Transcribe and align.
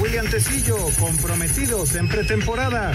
William 0.00 0.28
Tecillo, 0.28 0.76
comprometidos 0.98 1.94
en 1.94 2.08
pretemporada. 2.08 2.92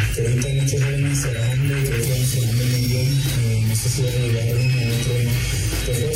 Pero 5.86 6.12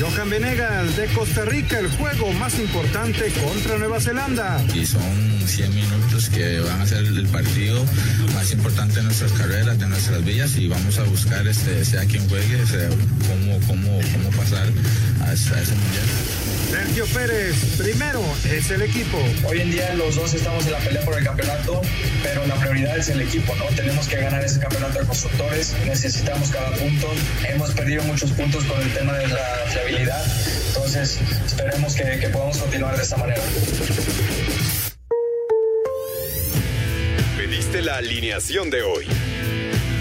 Johan 0.00 0.30
Venegas 0.30 0.96
de 0.96 1.06
Costa 1.08 1.44
Rica, 1.44 1.78
el 1.78 1.88
juego 1.88 2.32
más 2.32 2.58
importante 2.58 3.30
contra 3.32 3.76
Nueva 3.76 4.00
Zelanda. 4.00 4.64
Y 4.74 4.86
son 4.86 5.02
100 5.46 5.74
minutos 5.74 6.30
que 6.30 6.58
van 6.60 6.80
a 6.80 6.86
ser 6.86 7.04
el 7.04 7.26
partido 7.28 7.84
más 8.34 8.50
importante 8.50 8.94
de 8.94 9.02
nuestras 9.02 9.32
carreras, 9.32 9.78
de 9.78 9.86
nuestras 9.86 10.24
vidas 10.24 10.56
y 10.56 10.68
vamos 10.68 10.98
a 10.98 11.02
buscar, 11.02 11.46
este, 11.46 11.84
sea 11.84 12.06
quien 12.06 12.26
juegue, 12.30 12.66
sea, 12.66 12.88
cómo, 13.28 13.60
cómo, 13.66 14.00
cómo 14.12 14.30
pasar 14.38 14.66
a 15.20 15.32
ese 15.34 15.52
mundial. 15.52 16.06
Sergio 16.70 17.04
Pérez, 17.06 17.56
primero 17.76 18.22
es 18.48 18.70
el 18.70 18.82
equipo. 18.82 19.18
Hoy 19.44 19.60
en 19.60 19.72
día 19.72 19.92
los 19.94 20.14
dos 20.14 20.32
estamos 20.34 20.64
en 20.66 20.72
la 20.72 20.78
pelea 20.78 21.02
por 21.02 21.18
el 21.18 21.24
campeonato, 21.24 21.82
pero 22.22 22.46
la 22.46 22.54
prioridad 22.54 22.96
es 22.96 23.08
el 23.08 23.20
equipo, 23.20 23.56
¿no? 23.56 23.64
Tenemos 23.74 24.06
que 24.06 24.18
ganar 24.18 24.44
ese 24.44 24.60
campeonato 24.60 25.00
de 25.00 25.06
constructores, 25.06 25.74
necesitamos 25.84 26.48
cada 26.50 26.70
punto. 26.76 27.08
Hemos 27.48 27.72
perdido 27.72 28.04
muchos 28.04 28.30
puntos 28.30 28.62
con 28.64 28.80
el 28.80 28.94
tema 28.94 29.14
de 29.14 29.26
la 29.26 29.64
fiabilidad, 29.68 30.24
entonces 30.68 31.18
esperemos 31.44 31.94
que, 31.94 32.18
que 32.20 32.28
podamos 32.28 32.58
continuar 32.58 32.96
de 32.96 33.02
esta 33.02 33.16
manera. 33.16 33.42
Pediste 37.36 37.82
la 37.82 37.96
alineación 37.96 38.70
de 38.70 38.82
hoy. 38.82 39.06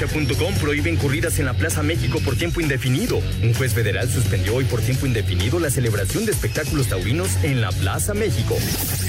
Cancha.com 0.00 0.54
prohíben 0.54 0.96
corridas 0.96 1.38
en 1.40 1.44
la 1.44 1.52
Plaza 1.52 1.82
México 1.82 2.20
por 2.24 2.34
tiempo 2.34 2.62
indefinido. 2.62 3.20
Un 3.42 3.52
juez 3.52 3.74
federal 3.74 4.08
suspendió 4.08 4.54
hoy 4.54 4.64
por 4.64 4.80
tiempo 4.80 5.04
indefinido 5.04 5.60
la 5.60 5.68
celebración 5.68 6.24
de 6.24 6.32
espectáculos 6.32 6.88
taurinos 6.88 7.28
en 7.42 7.60
la 7.60 7.70
Plaza 7.70 8.14
México. 8.14 8.56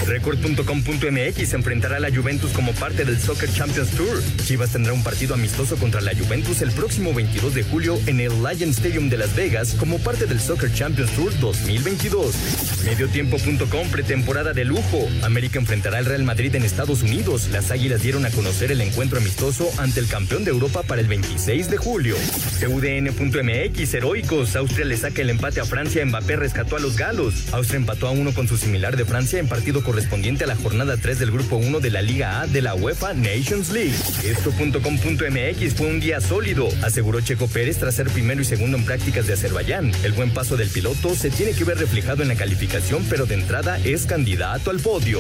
Record.com.mx 0.05 1.53
enfrentará 1.53 1.95
a 1.95 1.99
la 2.01 2.13
Juventus 2.13 2.51
como 2.51 2.73
parte 2.73 3.05
del 3.05 3.19
Soccer 3.21 3.49
Champions 3.53 3.91
Tour. 3.91 4.21
Chivas 4.43 4.71
tendrá 4.71 4.91
un 4.91 5.01
partido 5.01 5.33
amistoso 5.33 5.77
contra 5.77 6.01
la 6.01 6.13
Juventus 6.13 6.61
el 6.61 6.71
próximo 6.71 7.13
22 7.13 7.53
de 7.53 7.63
julio 7.63 7.97
en 8.07 8.19
el 8.19 8.31
Lion 8.43 8.71
Stadium 8.71 9.09
de 9.09 9.17
Las 9.17 9.33
Vegas 9.33 9.75
como 9.79 9.97
parte 9.99 10.25
del 10.25 10.41
Soccer 10.41 10.73
Champions 10.73 11.11
Tour 11.11 11.31
2022. 11.39 12.35
Mediotiempo.com 12.83 13.87
pretemporada 13.91 14.51
de 14.51 14.65
lujo. 14.65 15.07
América 15.23 15.57
enfrentará 15.57 15.99
al 15.99 16.05
Real 16.05 16.23
Madrid 16.23 16.53
en 16.55 16.63
Estados 16.63 17.01
Unidos. 17.01 17.47
Las 17.49 17.71
Águilas 17.71 18.01
dieron 18.01 18.25
a 18.25 18.31
conocer 18.31 18.73
el 18.73 18.81
encuentro 18.81 19.19
amistoso 19.19 19.71
ante 19.77 20.01
el 20.01 20.07
campeón 20.07 20.43
de 20.43 20.51
Europa 20.51 20.80
para 20.83 21.01
el 21.01 21.07
26 21.07 21.69
de 21.69 21.77
julio. 21.77 22.15
TUDN.mx 22.59 23.93
heroicos. 23.93 24.55
Austria 24.55 24.85
le 24.85 24.97
saca 24.97 25.21
el 25.21 25.29
empate 25.29 25.59
a 25.59 25.65
Francia. 25.65 26.05
Mbappé 26.05 26.35
rescató 26.35 26.75
a 26.75 26.79
los 26.79 26.97
galos. 26.97 27.51
Austria 27.51 27.77
empató 27.77 28.07
a 28.07 28.11
uno 28.11 28.33
con 28.33 28.47
su 28.47 28.57
similar 28.57 28.97
de 28.97 29.05
Francia 29.05 29.39
en 29.39 29.47
partido 29.47 29.83
correspondiente 29.83 30.43
a 30.43 30.47
la 30.47 30.55
jornada 30.55 30.97
3 30.97 31.19
del 31.19 31.31
grupo 31.31 31.57
1 31.57 31.79
de 31.79 31.89
la 31.89 32.01
Liga 32.01 32.41
A 32.41 32.47
de 32.47 32.61
la 32.61 32.75
UEFA 32.75 33.13
Nations 33.13 33.71
League. 33.71 33.95
Esto.com.mx 34.23 35.73
fue 35.75 35.87
un 35.87 35.99
día 35.99 36.21
sólido, 36.21 36.69
aseguró 36.83 37.21
Checo 37.21 37.47
Pérez 37.47 37.77
tras 37.77 37.95
ser 37.95 38.07
primero 38.09 38.41
y 38.41 38.45
segundo 38.45 38.77
en 38.77 38.85
prácticas 38.85 39.27
de 39.27 39.33
Azerbaiyán. 39.33 39.91
El 40.03 40.13
buen 40.13 40.31
paso 40.31 40.57
del 40.57 40.69
piloto 40.69 41.15
se 41.15 41.29
tiene 41.29 41.53
que 41.53 41.63
ver 41.63 41.77
reflejado 41.77 42.21
en 42.21 42.29
la 42.29 42.35
calificación, 42.35 43.05
pero 43.09 43.25
de 43.25 43.35
entrada 43.35 43.79
es 43.83 44.05
candidato 44.05 44.71
al 44.71 44.79
podio. 44.79 45.19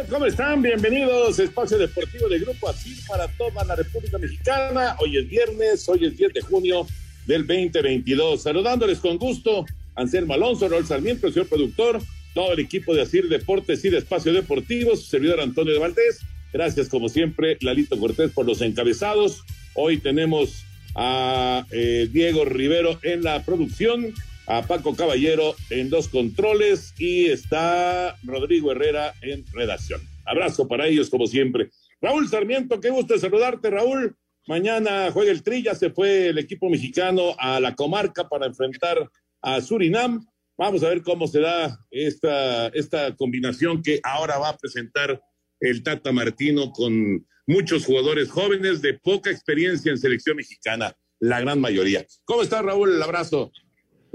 Amigos, 0.00 0.14
¿cómo 0.14 0.26
están? 0.26 0.62
Bienvenidos 0.62 1.38
a 1.38 1.42
Espacio 1.42 1.76
Deportivo 1.76 2.26
de 2.28 2.38
Grupo 2.38 2.70
Asir 2.70 2.96
para 3.06 3.28
toda 3.28 3.64
la 3.64 3.76
República 3.76 4.16
Mexicana. 4.16 4.96
Hoy 4.98 5.18
es 5.18 5.28
viernes, 5.28 5.86
hoy 5.90 6.06
es 6.06 6.16
10 6.16 6.32
de 6.32 6.40
junio 6.40 6.86
del 7.26 7.46
2022. 7.46 8.42
Saludándoles 8.42 8.98
con 8.98 9.18
gusto, 9.18 9.66
Anselmo 9.96 10.32
Alonso, 10.32 10.68
Raúl 10.68 10.86
Sarmiento, 10.86 11.26
el 11.26 11.34
señor 11.34 11.48
productor, 11.48 12.00
todo 12.34 12.52
el 12.52 12.60
equipo 12.60 12.94
de 12.94 13.02
Asir 13.02 13.28
Deportes 13.28 13.84
y 13.84 13.90
de 13.90 13.98
Espacio 13.98 14.32
Deportivo, 14.32 14.96
su 14.96 15.02
servidor 15.02 15.40
Antonio 15.40 15.74
de 15.74 15.80
Valdés. 15.80 16.20
Gracias, 16.52 16.88
como 16.88 17.10
siempre, 17.10 17.58
Lalito 17.60 17.98
Cortés 17.98 18.30
por 18.30 18.46
los 18.46 18.62
encabezados. 18.62 19.42
Hoy 19.74 19.98
tenemos 19.98 20.64
a 20.94 21.66
eh, 21.72 22.08
Diego 22.10 22.46
Rivero 22.46 22.98
en 23.02 23.22
la 23.22 23.44
producción, 23.44 24.14
a 24.50 24.62
Paco 24.62 24.96
Caballero 24.96 25.54
en 25.70 25.90
dos 25.90 26.08
controles 26.08 26.92
y 26.98 27.26
está 27.26 28.16
Rodrigo 28.24 28.72
Herrera 28.72 29.14
en 29.22 29.44
redacción. 29.52 30.00
Abrazo 30.26 30.66
para 30.66 30.88
ellos 30.88 31.08
como 31.08 31.28
siempre. 31.28 31.70
Raúl 32.00 32.28
Sarmiento, 32.28 32.80
qué 32.80 32.90
gusto 32.90 33.16
saludarte, 33.16 33.70
Raúl. 33.70 34.16
Mañana 34.48 35.12
juega 35.12 35.30
el 35.30 35.44
Trilla, 35.44 35.76
se 35.76 35.90
fue 35.90 36.28
el 36.28 36.38
equipo 36.38 36.68
mexicano 36.68 37.36
a 37.38 37.60
la 37.60 37.76
comarca 37.76 38.28
para 38.28 38.46
enfrentar 38.46 39.08
a 39.40 39.60
Surinam. 39.60 40.26
Vamos 40.58 40.82
a 40.82 40.88
ver 40.88 41.02
cómo 41.02 41.28
se 41.28 41.40
da 41.40 41.78
esta, 41.92 42.66
esta 42.68 43.14
combinación 43.14 43.80
que 43.82 44.00
ahora 44.02 44.38
va 44.38 44.48
a 44.48 44.58
presentar 44.58 45.22
el 45.60 45.84
Tata 45.84 46.10
Martino 46.10 46.72
con 46.72 47.24
muchos 47.46 47.86
jugadores 47.86 48.28
jóvenes 48.28 48.82
de 48.82 48.94
poca 48.94 49.30
experiencia 49.30 49.92
en 49.92 49.98
selección 49.98 50.36
mexicana, 50.36 50.92
la 51.20 51.40
gran 51.40 51.60
mayoría. 51.60 52.04
¿Cómo 52.24 52.42
está 52.42 52.62
Raúl? 52.62 52.96
El 52.96 53.02
abrazo. 53.02 53.52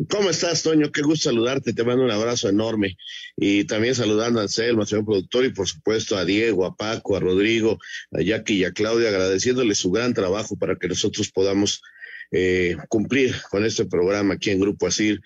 ¿Cómo 0.09 0.29
estás, 0.29 0.61
Toño? 0.63 0.91
Qué 0.91 1.01
gusto 1.01 1.29
saludarte. 1.29 1.73
Te 1.73 1.83
mando 1.83 2.03
un 2.03 2.11
abrazo 2.11 2.49
enorme. 2.49 2.97
Y 3.37 3.63
también 3.63 3.95
saludando 3.95 4.39
a 4.39 4.43
Anselmo, 4.43 4.85
señor 4.85 5.05
productor, 5.05 5.45
y 5.45 5.49
por 5.49 5.67
supuesto 5.67 6.17
a 6.17 6.25
Diego, 6.25 6.65
a 6.65 6.75
Paco, 6.75 7.15
a 7.15 7.19
Rodrigo, 7.19 7.79
a 8.11 8.21
Jackie 8.21 8.55
y 8.55 8.63
a 8.65 8.71
Claudia, 8.71 9.09
agradeciéndole 9.09 9.73
su 9.73 9.91
gran 9.91 10.13
trabajo 10.13 10.57
para 10.57 10.75
que 10.75 10.89
nosotros 10.89 11.31
podamos 11.31 11.81
eh, 12.31 12.75
cumplir 12.89 13.35
con 13.49 13.65
este 13.65 13.85
programa 13.85 14.33
aquí 14.33 14.49
en 14.49 14.59
Grupo 14.59 14.87
Asir, 14.87 15.21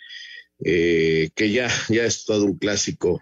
eh, 0.63 1.29
que 1.35 1.51
ya, 1.51 1.69
ya 1.89 2.03
es 2.03 2.25
todo 2.25 2.45
un 2.45 2.57
clásico 2.57 3.21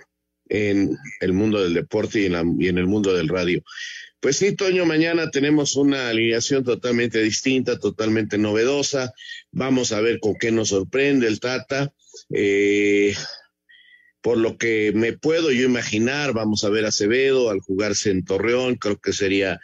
en 0.50 0.98
el 1.22 1.34
mundo 1.34 1.62
del 1.62 1.74
deporte 1.74 2.22
y 2.22 2.26
en, 2.26 2.34
la, 2.34 2.44
y 2.60 2.68
en 2.68 2.78
el 2.78 2.88
mundo 2.88 3.14
del 3.14 3.30
radio. 3.30 3.64
Pues 4.20 4.38
sí, 4.38 4.56
Toño, 4.56 4.86
mañana 4.88 5.30
tenemos 5.30 5.76
una 5.76 6.10
alineación 6.10 6.64
totalmente 6.64 7.22
distinta, 7.22 7.78
totalmente 7.78 8.40
novedosa. 8.40 9.14
Vamos 9.52 9.92
a 9.92 10.02
ver 10.02 10.20
con 10.20 10.34
qué 10.36 10.52
nos 10.52 10.70
sorprende 10.70 11.28
el 11.28 11.40
Tata. 11.40 11.94
Eh, 12.34 13.14
por 14.22 14.40
lo 14.40 14.58
que 14.58 14.92
me 14.96 15.14
puedo 15.14 15.52
yo 15.52 15.66
imaginar, 15.66 16.34
vamos 16.34 16.64
a 16.64 16.70
ver 16.70 16.86
a 16.86 16.88
Acevedo 16.88 17.52
al 17.52 17.60
jugarse 17.60 18.10
en 18.10 18.26
Torreón. 18.26 18.76
Creo 18.76 19.00
que 19.00 19.14
sería 19.14 19.60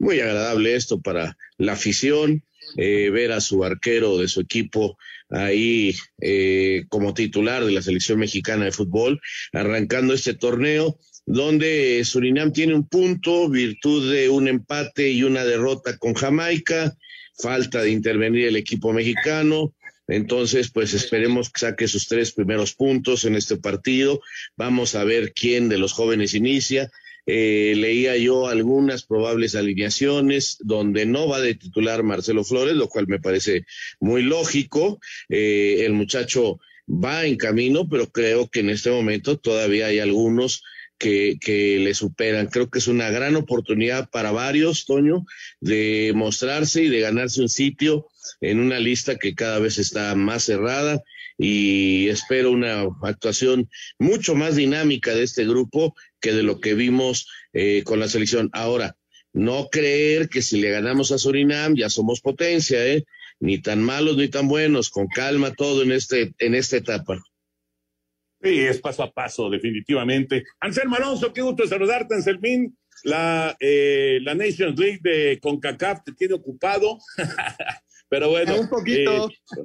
muy 0.00 0.18
agradable 0.18 0.74
esto 0.74 1.00
para 1.00 1.36
la 1.56 1.74
afición, 1.74 2.44
eh, 2.76 3.08
ver 3.10 3.30
a 3.30 3.40
su 3.40 3.62
arquero 3.64 4.18
de 4.18 4.26
su 4.26 4.40
equipo 4.40 4.98
ahí 5.30 5.94
eh, 6.20 6.84
como 6.88 7.14
titular 7.14 7.64
de 7.64 7.70
la 7.70 7.82
selección 7.82 8.18
mexicana 8.18 8.64
de 8.64 8.72
fútbol, 8.72 9.20
arrancando 9.52 10.12
este 10.12 10.34
torneo 10.34 10.98
donde 11.26 12.04
Surinam 12.04 12.52
tiene 12.52 12.74
un 12.74 12.88
punto, 12.88 13.48
virtud 13.48 14.12
de 14.12 14.28
un 14.28 14.48
empate 14.48 15.10
y 15.10 15.22
una 15.22 15.44
derrota 15.44 15.96
con 15.98 16.14
Jamaica, 16.14 16.96
falta 17.38 17.82
de 17.82 17.90
intervenir 17.90 18.46
el 18.46 18.56
equipo 18.56 18.92
mexicano. 18.92 19.74
Entonces, 20.08 20.70
pues 20.70 20.94
esperemos 20.94 21.50
que 21.50 21.60
saque 21.60 21.88
sus 21.88 22.08
tres 22.08 22.32
primeros 22.32 22.74
puntos 22.74 23.24
en 23.24 23.36
este 23.36 23.56
partido. 23.56 24.20
Vamos 24.56 24.94
a 24.94 25.04
ver 25.04 25.32
quién 25.32 25.68
de 25.68 25.78
los 25.78 25.92
jóvenes 25.92 26.34
inicia. 26.34 26.90
eh, 27.24 27.74
leía 27.76 28.16
yo 28.16 28.48
algunas 28.48 29.04
probables 29.04 29.54
alineaciones 29.54 30.56
donde 30.58 31.06
no 31.06 31.28
va 31.28 31.40
de 31.40 31.54
titular 31.54 32.02
Marcelo 32.02 32.42
Flores, 32.42 32.74
lo 32.74 32.88
cual 32.88 33.06
me 33.06 33.20
parece 33.20 33.64
muy 34.00 34.22
lógico. 34.22 34.98
Eh, 35.28 35.84
el 35.86 35.92
muchacho 35.92 36.58
va 36.88 37.24
en 37.24 37.36
camino, 37.36 37.88
pero 37.88 38.10
creo 38.10 38.48
que 38.48 38.60
en 38.60 38.70
este 38.70 38.90
momento 38.90 39.38
todavía 39.38 39.86
hay 39.86 40.00
algunos 40.00 40.64
que, 41.02 41.78
le 41.80 41.94
superan. 41.94 42.46
Creo 42.46 42.70
que 42.70 42.78
es 42.78 42.86
una 42.86 43.10
gran 43.10 43.36
oportunidad 43.36 44.08
para 44.10 44.30
varios, 44.30 44.86
Toño, 44.86 45.24
de 45.60 46.12
mostrarse 46.14 46.84
y 46.84 46.88
de 46.88 47.00
ganarse 47.00 47.42
un 47.42 47.48
sitio 47.48 48.06
en 48.40 48.60
una 48.60 48.78
lista 48.78 49.16
que 49.16 49.34
cada 49.34 49.58
vez 49.58 49.78
está 49.78 50.14
más 50.14 50.44
cerrada 50.44 51.02
y 51.38 52.08
espero 52.08 52.52
una 52.52 52.86
actuación 53.02 53.68
mucho 53.98 54.34
más 54.34 54.56
dinámica 54.56 55.14
de 55.14 55.24
este 55.24 55.44
grupo 55.44 55.94
que 56.20 56.32
de 56.32 56.42
lo 56.42 56.60
que 56.60 56.74
vimos 56.74 57.26
eh, 57.52 57.82
con 57.84 57.98
la 57.98 58.08
selección. 58.08 58.48
Ahora, 58.52 58.96
no 59.32 59.68
creer 59.70 60.28
que 60.28 60.42
si 60.42 60.60
le 60.60 60.70
ganamos 60.70 61.10
a 61.10 61.18
Surinam 61.18 61.74
ya 61.74 61.88
somos 61.88 62.20
potencia, 62.20 62.86
¿eh? 62.86 63.04
Ni 63.40 63.58
tan 63.58 63.82
malos 63.82 64.16
ni 64.16 64.28
tan 64.28 64.46
buenos, 64.46 64.90
con 64.90 65.08
calma 65.08 65.52
todo 65.52 65.82
en, 65.82 65.90
este, 65.90 66.32
en 66.38 66.54
esta 66.54 66.76
etapa. 66.76 67.20
Sí, 68.42 68.58
es 68.58 68.80
paso 68.80 69.02
a 69.02 69.12
paso, 69.12 69.48
definitivamente. 69.48 70.44
Anselmo 70.60 70.96
Alonso, 70.96 71.32
qué 71.32 71.42
gusto 71.42 71.66
saludarte, 71.66 72.14
Anselmín. 72.14 72.76
La, 73.04 73.56
eh, 73.58 74.20
la 74.22 74.34
Nations 74.34 74.78
League 74.78 75.00
de 75.02 75.38
CONCACAF 75.40 76.04
te 76.04 76.12
tiene 76.12 76.34
ocupado, 76.34 76.98
pero 78.08 78.30
bueno. 78.30 78.60
Un 78.60 78.68
poquito. 78.68 79.28
Eh, 79.28 79.64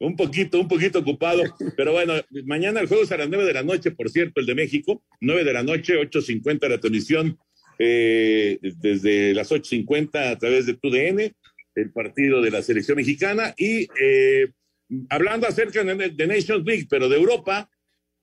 un 0.00 0.16
poquito, 0.16 0.60
un 0.60 0.68
poquito 0.68 0.98
ocupado. 1.00 1.42
Pero 1.76 1.92
bueno, 1.92 2.14
mañana 2.44 2.80
el 2.80 2.86
juego 2.86 3.02
es 3.02 3.12
a 3.12 3.16
las 3.16 3.28
nueve 3.28 3.44
de 3.44 3.52
la 3.52 3.62
noche, 3.62 3.90
por 3.90 4.10
cierto, 4.10 4.40
el 4.40 4.46
de 4.46 4.54
México. 4.54 5.02
Nueve 5.20 5.44
de 5.44 5.52
la 5.52 5.62
noche, 5.62 5.96
ocho 5.96 6.20
cincuenta 6.20 6.68
la 6.68 6.78
transmisión 6.78 7.38
eh, 7.78 8.58
desde 8.60 9.34
las 9.34 9.52
ocho 9.52 9.70
cincuenta 9.70 10.30
a 10.30 10.38
través 10.38 10.66
de 10.66 10.74
TUDN, 10.74 11.32
el 11.74 11.92
partido 11.92 12.42
de 12.42 12.50
la 12.50 12.62
selección 12.62 12.96
mexicana. 12.96 13.54
Y 13.56 13.88
eh, 14.00 14.50
hablando 15.10 15.46
acerca 15.46 15.84
de, 15.84 16.26
Nations 16.26 16.64
League, 16.64 16.86
pero 16.88 17.08
de 17.08 17.16
Europa, 17.16 17.70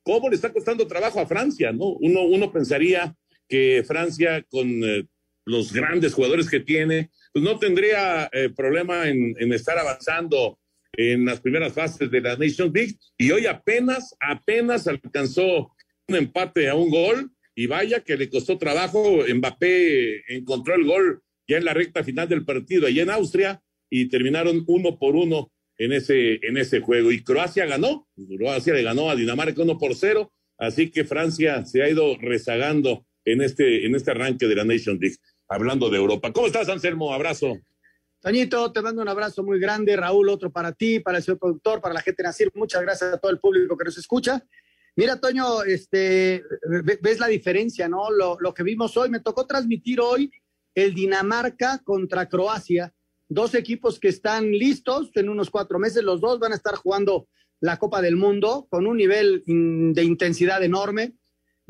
¿cómo 0.06 0.30
le 0.30 0.36
está 0.36 0.54
costando 0.54 0.88
trabajo 0.88 1.20
a 1.20 1.26
Francia? 1.26 1.74
¿no? 1.74 1.88
Uno, 2.00 2.22
uno 2.24 2.52
pensaría 2.52 3.14
que 3.50 3.84
Francia, 3.86 4.46
con 4.50 4.68
eh, 4.84 5.08
los 5.46 5.74
grandes 5.74 6.14
jugadores 6.14 6.50
que 6.50 6.60
tiene, 6.60 7.10
pues 7.34 7.44
no 7.44 7.58
tendría 7.60 8.30
eh, 8.32 8.50
problema 8.56 9.10
en, 9.10 9.36
estar 9.52 9.78
avanzando 9.78 10.60
en 10.94 11.26
las 11.26 11.42
primeras 11.42 11.74
fases 11.74 12.10
de 12.10 12.22
la 12.22 12.38
Nations 12.38 12.74
League 12.74 12.96
y 13.18 13.32
hoy 13.32 13.48
apenas, 13.48 14.16
apenas 14.20 14.88
alcanzó 14.88 15.74
un 16.08 16.16
empate 16.16 16.70
a 16.70 16.76
un 16.76 16.90
gol 16.90 17.32
y 17.56 17.68
vaya 17.68 18.00
que 18.00 18.16
le 18.16 18.30
costó 18.30 18.58
trabajo. 18.58 19.24
Mbappé 19.28 20.36
encontró 20.36 20.76
el 20.76 20.86
gol 20.86 21.22
ya 21.48 21.58
en 21.58 21.66
la 21.66 21.74
recta 21.74 22.04
final 22.04 22.30
del 22.30 22.46
partido 22.46 22.88
allá 22.88 23.04
en 23.04 23.10
Austria 23.10 23.62
y 23.90 24.08
terminaron 24.08 24.64
uno 24.68 24.98
por 24.98 25.16
uno 25.16 25.52
en 25.78 25.94
ese, 25.94 26.40
en 26.42 26.58
ese 26.58 26.80
juego. 26.80 27.12
Y 27.12 27.24
Croacia 27.24 27.66
ganó, 27.66 28.08
Croacia 28.38 28.74
le 28.74 28.84
ganó 28.84 29.10
a 29.10 29.16
Dinamarca 29.16 29.62
uno 29.62 29.78
por 29.78 29.96
cero, 29.96 30.32
así 30.58 30.90
que 30.90 31.04
Francia 31.04 31.66
se 31.66 31.84
ha 31.84 31.90
ido 31.90 32.18
rezagando 32.18 33.06
en 33.26 33.42
este, 33.42 33.86
en 33.86 33.96
este 33.96 34.12
arranque 34.12 34.48
de 34.48 34.56
la 34.56 34.64
Nations 34.64 35.00
League. 35.00 35.18
Hablando 35.48 35.90
de 35.92 35.98
Europa. 35.98 36.34
¿Cómo 36.34 36.48
estás, 36.48 36.70
Anselmo? 36.70 37.14
Abrazo. 37.14 37.60
Toñito, 38.20 38.72
te 38.72 38.82
mando 38.82 39.04
un 39.04 39.08
abrazo 39.08 39.44
muy 39.44 39.60
grande. 39.60 39.96
Raúl, 39.96 40.30
otro 40.30 40.52
para 40.52 40.72
ti, 40.72 41.00
para 41.00 41.20
el 41.20 41.24
señor 41.24 41.38
productor, 41.38 41.80
para 41.80 41.94
la 41.94 42.02
gente 42.02 42.24
de 42.24 42.28
Nacir. 42.28 42.52
Muchas 42.56 42.82
gracias 42.82 43.14
a 43.14 43.18
todo 43.20 43.32
el 43.32 43.38
público 43.38 43.78
que 43.78 43.86
nos 43.86 43.96
escucha. 43.96 44.44
Mira, 44.96 45.20
Toño, 45.20 45.62
este, 45.62 46.42
ves 47.02 47.20
la 47.20 47.28
diferencia, 47.28 47.88
¿no? 47.88 48.10
Lo, 48.10 48.38
lo 48.40 48.54
que 48.54 48.64
vimos 48.64 48.98
hoy, 48.98 49.10
me 49.10 49.20
tocó 49.20 49.46
transmitir 49.46 50.00
hoy 50.00 50.32
el 50.74 50.96
Dinamarca 50.96 51.82
contra 51.84 52.28
Croacia. 52.28 52.92
Dos 53.28 53.56
equipos 53.56 54.00
que 54.00 54.08
están 54.08 54.52
listos 54.52 55.10
en 55.16 55.30
unos 55.30 55.50
cuatro 55.50 55.80
meses. 55.80 56.04
Los 56.04 56.22
dos 56.22 56.40
van 56.40 56.52
a 56.52 56.56
estar 56.56 56.76
jugando 56.76 57.28
la 57.60 57.78
Copa 57.78 58.02
del 58.02 58.16
Mundo 58.16 58.68
con 58.70 58.86
un 58.86 58.98
nivel 58.98 59.44
de 59.46 60.04
intensidad 60.04 60.64
enorme. 60.64 61.16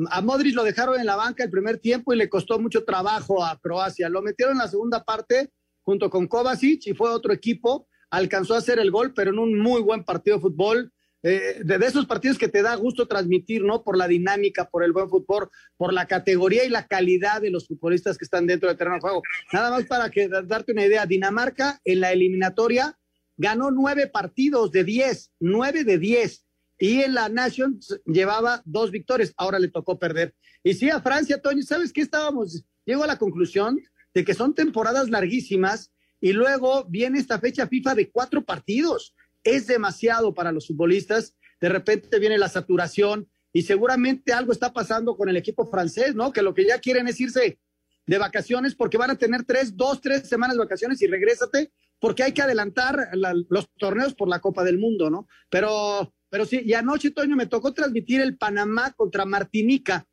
A 0.09 0.21
Modric 0.21 0.55
lo 0.55 0.63
dejaron 0.63 0.99
en 0.99 1.05
la 1.05 1.15
banca 1.15 1.43
el 1.43 1.49
primer 1.49 1.77
tiempo 1.77 2.13
y 2.13 2.17
le 2.17 2.27
costó 2.27 2.59
mucho 2.59 2.83
trabajo 2.83 3.43
a 3.43 3.57
Croacia. 3.59 4.09
Lo 4.09 4.21
metieron 4.21 4.55
en 4.55 4.59
la 4.59 4.67
segunda 4.67 5.03
parte 5.03 5.51
junto 5.83 6.09
con 6.09 6.27
Kovacic 6.27 6.87
y 6.87 6.93
fue 6.93 7.11
otro 7.11 7.31
equipo, 7.31 7.87
alcanzó 8.09 8.55
a 8.55 8.57
hacer 8.57 8.79
el 8.79 8.91
gol, 8.91 9.13
pero 9.13 9.31
en 9.31 9.39
un 9.39 9.57
muy 9.59 9.81
buen 9.81 10.03
partido 10.03 10.37
de 10.37 10.41
fútbol. 10.41 10.91
Eh, 11.27 11.61
de, 11.63 11.83
esos 11.87 12.05
partidos 12.05 12.37
que 12.37 12.47
te 12.47 12.61
da 12.61 12.75
gusto 12.75 13.07
transmitir, 13.07 13.63
¿no? 13.63 13.83
Por 13.83 13.97
la 13.97 14.07
dinámica, 14.07 14.69
por 14.69 14.83
el 14.83 14.91
buen 14.91 15.09
fútbol, 15.09 15.49
por 15.75 15.91
la 15.91 16.05
categoría 16.05 16.65
y 16.65 16.69
la 16.69 16.85
calidad 16.85 17.41
de 17.41 17.49
los 17.49 17.67
futbolistas 17.67 18.15
que 18.15 18.25
están 18.25 18.45
dentro 18.45 18.69
del 18.69 18.77
terreno 18.77 18.97
de 18.97 19.01
juego. 19.01 19.23
Nada 19.51 19.71
más 19.71 19.85
para 19.85 20.11
que 20.11 20.27
darte 20.27 20.73
una 20.73 20.85
idea, 20.85 21.07
Dinamarca 21.07 21.81
en 21.83 22.01
la 22.01 22.11
eliminatoria 22.11 22.95
ganó 23.37 23.71
nueve 23.71 24.05
partidos 24.05 24.71
de 24.71 24.83
diez, 24.83 25.31
nueve 25.39 25.83
de 25.83 25.97
diez. 25.97 26.45
Y 26.77 27.01
en 27.01 27.15
la 27.15 27.27
Nations 27.27 27.99
llevaba 28.05 28.61
dos 28.63 28.91
victorias, 28.91 29.33
ahora 29.35 29.57
le 29.57 29.69
tocó 29.69 29.97
perder. 29.97 30.35
Y 30.63 30.75
sí, 30.75 30.91
a 30.91 31.01
Francia, 31.01 31.41
Toño, 31.41 31.63
¿sabes 31.63 31.91
qué 31.91 32.01
estábamos? 32.01 32.63
Llego 32.85 33.03
a 33.03 33.07
la 33.07 33.17
conclusión 33.17 33.79
de 34.13 34.23
que 34.23 34.35
son 34.35 34.53
temporadas 34.53 35.09
larguísimas 35.09 35.91
y 36.21 36.33
luego 36.33 36.85
viene 36.85 37.17
esta 37.17 37.39
fecha 37.39 37.67
FIFA 37.67 37.95
de 37.95 38.11
cuatro 38.11 38.45
partidos. 38.45 39.15
Es 39.45 39.67
demasiado 39.67 40.33
para 40.33 40.51
los 40.51 40.67
futbolistas. 40.67 41.33
De 41.61 41.69
repente 41.69 42.19
viene 42.19 42.37
la 42.37 42.49
saturación 42.49 43.29
y 43.53 43.61
seguramente 43.61 44.33
algo 44.33 44.51
está 44.51 44.73
pasando 44.73 45.15
con 45.15 45.29
el 45.29 45.37
equipo 45.37 45.65
francés, 45.71 46.13
¿no? 46.13 46.33
Que 46.33 46.41
lo 46.41 46.53
que 46.53 46.67
ya 46.67 46.79
quieren 46.79 47.07
es 47.07 47.21
irse 47.21 47.57
de 48.05 48.17
vacaciones 48.17 48.75
porque 48.75 48.97
van 48.97 49.11
a 49.11 49.17
tener 49.17 49.45
tres, 49.45 49.77
dos, 49.77 50.01
tres 50.01 50.27
semanas 50.27 50.57
de 50.57 50.63
vacaciones 50.63 51.01
y 51.01 51.07
regrésate 51.07 51.71
porque 51.99 52.23
hay 52.23 52.33
que 52.33 52.41
adelantar 52.41 53.09
los 53.49 53.69
torneos 53.77 54.13
por 54.13 54.27
la 54.27 54.39
Copa 54.39 54.63
del 54.63 54.77
Mundo, 54.77 55.09
¿no? 55.09 55.27
Pero, 55.49 56.13
pero 56.29 56.45
sí, 56.45 56.61
y 56.65 56.73
anoche, 56.73 57.11
Toño, 57.11 57.35
me 57.35 57.47
tocó 57.47 57.73
transmitir 57.73 58.21
el 58.21 58.37
Panamá 58.37 58.91
contra 58.91 59.25
Martinica. 59.25 60.05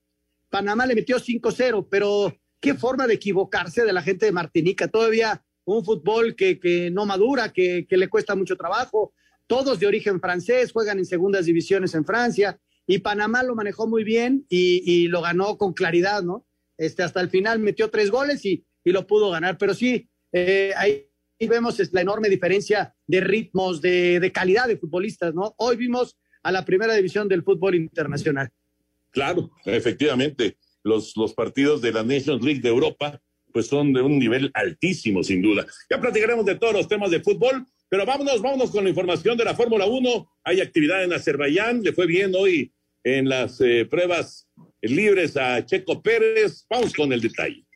Panamá 0.49 0.87
le 0.87 0.95
metió 0.95 1.19
5-0, 1.19 1.89
pero 1.91 2.35
qué 2.61 2.75
forma 2.75 3.07
de 3.07 3.15
equivocarse 3.15 3.85
de 3.85 3.93
la 3.93 4.03
gente 4.03 4.27
de 4.27 4.33
Martinica. 4.33 4.89
Todavía 4.89 5.43
un 5.65 5.85
fútbol 5.85 6.35
que, 6.37 6.59
que 6.59 6.91
no 6.91 7.07
madura, 7.07 7.53
que, 7.53 7.87
que, 7.89 7.97
le 7.97 8.09
cuesta 8.09 8.35
mucho 8.35 8.57
trabajo. 8.57 9.13
Todos 9.53 9.79
de 9.79 9.87
origen 9.87 10.19
francés, 10.19 10.73
juegan 10.73 10.97
en 10.97 11.05
segundas 11.05 11.45
divisiones 11.45 11.95
en 11.95 12.07
Francia. 12.07 12.59
Y 12.87 13.01
Panamá 13.01 13.43
lo 13.43 13.55
manejó 13.55 13.87
muy 13.87 14.03
bien 14.03 14.47
y, 14.49 14.83
y 14.91 15.09
lo 15.09 15.21
ganó 15.21 15.59
con 15.59 15.75
claridad, 15.75 16.23
¿no? 16.23 16.47
Este, 16.79 17.03
hasta 17.03 17.21
el 17.21 17.29
final 17.29 17.59
metió 17.59 17.91
tres 17.91 18.11
goles 18.11 18.47
y, 18.47 18.65
y 18.83 18.93
lo 18.93 19.07
pudo 19.07 19.29
ganar. 19.29 19.59
Pero 19.59 19.75
sí, 19.75 20.09
eh, 20.33 20.73
ahí 20.75 21.07
vemos 21.39 21.79
la 21.93 22.01
enorme 22.01 22.31
diferencia 22.31 22.95
de 23.07 23.21
ritmos, 23.21 23.83
de, 23.83 24.21
de 24.21 24.33
calidad 24.33 24.69
de 24.69 24.79
futbolistas, 24.79 25.35
¿no? 25.35 25.55
Hoy 25.59 25.77
vimos 25.77 26.17
a 26.43 26.51
la 26.51 26.65
primera 26.65 26.95
división 26.95 27.29
del 27.29 27.43
fútbol 27.43 27.75
internacional. 27.75 28.49
Claro, 29.11 29.51
efectivamente 29.67 30.57
los, 30.83 31.15
los 31.15 31.35
partidos 31.35 31.83
de 31.83 31.93
la 31.93 32.03
Nations 32.03 32.43
League 32.43 32.63
de 32.63 32.71
Europa, 32.71 33.21
pues 33.53 33.67
son 33.67 33.93
de 33.93 34.01
un 34.01 34.19
nivel 34.19 34.51
altísimo, 34.55 35.23
sin 35.23 35.43
duda. 35.43 35.67
Ya 35.91 36.01
platicaremos 36.01 36.47
de 36.47 36.55
todos 36.55 36.73
los 36.73 36.89
temas 36.89 37.11
de 37.11 37.21
fútbol, 37.21 37.67
pero 37.93 38.07
vámonos, 38.07 38.41
vámonos 38.41 38.71
con 38.71 38.85
la 38.85 38.89
información 38.89 39.37
de 39.37 39.45
la 39.45 39.55
Fórmula 39.55 39.85
1. 39.85 40.27
Hay 40.45 40.63
actividad 40.63 41.05
en 41.05 41.13
Azerbaiyán, 41.13 41.83
le 41.83 41.93
fue 41.93 42.07
bien 42.07 42.33
hoy 42.35 42.73
en 43.05 43.29
las 43.29 43.61
eh, 43.61 43.85
pruebas 43.85 44.49
libres 44.81 45.37
a 45.37 45.63
Checo 45.67 46.01
Pérez. 46.01 46.65
Vamos 46.71 46.95
con 46.95 47.13
el 47.13 47.21
detalle. 47.21 47.67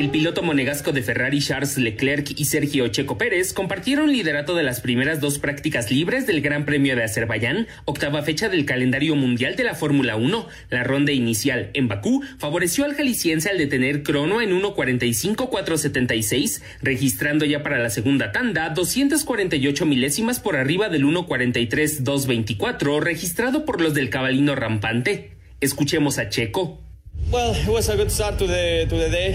El 0.00 0.08
piloto 0.08 0.42
monegasco 0.42 0.92
de 0.92 1.02
Ferrari 1.02 1.40
Charles 1.40 1.76
Leclerc 1.76 2.40
y 2.40 2.46
Sergio 2.46 2.88
Checo 2.88 3.18
Pérez 3.18 3.52
compartieron 3.52 4.10
liderato 4.10 4.54
de 4.54 4.62
las 4.62 4.80
primeras 4.80 5.20
dos 5.20 5.38
prácticas 5.38 5.90
libres 5.90 6.26
del 6.26 6.40
Gran 6.40 6.64
Premio 6.64 6.96
de 6.96 7.04
Azerbaiyán, 7.04 7.66
octava 7.84 8.22
fecha 8.22 8.48
del 8.48 8.64
calendario 8.64 9.14
mundial 9.14 9.56
de 9.56 9.64
la 9.64 9.74
Fórmula 9.74 10.16
1. 10.16 10.48
La 10.70 10.84
ronda 10.84 11.12
inicial 11.12 11.68
en 11.74 11.88
Bakú 11.88 12.22
favoreció 12.38 12.86
al 12.86 12.94
jalisciense 12.94 13.50
al 13.50 13.58
detener 13.58 14.02
crono 14.02 14.40
en 14.40 14.58
1.45.476, 14.58 16.62
registrando 16.80 17.44
ya 17.44 17.62
para 17.62 17.78
la 17.78 17.90
segunda 17.90 18.32
tanda 18.32 18.70
248 18.70 19.84
milésimas 19.84 20.40
por 20.40 20.56
arriba 20.56 20.88
del 20.88 21.04
1.43.224 21.04 23.00
registrado 23.00 23.66
por 23.66 23.82
los 23.82 23.92
del 23.92 24.08
cabalino 24.08 24.54
rampante. 24.54 25.32
Escuchemos 25.60 26.18
a 26.18 26.30
Checo. 26.30 26.80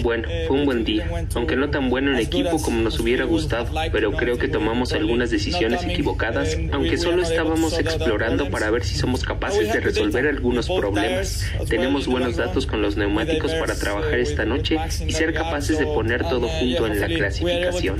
Bueno, 0.04 0.28
fue 0.48 0.58
un 0.58 0.66
buen 0.66 0.84
día, 0.84 1.10
aunque 1.34 1.56
no 1.56 1.70
tan 1.70 1.90
bueno 1.90 2.12
en 2.12 2.20
equipo 2.20 2.62
como 2.62 2.82
nos 2.82 3.00
hubiera 3.00 3.24
gustado, 3.24 3.74
pero 3.92 4.12
creo 4.12 4.38
que 4.38 4.50
tomamos 4.50 4.92
algunas 4.92 5.32
decisiones 5.32 5.84
equivocadas, 5.84 6.58
aunque 6.74 6.98
solo 6.98 7.24
estábamos 7.24 7.80
explorando 7.80 8.50
para 8.50 8.70
ver 8.70 8.84
si 8.84 8.96
somos 8.96 9.24
capaces 9.24 9.72
de 9.72 9.80
resolver 9.80 10.28
algunos 10.28 10.68
problemas. 10.68 11.46
Tenemos 11.70 12.08
buenos 12.08 12.36
datos 12.36 12.66
con 12.66 12.82
los 12.82 12.98
neumáticos 12.98 13.54
para 13.54 13.76
trabajar 13.76 14.20
esta 14.20 14.44
noche 14.44 14.78
y 15.08 15.14
ser 15.14 15.34
capaces 15.34 15.80
de 15.80 15.86
poner 15.86 16.24
todo 16.24 16.50
junto 16.50 16.88
en 16.88 17.00
la 17.00 17.08
clasificación. 17.08 17.98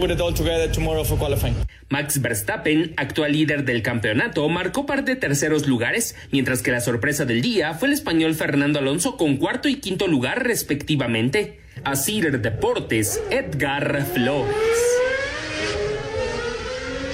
Max 1.88 2.20
Verstappen, 2.20 2.94
actual 2.98 3.32
líder 3.32 3.64
del 3.64 3.82
campeonato, 3.82 4.48
marcó 4.50 4.86
par 4.86 5.06
de 5.06 5.16
terceros 5.16 5.68
lugares, 5.68 6.16
mientras 6.32 6.62
que 6.62 6.72
la 6.72 6.82
sorpresa 6.82 7.26
del 7.26 7.42
día 7.42 7.74
fue 7.76 7.88
el 7.88 7.94
español 7.94 8.34
Fernando 8.34 8.80
Alonso 8.80 9.18
con 9.18 9.38
cuarto 9.38 9.70
y 9.70 9.76
quinto 9.86 10.08
lugar 10.08 10.44
respectivamente. 10.44 11.60
Asir 11.84 12.42
Deportes, 12.42 13.22
Edgar 13.30 14.04
Flores. 14.16 14.56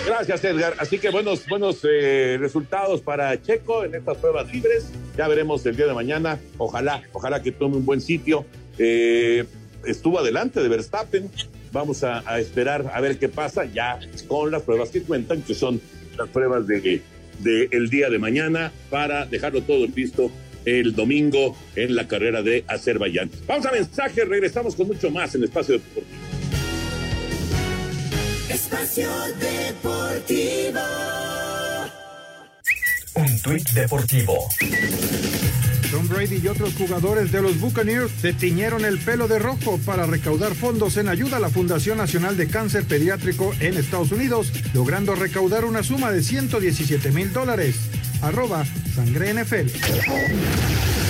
Gracias, 0.07 0.41
Edgar. 0.45 0.75
Así 0.79 0.97
que 0.97 1.09
buenos, 1.09 1.45
buenos 1.47 1.81
eh, 1.83 2.37
resultados 2.39 3.01
para 3.01 3.41
Checo 3.41 3.83
en 3.83 3.95
estas 3.95 4.15
pruebas 4.19 4.49
libres. 4.53 4.89
Ya 5.17 5.27
veremos 5.27 5.65
el 5.65 5.75
día 5.75 5.85
de 5.85 5.93
mañana. 5.93 6.39
Ojalá, 6.57 7.03
ojalá 7.11 7.43
que 7.43 7.51
tome 7.51 7.75
un 7.75 7.85
buen 7.85 7.99
sitio. 7.99 8.45
Eh, 8.77 9.43
estuvo 9.85 10.19
adelante 10.19 10.63
de 10.63 10.69
Verstappen. 10.69 11.29
Vamos 11.73 12.05
a, 12.05 12.23
a, 12.25 12.39
esperar 12.39 12.89
a 12.93 13.01
ver 13.01 13.19
qué 13.19 13.27
pasa 13.27 13.65
ya 13.65 13.99
con 14.29 14.49
las 14.49 14.61
pruebas 14.61 14.91
que 14.91 15.01
cuentan, 15.01 15.41
que 15.41 15.55
son 15.55 15.81
las 16.17 16.29
pruebas 16.29 16.65
de, 16.67 17.01
de 17.39 17.87
día 17.89 18.09
de 18.09 18.17
mañana 18.17 18.71
para 18.89 19.25
dejarlo 19.25 19.61
todo 19.61 19.85
listo 19.87 20.31
el 20.65 20.95
domingo 20.95 21.55
en 21.75 21.95
la 21.95 22.07
carrera 22.07 22.41
de 22.41 22.63
Azerbaiyán. 22.67 23.29
Vamos 23.47 23.65
a 23.65 23.71
mensaje, 23.71 24.25
regresamos 24.25 24.75
con 24.75 24.87
mucho 24.87 25.09
más 25.09 25.33
en 25.35 25.43
Espacio 25.43 25.75
Deportivo. 25.75 26.07
Espacio 28.49 29.09
Deportivo. 29.39 30.81
Un 33.15 33.41
tuit 33.41 33.69
deportivo. 33.71 34.47
Tom 35.91 36.07
Brady 36.07 36.39
y 36.41 36.47
otros 36.47 36.73
jugadores 36.75 37.33
de 37.33 37.41
los 37.41 37.59
Buccaneers 37.59 38.11
se 38.21 38.31
tiñeron 38.31 38.85
el 38.85 38.97
pelo 38.97 39.27
de 39.27 39.39
rojo 39.39 39.77
para 39.85 40.05
recaudar 40.05 40.55
fondos 40.55 40.95
en 40.95 41.09
ayuda 41.09 41.35
a 41.35 41.39
la 41.41 41.49
Fundación 41.49 41.97
Nacional 41.97 42.37
de 42.37 42.47
Cáncer 42.47 42.85
Pediátrico 42.85 43.53
en 43.59 43.75
Estados 43.75 44.13
Unidos, 44.13 44.53
logrando 44.73 45.15
recaudar 45.15 45.65
una 45.65 45.83
suma 45.83 46.11
de 46.11 46.23
117 46.23 47.11
mil 47.11 47.33
dólares. 47.33 47.75
Arroba 48.21 48.63
Sangre 48.95 49.33
NFL. 49.33 51.00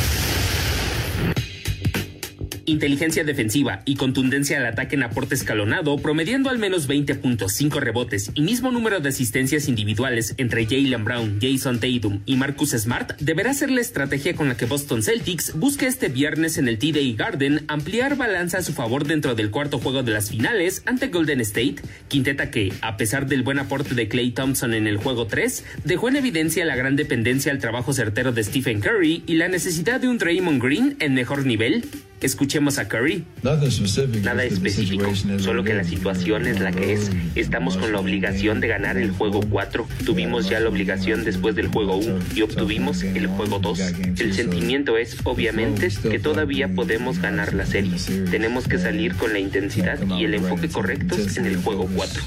Inteligencia 2.72 3.26
defensiva 3.26 3.82
y 3.84 3.96
contundencia 3.96 4.58
al 4.58 4.66
ataque 4.66 4.96
en 4.96 5.04
aporte 5.04 5.36
escalonado, 5.36 5.98
promediando 5.98 6.50
al 6.50 6.58
menos 6.58 6.88
20.5 6.88 7.80
rebotes 7.82 8.32
y 8.34 8.42
mismo 8.44 8.72
número 8.72 9.02
de 9.02 9.10
asistencias 9.10 9.68
individuales 9.68 10.36
entre 10.38 10.66
Jalen 10.66 11.04
Brown, 11.04 11.40
Jason 11.42 11.82
Tatum 11.82 12.22
y 12.26 12.38
Marcus 12.38 12.70
Smart, 12.72 13.20
deberá 13.20 13.54
ser 13.54 13.72
la 13.72 13.82
estrategia 13.82 14.36
con 14.36 14.48
la 14.48 14.56
que 14.56 14.68
Boston 14.68 15.04
Celtics 15.04 15.54
busque 15.54 15.86
este 15.86 16.08
viernes 16.08 16.58
en 16.58 16.70
el 16.70 16.80
TD 16.80 17.18
Garden 17.18 17.66
ampliar 17.68 18.16
balanza 18.16 18.60
a 18.60 18.64
su 18.64 18.72
favor 18.72 19.06
dentro 19.06 19.36
del 19.36 19.52
cuarto 19.52 19.78
juego 19.78 20.02
de 20.02 20.14
las 20.14 20.30
finales 20.30 20.82
ante 20.86 21.08
Golden 21.08 21.42
State, 21.42 21.76
quinteta 22.08 22.52
que, 22.52 22.72
a 22.80 22.96
pesar 22.96 23.28
del 23.28 23.44
buen 23.44 23.60
aporte 23.60 23.96
de 23.96 24.08
Clay 24.08 24.32
Thompson 24.32 24.74
en 24.74 24.88
el 24.88 24.96
juego 24.96 25.28
3, 25.28 25.66
dejó 25.84 26.08
en 26.08 26.16
evidencia 26.16 26.64
la 26.64 26.78
gran 26.78 26.96
dependencia 26.96 27.52
al 27.52 27.60
trabajo 27.60 27.92
certero 27.92 28.32
de 28.32 28.46
Stephen 28.46 28.80
Curry 28.80 29.24
y 29.28 29.34
la 29.34 29.50
necesidad 29.50 30.00
de 30.00 30.08
un 30.08 30.18
Draymond 30.18 30.64
Green 30.64 30.96
en 31.00 31.14
mejor 31.14 31.46
nivel. 31.46 31.84
Escuchemos 32.22 32.78
a 32.78 32.88
Curry. 32.88 33.26
Nada 33.42 34.44
específico, 34.44 35.12
solo 35.40 35.64
que 35.64 35.74
la 35.74 35.84
situación 35.84 36.46
es 36.46 36.60
la 36.60 36.72
que 36.72 36.94
es. 36.94 37.10
Estamos 37.34 37.78
con 37.78 37.92
la 37.92 38.00
obligación 38.00 38.62
de 38.62 38.68
ganar 38.68 38.98
el 38.98 39.10
juego 39.10 39.42
4. 39.50 39.88
Tuvimos 40.06 40.48
ya 40.48 40.60
la 40.60 40.70
obligación 40.70 41.24
después 41.24 41.56
del 41.56 41.68
juego 41.68 41.98
1 41.98 42.20
y 42.36 42.44
obtuvimos 42.44 43.02
el 43.02 43.26
juego 43.26 43.58
2. 43.58 43.80
El 44.20 44.34
sentimiento 44.36 44.98
es, 44.98 45.18
obviamente, 45.24 45.90
que 46.10 46.20
todavía 46.20 46.68
podemos 46.68 47.20
ganar 47.20 47.56
la 47.56 47.66
serie. 47.66 47.94
Tenemos 48.30 48.68
que 48.68 48.78
salir 48.78 49.16
con 49.16 49.34
la 49.34 49.40
intensidad 49.40 50.00
y 50.08 50.24
el 50.24 50.36
enfoque 50.36 50.70
correctos 50.70 51.38
en 51.38 51.48
el 51.48 51.58
juego 51.58 51.90
4. 51.96 52.24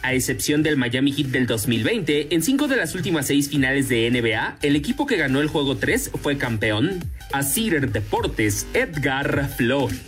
A 0.00 0.14
excepción 0.14 0.62
del 0.62 0.78
Miami 0.78 1.12
Heat 1.12 1.26
del 1.26 1.46
2020, 1.46 2.34
en 2.34 2.42
cinco 2.42 2.68
de 2.68 2.76
las 2.76 2.94
últimas 2.94 3.26
seis 3.26 3.50
finales 3.50 3.90
de 3.90 4.10
NBA, 4.10 4.58
el 4.62 4.76
equipo 4.76 5.06
que 5.06 5.16
ganó 5.16 5.42
el 5.42 5.48
juego 5.48 5.76
3 5.76 6.12
fue 6.22 6.38
campeón. 6.38 7.04
Asir 7.32 7.90
Deportes, 7.90 8.66
Edgar 8.96 9.48
Flores. 9.56 9.98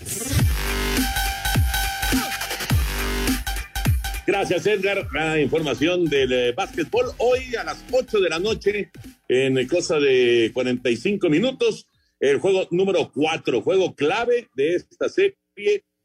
Gracias, 4.26 4.66
Edgar. 4.66 5.08
La 5.12 5.40
información 5.40 6.04
del 6.04 6.32
eh, 6.32 6.52
básquetbol 6.52 7.06
hoy 7.18 7.54
a 7.56 7.64
las 7.64 7.84
8 7.90 8.20
de 8.20 8.28
la 8.28 8.38
noche, 8.38 8.90
en 9.28 9.66
cosa 9.66 9.98
de 9.98 10.50
45 10.54 11.28
minutos, 11.28 11.86
el 12.20 12.38
juego 12.38 12.68
número 12.70 13.10
4, 13.12 13.62
juego 13.62 13.94
clave 13.94 14.48
de 14.54 14.76
esta 14.76 15.08
serie. 15.08 15.36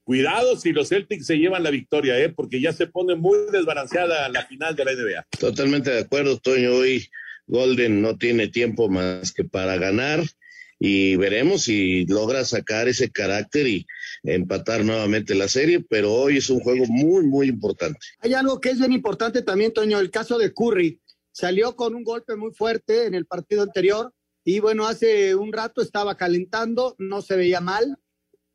Cuidado 0.03 0.57
si 0.57 0.71
los 0.71 0.89
Celtics 0.89 1.27
se 1.27 1.37
llevan 1.37 1.63
la 1.63 1.69
victoria, 1.69 2.17
¿eh? 2.19 2.29
porque 2.29 2.59
ya 2.59 2.73
se 2.73 2.87
pone 2.87 3.15
muy 3.15 3.37
desbalanceada 3.51 4.27
la 4.29 4.45
final 4.45 4.75
de 4.75 4.85
la 4.85 4.93
NBA. 4.93 5.27
Totalmente 5.39 5.91
de 5.91 5.99
acuerdo, 6.01 6.37
Toño. 6.37 6.73
Hoy 6.73 7.07
Golden 7.45 8.01
no 8.01 8.17
tiene 8.17 8.47
tiempo 8.47 8.89
más 8.89 9.31
que 9.31 9.43
para 9.43 9.77
ganar 9.77 10.23
y 10.83 11.15
veremos 11.15 11.61
si 11.61 12.07
logra 12.07 12.43
sacar 12.43 12.87
ese 12.87 13.11
carácter 13.11 13.67
y 13.67 13.85
empatar 14.23 14.83
nuevamente 14.83 15.35
la 15.35 15.47
serie, 15.47 15.85
pero 15.87 16.11
hoy 16.11 16.37
es 16.37 16.49
un 16.49 16.59
juego 16.59 16.85
muy, 16.87 17.23
muy 17.23 17.47
importante. 17.47 17.99
Hay 18.19 18.33
algo 18.33 18.59
que 18.59 18.71
es 18.71 18.79
bien 18.79 18.91
importante 18.91 19.43
también, 19.43 19.73
Toño, 19.73 19.99
el 19.99 20.09
caso 20.09 20.39
de 20.39 20.51
Curry. 20.51 20.99
Salió 21.31 21.75
con 21.75 21.93
un 21.93 22.03
golpe 22.03 22.35
muy 22.35 22.51
fuerte 22.51 23.05
en 23.05 23.13
el 23.13 23.27
partido 23.27 23.61
anterior 23.61 24.11
y 24.43 24.59
bueno, 24.59 24.87
hace 24.87 25.35
un 25.35 25.53
rato 25.53 25.83
estaba 25.83 26.17
calentando, 26.17 26.95
no 26.97 27.21
se 27.21 27.35
veía 27.35 27.61
mal. 27.61 27.99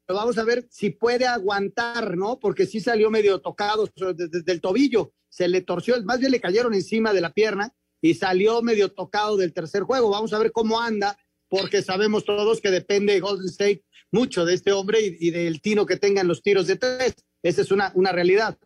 Pero 0.05 0.19
vamos 0.19 0.37
a 0.39 0.45
ver 0.45 0.67
si 0.69 0.91
puede 0.91 1.29
aguantar, 1.29 2.17
¿no? 2.17 2.41
Porque 2.41 2.67
sí 2.67 2.81
salió 2.81 3.09
medio 3.09 3.41
tocado 3.41 3.89
desde 4.17 4.53
el 4.53 4.61
tobillo, 4.61 5.13
se 5.29 5.47
le 5.47 5.61
torció, 5.61 6.03
más 6.03 6.19
bien 6.19 6.33
le 6.33 6.41
cayeron 6.41 6.75
encima 6.75 7.13
de 7.13 7.21
la 7.21 7.33
pierna 7.33 7.73
y 8.01 8.15
salió 8.15 8.63
medio 8.63 8.93
tocado 8.93 9.37
del 9.37 9.53
tercer 9.53 9.85
juego. 9.85 10.11
Vamos 10.11 10.33
a 10.33 10.39
ver 10.41 10.51
cómo 10.51 10.81
anda 10.81 11.17
porque 11.49 11.83
sabemos 11.83 12.25
todos 12.25 12.61
que 12.61 12.71
depende 12.71 13.21
Golden 13.21 13.49
State 13.49 13.85
mucho 14.13 14.45
de 14.45 14.55
este 14.55 14.73
hombre 14.73 15.01
y, 15.01 15.29
y 15.29 15.31
del 15.31 15.61
tino 15.61 15.87
que 15.87 15.97
tengan 15.97 16.29
los 16.29 16.43
tiros 16.43 16.67
de 16.67 16.77
tres. 16.77 17.15
Esa 17.43 17.63
es 17.63 17.71
una, 17.71 17.93
una 17.95 18.13
realidad. 18.13 18.59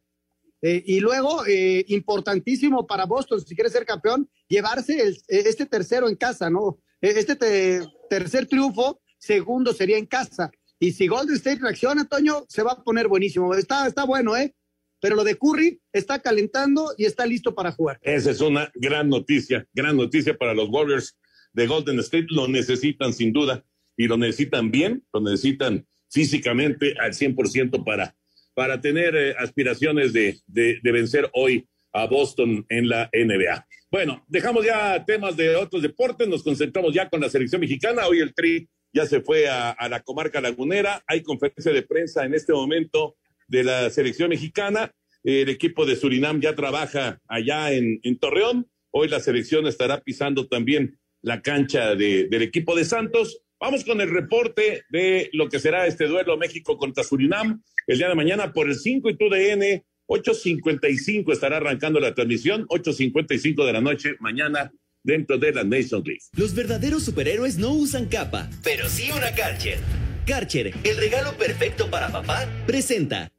Eh, 0.63 0.83
y 0.87 1.01
luego, 1.01 1.47
eh, 1.47 1.85
importantísimo 1.89 2.87
para 2.87 3.07
Boston, 3.07 3.41
si 3.41 3.55
quiere 3.55 3.71
ser 3.71 3.87
campeón, 3.87 4.29
llevarse 4.49 5.01
el, 5.01 5.21
este 5.29 5.67
tercero 5.67 6.09
en 6.09 6.17
casa, 6.17 6.51
¿no? 6.51 6.79
Este 7.01 7.35
te, 7.35 7.81
tercer 8.11 8.47
triunfo, 8.47 9.01
segundo 9.19 9.73
sería 9.73 9.97
en 9.97 10.07
casa. 10.07 10.51
Y 10.79 10.93
si 10.93 11.07
Golden 11.07 11.37
State 11.37 11.61
reacciona, 11.61 12.07
Toño, 12.07 12.45
se 12.49 12.63
va 12.63 12.73
a 12.73 12.83
poner 12.83 13.09
buenísimo. 13.09 13.55
Está, 13.55 13.87
está 13.87 14.05
bueno, 14.05 14.37
¿eh? 14.37 14.55
Pero 15.01 15.17
lo 15.17 15.25
de 15.25 15.37
Curry 15.37 15.81
está 15.95 16.19
calentando 16.19 16.93
y 16.99 17.07
está 17.07 17.25
listo 17.25 17.55
para 17.55 17.73
jugar. 17.73 17.99
Esa 18.03 18.31
es 18.31 18.41
una 18.43 18.71
gran 18.75 19.09
noticia, 19.09 19.67
gran 19.73 19.97
noticia 19.97 20.37
para 20.37 20.53
los 20.53 20.69
Warriors 20.69 21.17
de 21.53 21.67
Golden 21.67 21.99
State. 22.01 22.27
Lo 22.31 22.49
necesitan 22.49 23.13
sin 23.13 23.33
duda 23.33 23.65
y 23.97 24.07
lo 24.07 24.17
necesitan 24.17 24.71
bien, 24.71 25.05
lo 25.13 25.21
necesitan 25.21 25.87
físicamente 26.11 26.95
al 26.99 27.13
100% 27.13 27.85
para, 27.85 28.15
para 28.55 28.81
tener 28.81 29.15
eh, 29.15 29.35
aspiraciones 29.39 30.13
de, 30.13 30.39
de, 30.47 30.81
de 30.83 30.93
vencer 30.93 31.31
hoy 31.35 31.69
a 31.93 32.07
Boston 32.07 32.65
en 32.69 32.89
la 32.89 33.11
NBA. 33.13 33.67
Bueno, 33.91 34.25
dejamos 34.29 34.65
ya 34.65 35.05
temas 35.05 35.37
de 35.37 35.57
otros 35.57 35.83
deportes, 35.83 36.29
nos 36.29 36.43
concentramos 36.43 36.95
ya 36.95 37.09
con 37.09 37.21
la 37.21 37.29
selección 37.29 37.61
mexicana. 37.61 38.07
Hoy 38.07 38.21
el 38.21 38.35
Tri 38.35 38.69
ya 38.93 39.07
se 39.07 39.21
fue 39.21 39.49
a, 39.49 39.71
a, 39.71 39.89
la 39.89 40.01
comarca 40.01 40.41
lagunera. 40.41 41.03
Hay 41.07 41.23
conferencia 41.23 41.73
de 41.73 41.83
prensa 41.83 42.25
en 42.25 42.35
este 42.35 42.53
momento 42.53 43.17
de 43.49 43.65
la 43.65 43.91
selección 43.91 44.31
mexicana. 44.31 44.93
El 45.25 45.49
equipo 45.49 45.85
de 45.85 45.97
Surinam 45.97 46.41
ya 46.41 46.55
trabaja 46.55 47.21
allá 47.27 47.73
en, 47.73 47.99
en 48.05 48.19
Torreón. 48.19 48.69
Hoy 48.93 49.09
la 49.09 49.21
selección 49.21 49.67
estará 49.67 50.01
pisando 50.01 50.47
también 50.47 50.99
la 51.23 51.43
cancha 51.43 51.95
de, 51.95 52.29
del 52.29 52.43
equipo 52.43 52.75
de 52.75 52.85
Santos. 52.85 53.43
Vamos 53.61 53.85
con 53.85 54.01
el 54.01 54.11
reporte 54.11 54.85
de 54.91 55.29
lo 55.33 55.49
que 55.49 55.59
será 55.59 55.87
este 55.87 56.07
duelo 56.07 56.37
México 56.37 56.79
contra 56.79 57.05
Surinam 57.05 57.63
el 57.87 57.99
día 57.99 58.09
de 58.09 58.15
mañana 58.15 58.53
por 58.53 58.69
el 58.69 58.77
5 58.77 59.11
y 59.11 59.17
tu 59.17 59.29
DN 59.29 59.85
8.55 60.11 61.33
estará 61.33 61.59
arrancando 61.59 62.01
la 62.01 62.15
transmisión, 62.15 62.67
8.55 62.67 63.65
de 63.65 63.73
la 63.73 63.81
noche 63.81 64.17
mañana 64.19 64.73
dentro 65.05 65.39
de 65.39 65.53
la 65.53 65.63
Nations 65.63 66.05
League. 66.05 66.23
Los 66.37 66.55
verdaderos 66.55 67.05
superhéroes 67.05 67.59
no 67.59 67.73
usan 67.73 68.07
capa, 68.07 68.51
pero 68.65 68.89
sí 68.89 69.11
una 69.17 69.33
Karcher. 69.35 69.79
Karcher, 70.27 70.75
el 70.83 70.97
regalo 70.97 71.33
perfecto 71.35 71.89
para 71.91 72.11
papá, 72.11 72.49
presenta. 72.67 73.31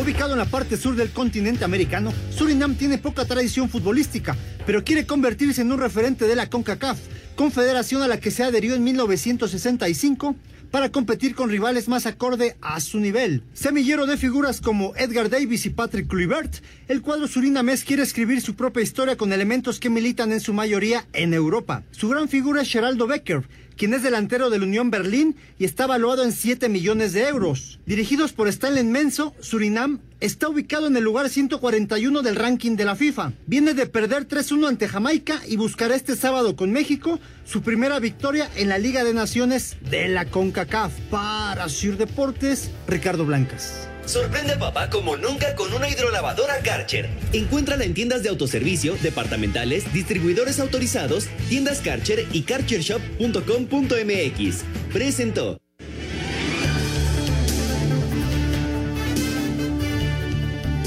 Ubicado 0.00 0.32
en 0.32 0.38
la 0.38 0.46
parte 0.46 0.76
sur 0.76 0.96
del 0.96 1.10
continente 1.10 1.64
americano, 1.64 2.12
Surinam 2.34 2.76
tiene 2.76 2.98
poca 2.98 3.26
tradición 3.26 3.68
futbolística, 3.68 4.36
pero 4.64 4.84
quiere 4.84 5.06
convertirse 5.06 5.60
en 5.60 5.70
un 5.70 5.78
referente 5.78 6.26
de 6.26 6.34
la 6.34 6.48
CONCACAF 6.48 6.98
confederación 7.36 8.02
a 8.02 8.08
la 8.08 8.20
que 8.20 8.30
se 8.30 8.42
adherió 8.42 8.74
en 8.74 8.84
1965 8.84 10.36
para 10.70 10.90
competir 10.90 11.34
con 11.34 11.50
rivales 11.50 11.88
más 11.88 12.06
acorde 12.06 12.56
a 12.62 12.80
su 12.80 12.98
nivel. 12.98 13.42
Semillero 13.52 14.06
de 14.06 14.16
figuras 14.16 14.60
como 14.60 14.94
Edgar 14.96 15.28
Davis 15.28 15.66
y 15.66 15.70
Patrick 15.70 16.08
Kluivert, 16.08 16.54
el 16.88 17.02
cuadro 17.02 17.28
surinamés 17.28 17.84
quiere 17.84 18.02
escribir 18.02 18.40
su 18.40 18.54
propia 18.54 18.82
historia 18.82 19.16
con 19.16 19.32
elementos 19.32 19.78
que 19.78 19.90
militan 19.90 20.32
en 20.32 20.40
su 20.40 20.54
mayoría 20.54 21.06
en 21.12 21.34
Europa. 21.34 21.82
Su 21.90 22.08
gran 22.08 22.28
figura 22.28 22.62
es 22.62 22.70
Geraldo 22.70 23.06
Becker, 23.06 23.42
quien 23.82 23.94
es 23.94 24.04
delantero 24.04 24.48
del 24.48 24.62
Unión 24.62 24.92
Berlín 24.92 25.34
y 25.58 25.64
está 25.64 25.88
valuado 25.88 26.22
en 26.22 26.30
7 26.30 26.68
millones 26.68 27.14
de 27.14 27.26
euros. 27.26 27.80
Dirigidos 27.84 28.32
por 28.32 28.46
Stanley 28.46 28.84
Menso, 28.84 29.34
Surinam 29.40 29.98
está 30.20 30.48
ubicado 30.48 30.86
en 30.86 30.96
el 30.96 31.02
lugar 31.02 31.28
141 31.28 32.22
del 32.22 32.36
ranking 32.36 32.76
de 32.76 32.84
la 32.84 32.94
FIFA. 32.94 33.32
Viene 33.48 33.74
de 33.74 33.86
perder 33.86 34.28
3-1 34.28 34.68
ante 34.68 34.86
Jamaica 34.86 35.42
y 35.48 35.56
buscará 35.56 35.96
este 35.96 36.14
sábado 36.14 36.54
con 36.54 36.70
México 36.70 37.18
su 37.44 37.62
primera 37.62 37.98
victoria 37.98 38.48
en 38.54 38.68
la 38.68 38.78
Liga 38.78 39.02
de 39.02 39.14
Naciones 39.14 39.76
de 39.90 40.06
la 40.06 40.26
CONCACAF. 40.26 40.92
Para 41.10 41.68
Sir 41.68 41.96
Deportes, 41.96 42.70
Ricardo 42.86 43.24
Blancas. 43.24 43.88
Sorprende 44.06 44.54
a 44.54 44.58
papá 44.58 44.90
como 44.90 45.16
nunca 45.16 45.54
con 45.54 45.72
una 45.72 45.88
hidrolavadora 45.88 46.58
Karcher. 46.62 47.08
Encuéntrala 47.32 47.84
en 47.84 47.94
tiendas 47.94 48.24
de 48.24 48.30
autoservicio, 48.30 48.96
departamentales, 48.96 49.92
distribuidores 49.92 50.58
autorizados, 50.58 51.28
tiendas 51.48 51.80
Karcher 51.80 52.26
y 52.32 52.42
karchershop.com.mx. 52.42 54.64
Presentó. 54.92 55.62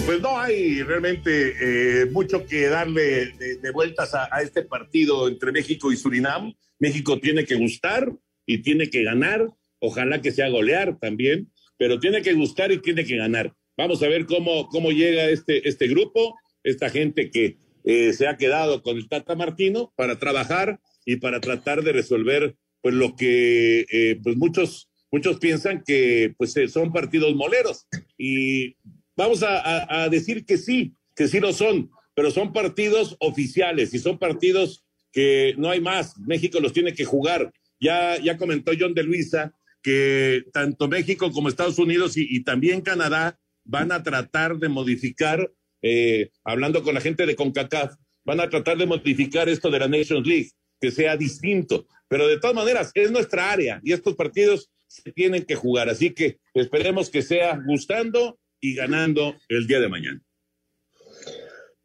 Pues 0.06 0.22
no 0.22 0.40
hay 0.40 0.84
realmente 0.84 2.02
eh, 2.02 2.06
mucho 2.12 2.46
que 2.46 2.68
darle 2.68 3.34
de, 3.62 3.72
vueltas 3.72 4.14
a, 4.14 4.28
este 4.44 4.62
partido 4.62 5.28
entre 5.28 5.52
México 5.52 5.92
y 5.92 5.98
Surinam. 5.98 6.54
México 6.78 7.20
tiene 7.20 7.44
que 7.44 7.56
gustar 7.56 8.14
y 8.46 8.60
tiene 8.60 8.92
que 8.92 9.04
ganar. 9.04 9.48
Ojalá 9.80 10.22
que 10.22 10.32
sea 10.32 10.50
golear 10.50 11.00
también 11.00 11.52
pero 11.78 12.00
tiene 12.00 12.22
que 12.22 12.34
gustar 12.34 12.72
y 12.72 12.82
tiene 12.82 13.06
que 13.06 13.18
ganar. 13.18 13.54
Vamos 13.78 14.02
a 14.04 14.08
ver 14.08 14.26
cómo, 14.26 14.68
cómo 14.70 14.92
llega 14.92 15.30
este, 15.30 15.68
este 15.68 15.88
grupo, 15.88 16.36
esta 16.64 16.90
gente 16.90 17.30
que 17.30 17.58
eh, 17.84 18.14
se 18.14 18.28
ha 18.28 18.38
quedado 18.38 18.82
con 18.82 18.98
el 18.98 19.08
Tata 19.08 19.36
Martino 19.36 19.94
para 19.96 20.18
trabajar 20.18 20.80
y 21.06 21.18
para 21.18 21.40
tratar 21.40 21.84
de 21.84 21.92
resolver 21.92 22.56
pues 22.82 22.96
lo 22.96 23.16
que 23.16 23.86
eh, 23.92 24.20
pues 24.24 24.38
muchos 24.38 24.90
muchos 25.12 25.38
piensan 25.38 25.84
que 25.86 26.34
pues 26.38 26.56
eh, 26.58 26.68
son 26.68 26.92
partidos 26.92 27.36
moleros. 27.36 27.86
Y 28.18 28.76
vamos 29.16 29.44
a, 29.44 30.04
a, 30.04 30.10
decir 30.10 30.46
que 30.46 30.58
sí 30.58 30.94
que 31.16 31.28
sí 31.28 31.40
lo 31.40 31.54
son 31.54 31.90
pero 32.16 32.32
son 32.32 32.54
partidos 32.54 33.18
oficiales 33.20 33.94
y 33.94 34.00
son 34.00 34.18
partidos 34.18 34.86
que 35.12 35.54
no 35.58 35.70
hay 35.70 35.82
más. 35.82 36.18
México 36.20 36.60
los 36.62 36.74
tiene 36.74 36.94
que 36.94 37.06
jugar. 37.06 37.52
Ya 37.80 38.18
ya 38.18 38.38
comentó 38.38 38.72
John 38.80 38.94
de 38.94 39.04
Luisa 39.04 39.54
que 39.86 40.46
tanto 40.52 40.88
México 40.88 41.32
como 41.32 41.48
Estados 41.48 41.78
Unidos 41.78 42.14
y, 42.18 42.44
también 42.44 42.82
Canadá 42.82 43.40
van 43.64 43.92
a 43.92 44.02
tratar 44.02 44.58
de 44.58 44.68
modificar, 44.68 45.54
eh, 45.84 46.32
hablando 46.44 46.82
con 46.82 46.96
la 46.96 47.02
gente 47.02 47.28
de 47.28 47.36
CONCACAF, 47.36 47.94
van 48.24 48.40
a 48.40 48.50
tratar 48.50 48.80
de 48.80 48.88
modificar 48.88 49.48
esto 49.48 49.70
de 49.70 49.78
la 49.78 49.88
Nations 49.88 50.26
League, 50.26 50.50
que 50.82 50.90
sea 50.90 51.16
distinto. 51.16 51.86
Pero 52.08 52.28
de 52.28 52.40
todas 52.40 52.56
maneras, 52.56 52.90
es 52.96 53.12
nuestra 53.12 53.52
área 53.52 53.80
y 53.84 53.94
estos 53.94 54.16
partidos 54.16 54.72
se 54.88 55.12
tienen 55.12 55.46
que 55.46 55.54
jugar. 55.54 55.88
Así 55.88 56.10
que 56.10 56.40
esperemos 56.56 57.12
que 57.12 57.22
sea 57.22 57.62
gustando 57.68 58.40
y 58.60 58.74
ganando 58.74 59.36
el 59.50 59.68
día 59.68 59.80
de 59.82 59.90
mañana. 59.90 60.20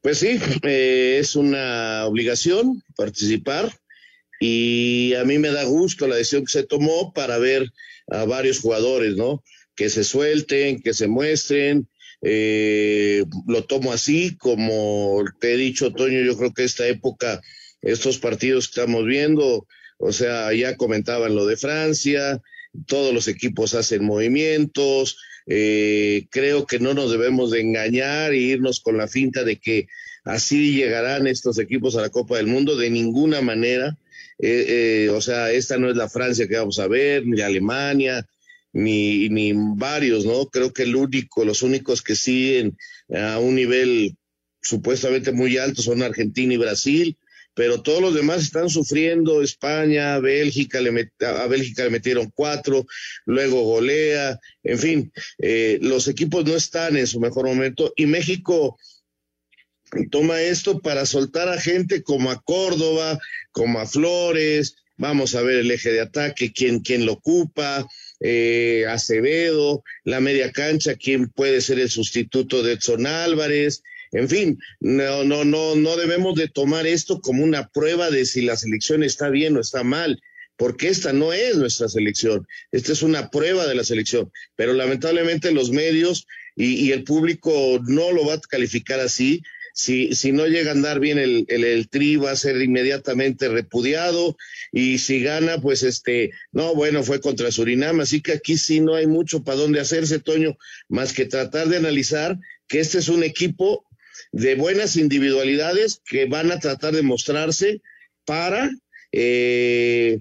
Pues 0.01 0.21
sí, 0.21 0.41
eh, 0.63 1.19
es 1.21 1.37
una 1.37 2.07
obligación 2.07 2.83
participar 2.97 3.71
y 4.41 5.13
a 5.17 5.25
mí 5.25 5.39
me 5.39 5.51
da 5.51 5.65
gusto 5.65 6.09
la 6.09 6.17
decisión 6.17 6.47
que 6.47 6.53
se 6.53 6.63
tomó 6.63 7.13
para 7.13 7.37
ver 7.37 7.71
a 8.11 8.25
varios 8.25 8.61
jugadores, 8.61 9.17
¿no? 9.17 9.43
Que 9.75 9.89
se 9.89 10.05
suelten, 10.05 10.83
que 10.83 10.95
se 10.95 11.09
muestren. 11.09 11.89
Eh, 12.23 13.25
lo 13.47 13.65
tomo 13.65 13.93
así, 13.93 14.37
como 14.37 15.25
te 15.41 15.55
he 15.55 15.57
dicho, 15.57 15.93
Toño, 15.93 16.21
yo 16.21 16.37
creo 16.37 16.53
que 16.53 16.65
esta 16.65 16.87
época, 16.87 17.41
estos 17.81 18.19
partidos 18.19 18.69
que 18.69 18.81
estamos 18.81 19.07
viendo, 19.07 19.67
o 19.99 20.13
sea, 20.13 20.53
ya 20.53 20.77
comentaban 20.77 21.35
lo 21.35 21.47
de 21.47 21.57
Francia, 21.57 22.41
todos 22.87 23.15
los 23.15 23.27
equipos 23.27 23.75
hacen 23.75 24.05
movimientos, 24.05 25.17
eh, 25.47 26.27
creo 26.31 26.67
que 26.67 26.79
no 26.79 26.95
nos 26.95 27.11
debemos 27.11 27.51
de 27.51 27.61
engañar 27.61 28.33
e 28.33 28.39
irnos 28.39 28.81
con 28.81 28.99
la 28.99 29.09
finta 29.09 29.45
de 29.45 29.57
que 29.57 29.89
así 30.25 30.75
llegarán 30.75 31.27
estos 31.27 31.59
equipos 31.59 31.97
a 31.97 32.03
la 32.03 32.11
Copa 32.11 32.37
del 32.37 32.47
Mundo, 32.47 32.77
de 32.77 32.91
ninguna 32.91 33.41
manera. 33.41 33.97
Eh, 34.43 35.07
eh, 35.07 35.09
o 35.11 35.21
sea, 35.21 35.51
esta 35.53 35.79
no 35.79 35.91
es 35.91 35.97
la 35.97 36.09
Francia 36.09 36.49
que 36.49 36.57
vamos 36.57 36.79
a 36.79 36.89
ver, 36.89 37.27
ni 37.27 37.41
Alemania, 37.41 38.27
ni, 38.73 39.29
ni 39.29 39.53
varios, 39.55 40.25
¿no? 40.25 40.47
Creo 40.47 40.73
que 40.73 40.85
el 40.85 40.97
único, 40.97 41.45
los 41.45 41.63
únicos 41.63 42.03
que 42.03 42.17
siguen 42.17 42.77
a 43.15 43.39
un 43.39 43.55
nivel 43.55 44.17
supuestamente 44.63 45.33
muy 45.33 45.59
alto 45.59 45.83
son 45.83 46.03
Argentina 46.03 46.55
y 46.55 46.59
Brasil, 46.59 47.17
pero 47.55 47.83
todos 47.83 48.01
los 48.01 48.15
demás 48.15 48.43
están 48.43 48.71
sufriendo, 48.71 49.43
España, 49.43 50.19
Bélgica, 50.19 50.81
le 50.81 51.11
a 51.27 51.47
Bélgica 51.47 51.85
le 51.85 51.91
metieron 51.91 52.31
cuatro, 52.35 52.87
luego 53.27 53.63
golea, 53.63 54.39
en 54.63 54.79
fin, 54.79 55.13
eh, 55.39 55.79
los 55.83 56.09
equipos 56.09 56.45
no 56.45 56.55
están 56.55 56.97
en 56.97 57.07
su 57.07 57.21
mejor 57.21 57.47
momento 57.47 57.93
y 57.97 58.07
México 58.07 58.79
toma 60.11 60.41
esto 60.43 60.81
para 60.81 61.07
soltar 61.07 61.49
a 61.49 61.61
gente 61.61 62.03
como 62.03 62.31
a 62.31 62.41
Córdoba, 62.43 63.19
como 63.53 63.81
a 63.81 63.87
Flores, 63.87 64.77
vamos 64.97 65.35
a 65.35 65.43
ver 65.43 65.59
el 65.59 65.71
eje 65.71 65.91
de 65.93 66.01
ataque, 66.01 66.53
quién, 66.53 66.81
quién 66.81 67.07
lo 67.07 67.15
ocupa, 67.15 67.87
eh, 68.21 68.85
Acevedo, 68.89 69.83
la 70.05 70.21
media 70.21 70.53
cancha, 70.53 70.95
quién 70.95 71.31
puede 71.31 71.63
ser 71.63 71.79
el 71.79 71.89
sustituto 71.89 72.63
de 72.63 72.75
Edson 72.75 73.07
Álvarez, 73.07 73.83
en 74.13 74.29
fin, 74.29 74.59
no, 74.81 75.25
no, 75.25 75.45
no, 75.45 75.75
no 75.77 75.97
debemos 75.97 76.35
de 76.35 76.49
tomar 76.49 76.87
esto 76.87 77.21
como 77.21 77.45
una 77.45 77.69
prueba 77.69 78.11
de 78.11 78.27
si 78.27 78.43
la 78.43 78.57
selección 78.57 79.03
está 79.03 79.31
bien 79.31 79.57
o 79.57 79.61
está 79.61 79.85
mal, 79.85 80.21
porque 80.57 80.89
esta 80.89 81.13
no 81.15 81.33
es 81.33 81.57
nuestra 81.57 81.89
selección, 81.89 82.47
esta 82.71 82.93
es 82.93 83.03
una 83.03 83.31
prueba 83.31 83.67
de 83.67 83.75
la 83.75 83.85
selección, 83.85 84.31
pero 84.57 84.75
lamentablemente 84.75 85.53
los 85.53 85.71
medios 85.71 86.27
y, 86.57 86.75
y 86.75 86.93
el 86.93 87.05
público 87.05 87.81
no 87.87 88.13
lo 88.13 88.27
va 88.27 88.35
a 88.35 88.41
calificar 88.41 89.01
así, 89.01 89.41
si, 89.81 90.15
si 90.15 90.31
no 90.31 90.47
llega 90.47 90.71
a 90.71 90.75
andar 90.75 91.01
bien 91.01 91.19
el, 91.19 91.47
el, 91.49 91.89
tri, 91.89 92.17
va 92.17 92.33
a 92.33 92.37
ser 92.37 92.61
inmediatamente 92.61 93.49
repudiado. 93.49 94.37
Y 94.73 94.99
si 94.99 95.23
gana, 95.23 95.59
pues 95.59 95.83
este, 95.83 96.33
no, 96.53 96.75
bueno, 96.75 97.03
fue 97.03 97.21
contra 97.21 97.51
Surinam. 97.51 98.01
Así 98.01 98.21
que 98.21 98.33
aquí 98.33 98.59
sí 98.59 98.81
no 98.81 98.95
hay 98.95 99.07
mucho 99.07 99.43
para 99.43 99.57
dónde 99.57 99.81
hacerse, 99.81 100.19
Toño, 100.19 100.59
más 100.91 101.15
que 101.15 101.25
tratar 101.25 101.69
de 101.69 101.79
analizar 101.79 102.39
que 102.69 102.81
este 102.81 102.99
es 102.99 103.09
un 103.09 103.25
equipo 103.25 103.87
de 104.33 104.55
buenas 104.55 104.97
individualidades 104.97 106.03
que 106.05 106.27
van 106.27 106.53
a 106.53 106.61
tratar 106.61 106.95
de 106.95 107.03
mostrarse 107.03 107.81
para 108.27 108.71
eh, 109.13 110.21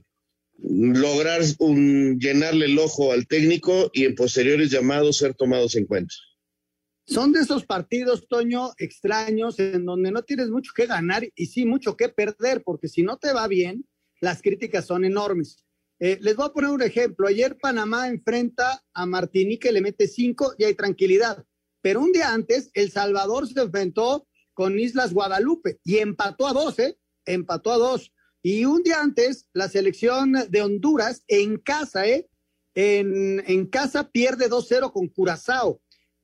lograr 0.63 1.41
un, 1.57 2.17
llenarle 2.17 2.67
el 2.67 2.79
ojo 2.79 3.11
al 3.11 3.27
técnico 3.27 3.91
y 3.93 4.05
en 4.05 4.15
posteriores 4.15 4.71
llamados 4.71 5.17
ser 5.17 5.33
tomados 5.33 5.75
en 5.75 5.85
cuenta. 5.85 6.15
Son 7.09 7.31
de 7.31 7.39
esos 7.39 7.65
partidos, 7.65 8.27
Toño, 8.27 8.71
extraños, 8.77 9.57
en 9.57 9.83
donde 9.83 10.11
no 10.11 10.21
tienes 10.21 10.51
mucho 10.51 10.73
que 10.75 10.85
ganar 10.85 11.27
y 11.33 11.47
sí 11.47 11.65
mucho 11.65 11.97
que 11.97 12.09
perder, 12.09 12.61
porque 12.63 12.87
si 12.87 13.01
no 13.01 13.17
te 13.17 13.33
va 13.33 13.47
bien, 13.47 13.83
las 14.21 14.43
críticas 14.43 14.85
son 14.85 15.03
enormes. 15.03 15.65
Eh, 15.99 16.19
les 16.21 16.35
voy 16.35 16.45
a 16.45 16.53
poner 16.53 16.69
un 16.69 16.83
ejemplo. 16.83 17.27
Ayer 17.27 17.57
Panamá 17.57 18.09
enfrenta 18.09 18.83
a 18.93 19.07
Martinique, 19.07 19.71
le 19.71 19.81
mete 19.81 20.07
cinco 20.07 20.53
y 20.59 20.65
hay 20.65 20.75
tranquilidad. 20.75 21.43
Pero 21.81 22.01
un 22.01 22.11
día 22.11 22.31
antes, 22.31 22.69
El 22.75 22.91
Salvador 22.91 23.47
se 23.47 23.59
enfrentó 23.59 24.27
con 24.53 24.77
Islas 24.77 25.11
Guadalupe 25.11 25.79
y 25.83 25.97
empató 25.97 26.45
a 26.45 26.53
dos, 26.53 26.77
¿eh? 26.77 26.99
Empató 27.25 27.71
a 27.71 27.77
dos. 27.77 28.13
Y 28.43 28.65
un 28.65 28.83
día 28.83 29.01
antes, 29.01 29.47
la 29.53 29.67
selección 29.67 30.33
de 30.47 30.61
Honduras 30.61 31.23
en 31.27 31.57
casa, 31.57 32.05
¿eh? 32.05 32.29
En, 32.75 33.43
en 33.47 33.65
casa 33.65 34.11
pierde 34.11 34.47
2-0 34.47 34.93
con 34.93 35.07
Curazao. 35.07 35.81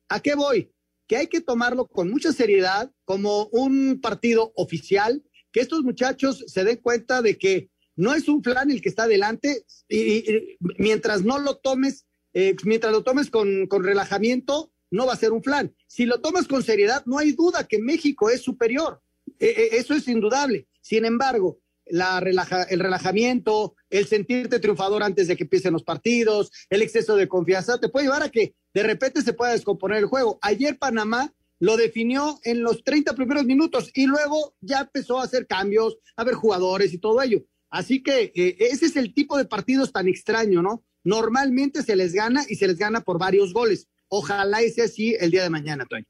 ¿A 0.09 0.19
qué 0.19 0.35
voy? 0.35 0.74
Que 1.07 1.17
hay 1.17 1.27
que 1.27 1.41
tomarlo 1.41 1.87
con 1.87 2.09
mucha 2.09 2.33
seriedad 2.33 2.91
como 3.03 3.47
un 3.47 3.99
partido 4.01 4.53
oficial, 4.55 5.23
que 5.51 5.61
estos 5.61 5.83
muchachos 5.83 6.43
se 6.47 6.63
den 6.63 6.77
cuenta 6.77 7.21
de 7.21 7.37
que 7.37 7.69
no 7.95 8.13
es 8.13 8.27
un 8.27 8.41
plan 8.41 8.71
el 8.71 8.81
que 8.81 8.89
está 8.89 9.03
adelante 9.03 9.65
y, 9.87 10.57
mientras 10.77 11.23
no 11.23 11.39
lo 11.39 11.57
tomes, 11.57 12.05
eh, 12.33 12.55
mientras 12.63 12.91
lo 12.91 13.03
tomes 13.03 13.29
con, 13.29 13.67
con, 13.67 13.83
relajamiento, 13.83 14.73
no 14.91 15.05
va 15.05 15.13
a 15.13 15.17
ser 15.17 15.31
un 15.31 15.41
plan. 15.41 15.73
Si 15.87 16.05
lo 16.05 16.21
tomas 16.21 16.47
con 16.47 16.63
seriedad, 16.63 17.03
no 17.05 17.17
hay 17.17 17.31
duda 17.31 17.67
que 17.67 17.79
México 17.79 18.29
es 18.29 18.41
superior. 18.41 19.01
E, 19.39 19.47
e, 19.47 19.77
eso 19.77 19.93
es 19.93 20.07
indudable. 20.07 20.67
Sin 20.81 21.05
embargo, 21.05 21.59
la 21.87 22.19
relaja, 22.19 22.63
el 22.63 22.79
relajamiento, 22.79 23.75
el 23.89 24.07
sentirte 24.07 24.59
triunfador 24.59 25.03
antes 25.03 25.27
de 25.27 25.35
que 25.35 25.43
empiecen 25.43 25.73
los 25.73 25.83
partidos, 25.83 26.51
el 26.69 26.81
exceso 26.81 27.15
de 27.15 27.27
confianza, 27.27 27.79
te 27.79 27.89
puede 27.89 28.05
llevar 28.05 28.23
a 28.23 28.29
que 28.29 28.55
de 28.73 28.83
repente 28.83 29.21
se 29.21 29.33
pueda 29.33 29.51
descomponer 29.51 29.99
el 29.99 30.05
juego. 30.05 30.39
Ayer 30.41 30.77
Panamá 30.77 31.33
lo 31.59 31.77
definió 31.77 32.39
en 32.43 32.63
los 32.63 32.83
30 32.83 33.13
primeros 33.13 33.45
minutos 33.45 33.89
y 33.93 34.05
luego 34.05 34.55
ya 34.61 34.81
empezó 34.81 35.19
a 35.19 35.23
hacer 35.23 35.47
cambios, 35.47 35.97
a 36.15 36.23
ver 36.23 36.35
jugadores 36.35 36.93
y 36.93 36.97
todo 36.97 37.21
ello. 37.21 37.43
Así 37.69 38.03
que 38.03 38.31
eh, 38.35 38.57
ese 38.59 38.85
es 38.87 38.95
el 38.95 39.13
tipo 39.13 39.37
de 39.37 39.45
partidos 39.45 39.91
tan 39.91 40.07
extraño, 40.07 40.61
¿no? 40.61 40.83
Normalmente 41.03 41.83
se 41.83 41.95
les 41.95 42.13
gana 42.13 42.43
y 42.47 42.55
se 42.55 42.67
les 42.67 42.77
gana 42.77 43.01
por 43.01 43.19
varios 43.19 43.53
goles. 43.53 43.87
Ojalá 44.07 44.61
ese 44.61 44.83
así 44.83 45.15
el 45.19 45.31
día 45.31 45.43
de 45.43 45.49
mañana, 45.49 45.85
Toño. 45.85 46.05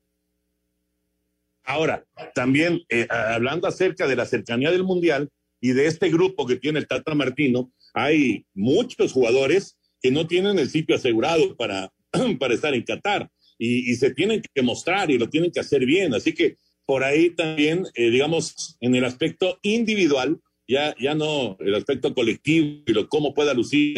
Ahora, 1.64 2.06
también 2.36 2.82
eh, 2.90 3.08
hablando 3.10 3.68
acerca 3.68 4.08
de 4.08 4.16
la 4.16 4.26
cercanía 4.26 4.72
del 4.72 4.84
Mundial 4.84 5.30
y 5.66 5.74
de 5.74 5.88
este 5.88 6.12
grupo 6.12 6.46
que 6.46 6.58
tiene 6.58 6.78
el 6.78 6.88
Tata 6.88 7.16
Martino, 7.16 7.74
hay 7.96 8.46
muchos 8.54 9.12
jugadores 9.12 9.80
que 10.00 10.12
no 10.12 10.28
tienen 10.28 10.60
el 10.60 10.70
sitio 10.70 10.96
asegurado 10.96 11.58
para, 11.58 11.92
para 12.40 12.54
estar 12.54 12.76
en 12.76 12.84
Qatar 12.84 13.32
y, 13.58 13.96
se 13.96 14.14
tienen 14.14 14.44
que 14.54 14.62
mostrar 14.62 15.10
y 15.10 15.18
lo 15.18 15.28
tienen 15.28 15.50
que 15.50 15.60
hacer 15.60 15.84
bien. 15.84 16.14
Así 16.14 16.36
que 16.36 16.58
por 16.86 17.04
ahí 17.04 17.32
también, 17.32 17.84
eh, 17.96 18.12
digamos, 18.12 18.78
en 18.80 18.94
el 18.94 19.06
aspecto 19.06 19.58
individual, 19.64 20.40
ya, 20.68 20.96
ya 21.00 21.16
no 21.16 21.58
el 21.60 21.74
aspecto 21.74 22.14
colectivo 22.14 22.84
y 22.86 22.94
lo, 22.94 23.10
cómo 23.10 23.34
pueda 23.34 23.56
lucir 23.56 23.98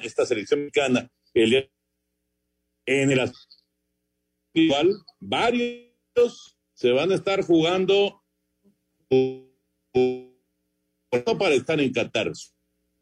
esta, 0.00 0.24
selección 0.24 0.60
mexicana. 0.60 1.10
en 1.34 3.10
el 3.10 3.18
aspecto 3.18 3.56
individual, 4.54 4.94
varios 5.18 6.56
se 6.74 6.92
van 6.92 7.10
a 7.10 7.16
estar 7.16 7.42
jugando 7.42 8.22
para 11.10 11.54
estar 11.54 11.80
en 11.80 11.92
Qatar. 11.92 12.32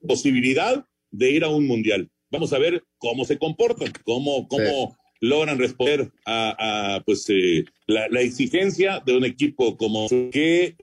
Posibilidad 0.07 0.85
de 1.11 1.31
ir 1.31 1.45
a 1.45 1.49
un 1.49 1.67
mundial. 1.67 2.11
Vamos 2.31 2.53
a 2.53 2.59
ver 2.59 2.85
cómo 2.99 3.25
se 3.25 3.39
comportan, 3.39 3.93
cómo, 4.05 4.49
cómo 4.49 4.97
logran 5.21 5.59
responder 5.59 6.11
a, 6.27 7.03
pues 7.07 7.25
eh, 7.29 7.65
la, 7.87 8.21
exigencia 8.21 9.01
de 9.05 9.17
un 9.17 9.25
equipo 9.25 9.77
como 9.77 10.09
que 10.09 10.77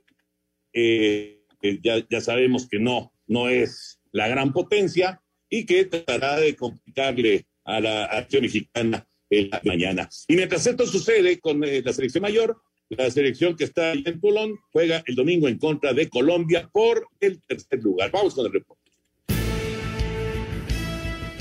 eh, 0.72 1.44
ya, 1.82 2.06
ya 2.08 2.20
sabemos 2.20 2.66
que 2.66 2.78
no, 2.78 3.12
no 3.26 3.48
es 3.48 4.00
la 4.10 4.28
gran 4.28 4.52
potencia 4.52 5.20
y 5.48 5.66
que 5.66 5.84
tratará 5.84 6.40
de 6.40 6.56
complicarle 6.56 7.46
a 7.64 7.80
la 7.80 8.04
acción 8.06 8.42
mexicana 8.42 9.06
en 9.30 9.50
la 9.50 9.60
mañana. 9.64 10.08
Y 10.28 10.36
mientras 10.36 10.66
esto 10.66 10.86
sucede 10.86 11.38
con 11.38 11.62
eh, 11.64 11.82
la 11.84 11.92
selección 11.92 12.22
mayor, 12.22 12.60
la 12.96 13.10
selección 13.10 13.56
que 13.56 13.64
está 13.64 13.92
en 13.92 14.20
Toulon 14.20 14.58
juega 14.70 15.02
el 15.06 15.14
domingo 15.14 15.48
en 15.48 15.58
contra 15.58 15.92
de 15.92 16.08
Colombia 16.08 16.68
por 16.72 17.06
el 17.20 17.40
tercer 17.42 17.82
lugar. 17.82 18.10
Vamos 18.10 18.34
con 18.34 18.46
el 18.46 18.52
reporte. 18.52 18.81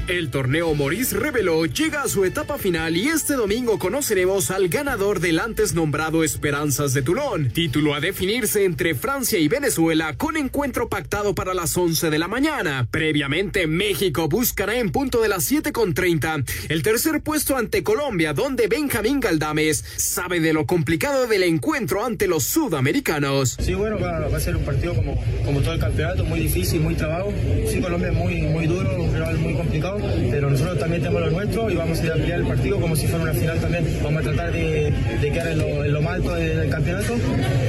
El 0.07 0.31
torneo 0.31 0.73
Maurice 0.73 1.15
Revelo 1.15 1.65
llega 1.65 2.01
a 2.01 2.07
su 2.07 2.25
etapa 2.25 2.57
final 2.57 2.97
y 2.97 3.07
este 3.07 3.35
domingo 3.35 3.77
conoceremos 3.77 4.49
al 4.49 4.67
ganador 4.67 5.19
del 5.19 5.39
antes 5.39 5.73
nombrado 5.73 6.23
Esperanzas 6.23 6.93
de 6.93 7.03
Toulon. 7.03 7.51
Título 7.51 7.93
a 7.93 7.99
definirse 7.99 8.65
entre 8.65 8.95
Francia 8.95 9.37
y 9.37 9.47
Venezuela 9.47 10.15
con 10.17 10.37
encuentro 10.37 10.89
pactado 10.89 11.35
para 11.35 11.53
las 11.53 11.77
11 11.77 12.09
de 12.09 12.19
la 12.19 12.27
mañana. 12.27 12.87
Previamente, 12.89 13.67
México 13.67 14.27
buscará 14.27 14.75
en 14.75 14.91
punto 14.91 15.21
de 15.21 15.29
las 15.29 15.49
7.30 15.49 16.49
el 16.69 16.81
tercer 16.81 17.21
puesto 17.21 17.55
ante 17.55 17.83
Colombia, 17.83 18.33
donde 18.33 18.67
Benjamín 18.67 19.19
Galdames 19.19 19.85
sabe 19.97 20.39
de 20.39 20.51
lo 20.51 20.65
complicado 20.65 21.27
del 21.27 21.43
encuentro 21.43 22.03
ante 22.03 22.27
los 22.27 22.43
sudamericanos. 22.43 23.55
Sí, 23.59 23.75
bueno, 23.75 23.99
va, 23.99 24.25
a 24.25 24.39
ser 24.39 24.55
un 24.55 24.65
partido 24.65 24.95
como, 24.95 25.23
como 25.45 25.61
todo 25.61 25.73
el 25.73 25.79
campeonato, 25.79 26.25
muy 26.25 26.39
difícil, 26.39 26.81
muy 26.81 26.95
trabajo. 26.95 27.31
Sí, 27.69 27.79
Colombia 27.79 28.09
es 28.09 28.15
muy, 28.15 28.41
muy 28.41 28.65
duro, 28.65 28.97
muy 28.97 29.53
complicado 29.55 30.00
pero 30.29 30.49
nosotros 30.49 30.79
también 30.79 31.01
tenemos 31.01 31.21
lo 31.21 31.31
nuestro 31.31 31.69
y 31.69 31.75
vamos 31.75 31.99
a 31.99 32.05
ir 32.05 32.11
a 32.11 32.15
pelear 32.15 32.39
el 32.39 32.47
partido 32.47 32.79
como 32.79 32.95
si 32.95 33.07
fuera 33.07 33.23
una 33.23 33.33
final 33.33 33.59
también. 33.59 33.85
Vamos 34.03 34.21
a 34.21 34.23
tratar 34.23 34.53
de, 34.53 34.93
quedar 35.21 35.47
en 35.47 35.59
lo, 35.59 35.85
en 35.85 35.93
lo, 35.93 36.01
más 36.01 36.13
alto 36.15 36.35
del, 36.35 36.69
campeonato 36.69 37.15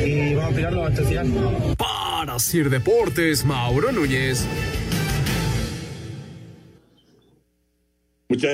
y 0.05 0.35
vamos 0.35 0.53
a 0.53 0.55
pelearlo 0.55 0.85
hasta 0.85 1.01
el 1.01 1.07
final. 1.07 1.77
Para 1.77 2.39
Sir 2.39 2.71
Deportes, 2.71 3.45
Mauro 3.45 3.93
Núñez. 3.93 4.47
Muchas 8.29 8.53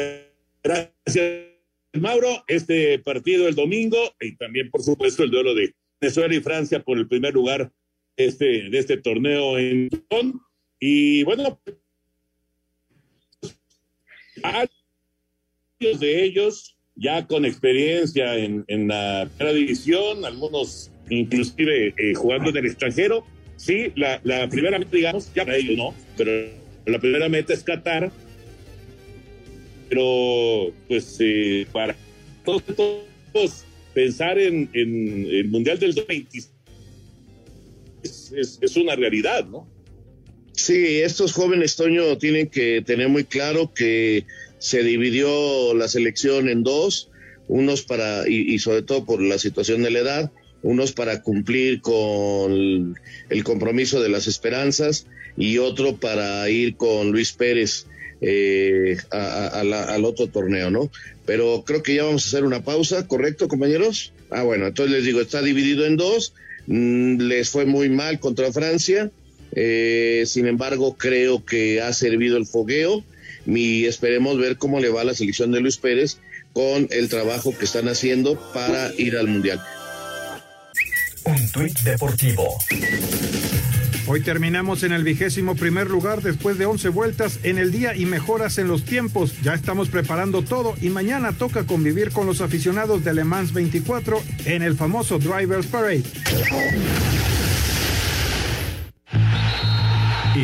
gracias, 0.62 1.46
Mauro. 1.94 2.44
Este 2.48 2.98
partido 2.98 3.46
el 3.46 3.54
domingo 3.54 3.96
y 4.20 4.36
también, 4.36 4.70
por 4.70 4.82
supuesto, 4.82 5.22
el 5.22 5.30
duelo 5.30 5.54
de 5.54 5.74
Venezuela 6.00 6.34
y 6.34 6.40
Francia 6.40 6.82
por 6.82 6.98
el 6.98 7.06
primer 7.06 7.34
lugar 7.34 7.70
este, 8.16 8.68
de 8.70 8.78
este 8.78 8.96
torneo 8.96 9.58
en 9.58 9.88
Y 10.80 11.22
bueno, 11.22 11.60
varios 14.42 16.00
de 16.00 16.24
ellos 16.24 16.76
ya 16.98 17.26
con 17.26 17.44
experiencia 17.44 18.36
en, 18.36 18.64
la 18.88 19.28
primera 19.36 19.56
división, 19.56 20.24
algunos 20.24 20.90
inclusive 21.10 21.94
eh, 21.96 22.14
jugando 22.14 22.50
en 22.50 22.56
el 22.56 22.66
extranjero. 22.66 23.24
Sí, 23.56 23.92
la, 23.96 24.20
primera 24.50 24.78
meta, 24.78 24.90
digamos, 24.96 25.32
ya 25.34 25.44
para 25.44 25.56
ellos 25.56 25.76
no, 25.76 25.94
pero 26.16 26.32
la 26.86 26.98
primera 26.98 27.28
meta 27.28 27.54
es 27.54 27.62
Qatar. 27.62 28.10
Pero, 29.88 30.72
pues, 30.86 31.16
eh, 31.20 31.66
para 31.72 31.96
todos, 32.44 33.64
pensar 33.94 34.38
en, 34.38 34.68
el 34.74 35.48
Mundial 35.48 35.78
del 35.78 35.94
2026 35.94 36.52
es, 38.02 38.58
es 38.60 38.76
una 38.76 38.94
realidad, 38.96 39.46
¿no? 39.46 39.66
Sí, 40.58 41.02
estos 41.02 41.34
jóvenes, 41.34 41.76
Toño, 41.76 42.18
tienen 42.18 42.48
que 42.48 42.82
tener 42.84 43.08
muy 43.08 43.22
claro 43.22 43.72
que 43.72 44.24
se 44.58 44.82
dividió 44.82 45.72
la 45.72 45.86
selección 45.86 46.48
en 46.48 46.64
dos, 46.64 47.10
unos 47.46 47.82
para, 47.82 48.28
y, 48.28 48.58
sobre 48.58 48.82
todo 48.82 49.04
por 49.04 49.22
la 49.22 49.38
situación 49.38 49.84
de 49.84 49.92
la 49.92 50.00
edad, 50.00 50.32
unos 50.62 50.90
para 50.90 51.22
cumplir 51.22 51.80
con 51.80 52.98
el 53.30 53.44
compromiso 53.44 54.02
de 54.02 54.08
las 54.08 54.26
esperanzas 54.26 55.06
y 55.36 55.58
otro 55.58 55.94
para 55.96 56.50
ir 56.50 56.74
con 56.74 57.12
Luis 57.12 57.32
Pérez 57.34 57.86
eh, 58.20 58.96
al 59.12 60.04
otro 60.04 60.26
torneo, 60.26 60.72
¿no? 60.72 60.90
Pero 61.24 61.62
creo 61.64 61.84
que 61.84 61.94
ya 61.94 62.02
vamos 62.02 62.24
a 62.24 62.28
hacer 62.30 62.42
una 62.42 62.64
pausa, 62.64 63.06
¿correcto, 63.06 63.46
compañeros? 63.46 64.12
Ah, 64.28 64.42
bueno, 64.42 64.66
entonces 64.66 64.92
les 64.92 65.04
digo, 65.04 65.20
está 65.20 65.40
dividido 65.40 65.86
en 65.86 65.96
dos, 65.96 66.34
mm, 66.66 67.20
les 67.20 67.48
fue 67.48 67.64
muy 67.64 67.88
mal 67.90 68.18
contra 68.18 68.52
Francia 68.52 69.12
eh, 69.52 70.24
sin 70.26 70.46
embargo, 70.46 70.96
creo 70.96 71.44
que 71.44 71.80
ha 71.80 71.92
servido 71.92 72.36
el 72.36 72.46
fogueo 72.46 73.04
y 73.46 73.86
esperemos 73.86 74.38
ver 74.38 74.56
cómo 74.56 74.80
le 74.80 74.88
va 74.90 75.02
a 75.02 75.04
la 75.04 75.14
selección 75.14 75.52
de 75.52 75.60
Luis 75.60 75.78
Pérez 75.78 76.18
con 76.52 76.88
el 76.90 77.08
trabajo 77.08 77.56
que 77.56 77.64
están 77.64 77.88
haciendo 77.88 78.38
para 78.52 78.92
ir 78.96 79.16
al 79.16 79.28
Mundial. 79.28 79.60
Un 81.24 81.52
tuit 81.52 81.78
deportivo. 81.80 82.58
Hoy 84.10 84.22
terminamos 84.22 84.84
en 84.84 84.92
el 84.92 85.04
vigésimo 85.04 85.54
primer 85.54 85.90
lugar 85.90 86.22
después 86.22 86.56
de 86.56 86.64
11 86.64 86.88
vueltas 86.88 87.40
en 87.42 87.58
el 87.58 87.70
día 87.70 87.94
y 87.94 88.06
mejoras 88.06 88.56
en 88.56 88.66
los 88.66 88.84
tiempos. 88.84 89.34
Ya 89.42 89.52
estamos 89.52 89.90
preparando 89.90 90.40
todo 90.40 90.74
y 90.80 90.88
mañana 90.88 91.32
toca 91.32 91.64
convivir 91.64 92.10
con 92.10 92.26
los 92.26 92.40
aficionados 92.40 93.04
de 93.04 93.12
Le 93.12 93.24
Mans 93.24 93.52
24 93.52 94.22
en 94.46 94.62
el 94.62 94.76
famoso 94.76 95.18
Drivers 95.18 95.66
Parade. 95.66 96.04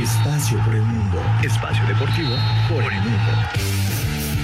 Espacio 0.02 0.59
por 0.64 0.74
el 0.74 0.83
mundo. 0.83 1.22
Espacio 1.44 1.87
deportivo 1.87 2.35
por 2.68 2.83
el 2.83 3.00
mundo. 3.00 3.33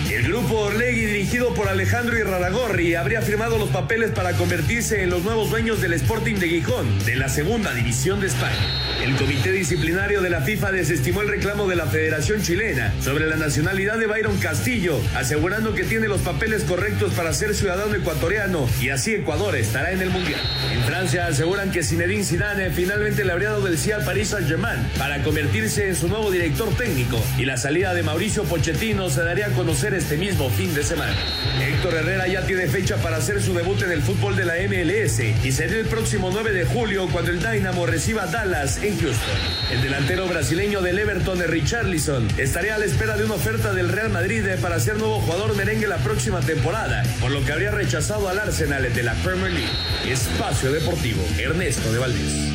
El 0.09 0.23
grupo 0.23 0.61
Orlegui, 0.61 1.07
dirigido 1.07 1.55
por 1.55 1.69
Alejandro 1.69 2.17
Iraragorri, 2.17 2.95
habría 2.95 3.21
firmado 3.21 3.59
los 3.59 3.69
papeles 3.71 4.13
para 4.13 4.35
convertirse 4.35 5.03
en 5.03 5.11
los 5.11 5.25
nuevos 5.25 5.51
dueños 5.51 5.81
del 5.81 5.95
Sporting 5.95 6.37
de 6.37 6.49
Gijón, 6.49 7.05
de 7.05 7.17
la 7.17 7.29
segunda 7.29 7.75
división 7.75 8.21
de 8.21 8.29
España. 8.29 8.90
El 9.03 9.17
comité 9.17 9.51
disciplinario 9.51 10.21
de 10.21 10.29
la 10.29 10.43
FIFA 10.43 10.73
desestimó 10.73 11.23
el 11.23 11.29
reclamo 11.29 11.67
de 11.67 11.75
la 11.75 11.87
Federación 11.87 12.43
Chilena 12.43 12.93
sobre 13.03 13.27
la 13.27 13.37
nacionalidad 13.37 13.97
de 13.97 14.07
Byron 14.07 14.37
Castillo, 14.37 15.01
asegurando 15.15 15.75
que 15.75 15.85
tiene 15.85 16.07
los 16.07 16.21
papeles 16.21 16.65
correctos 16.65 17.15
para 17.15 17.33
ser 17.33 17.55
ciudadano 17.55 17.95
ecuatoriano 17.95 18.69
y 18.79 18.91
así 18.91 19.15
Ecuador 19.15 19.57
estará 19.57 19.93
en 19.93 20.03
el 20.03 20.11
Mundial. 20.11 20.41
En 20.71 20.83
Francia 20.83 21.27
aseguran 21.27 21.71
que 21.71 21.83
Zinedine 21.83 22.25
Zidane 22.25 22.71
finalmente 22.71 23.25
le 23.25 23.33
habría 23.33 23.53
dado 23.53 23.69
el 23.69 23.79
sí 23.79 23.91
al 23.91 24.05
Paris 24.05 24.29
Saint-Germain 24.29 24.87
para 24.99 25.23
convertirse 25.23 25.89
en 25.89 25.97
su 25.97 26.07
nuevo 26.07 26.31
director 26.31 26.69
técnico 26.77 27.25
y 27.39 27.47
la 27.47 27.57
salida 27.57 27.95
de 27.95 28.03
Mauricio 28.03 28.45
Pochettino 28.45 29.09
se 29.09 29.25
daría 29.25 29.47
a 29.47 29.51
conocer 29.51 29.95
este 29.95 30.19
mismo 30.19 30.51
fin 30.51 30.75
de 30.75 30.83
semana. 30.83 31.17
Héctor 31.59 31.95
Herrera 31.95 32.27
ya 32.29 32.43
tiene 32.43 32.67
fecha 32.67 32.97
para 32.99 33.17
hacer 33.17 33.41
su 33.41 33.55
debut 33.55 33.81
en 33.81 33.93
el 33.93 34.03
fútbol 34.03 34.37
de 34.37 34.45
la 34.45 34.57
MLS 34.69 35.21
y 35.21 35.53
será 35.53 35.77
el 35.77 35.87
próximo 35.87 36.31
9 36.31 36.53
de 36.53 36.65
julio 36.67 37.09
cuando 37.11 37.31
el 37.31 37.41
Dynamo 37.41 37.87
reciba 37.87 38.25
a 38.25 38.27
Dallas 38.27 38.79
en 38.83 38.90
Houston. 38.99 39.37
El 39.73 39.83
delantero 39.83 40.27
brasileño 40.27 40.81
del 40.81 40.99
Everton, 40.99 41.39
Richarlison, 41.47 42.29
estaría 42.39 42.75
a 42.75 42.79
la 42.79 42.85
espera 42.85 43.17
de 43.17 43.25
una 43.25 43.35
oferta 43.35 43.73
del 43.73 43.89
Real 43.89 44.11
Madrid 44.11 44.45
para 44.61 44.81
ser 44.81 44.97
nuevo 44.97 45.21
jugador 45.21 45.55
merengue 45.57 45.87
la 45.87 45.99
próxima 45.99 46.41
temporada, 46.41 47.03
por 47.21 47.31
lo 47.31 47.45
que 47.45 47.53
habría 47.53 47.71
rechazado 47.71 48.29
al 48.29 48.39
Arsenal 48.39 48.93
de 48.93 49.03
la 49.03 49.15
Premier 49.23 49.53
League. 49.53 49.69
Espacio 50.09 50.73
Deportivo, 50.73 51.23
Ernesto 51.39 51.93
de 51.93 51.99
Valdés. 51.99 52.53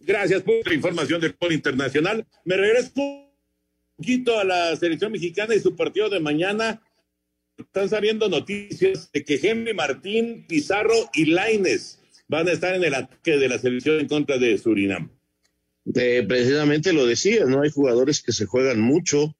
Gracias 0.00 0.42
por 0.42 0.66
la 0.66 0.74
información 0.74 1.20
del 1.20 1.34
Polo 1.34 1.52
Internacional. 1.52 2.26
Me 2.44 2.56
regreso 2.56 2.90
un 2.96 3.28
poquito 3.96 4.38
a 4.38 4.44
la 4.44 4.76
selección 4.76 5.12
mexicana 5.12 5.54
y 5.54 5.60
su 5.60 5.76
partido 5.76 6.08
de 6.08 6.20
mañana. 6.20 6.80
Están 7.56 7.88
saliendo 7.88 8.28
noticias 8.28 9.10
de 9.12 9.24
que 9.24 9.40
Henry 9.42 9.74
Martín, 9.74 10.46
Pizarro 10.46 11.10
y 11.12 11.26
Laines 11.26 11.97
van 12.28 12.48
a 12.48 12.52
estar 12.52 12.74
en 12.74 12.84
el 12.84 12.94
ataque 12.94 13.38
de 13.38 13.48
la 13.48 13.58
selección 13.58 14.00
en 14.00 14.08
contra 14.08 14.38
de 14.38 14.56
Surinam. 14.58 15.10
Eh, 15.94 16.24
precisamente 16.28 16.92
lo 16.92 17.06
decía, 17.06 17.44
¿no? 17.46 17.62
Hay 17.62 17.70
jugadores 17.70 18.22
que 18.22 18.32
se 18.32 18.44
juegan 18.44 18.80
mucho 18.80 19.34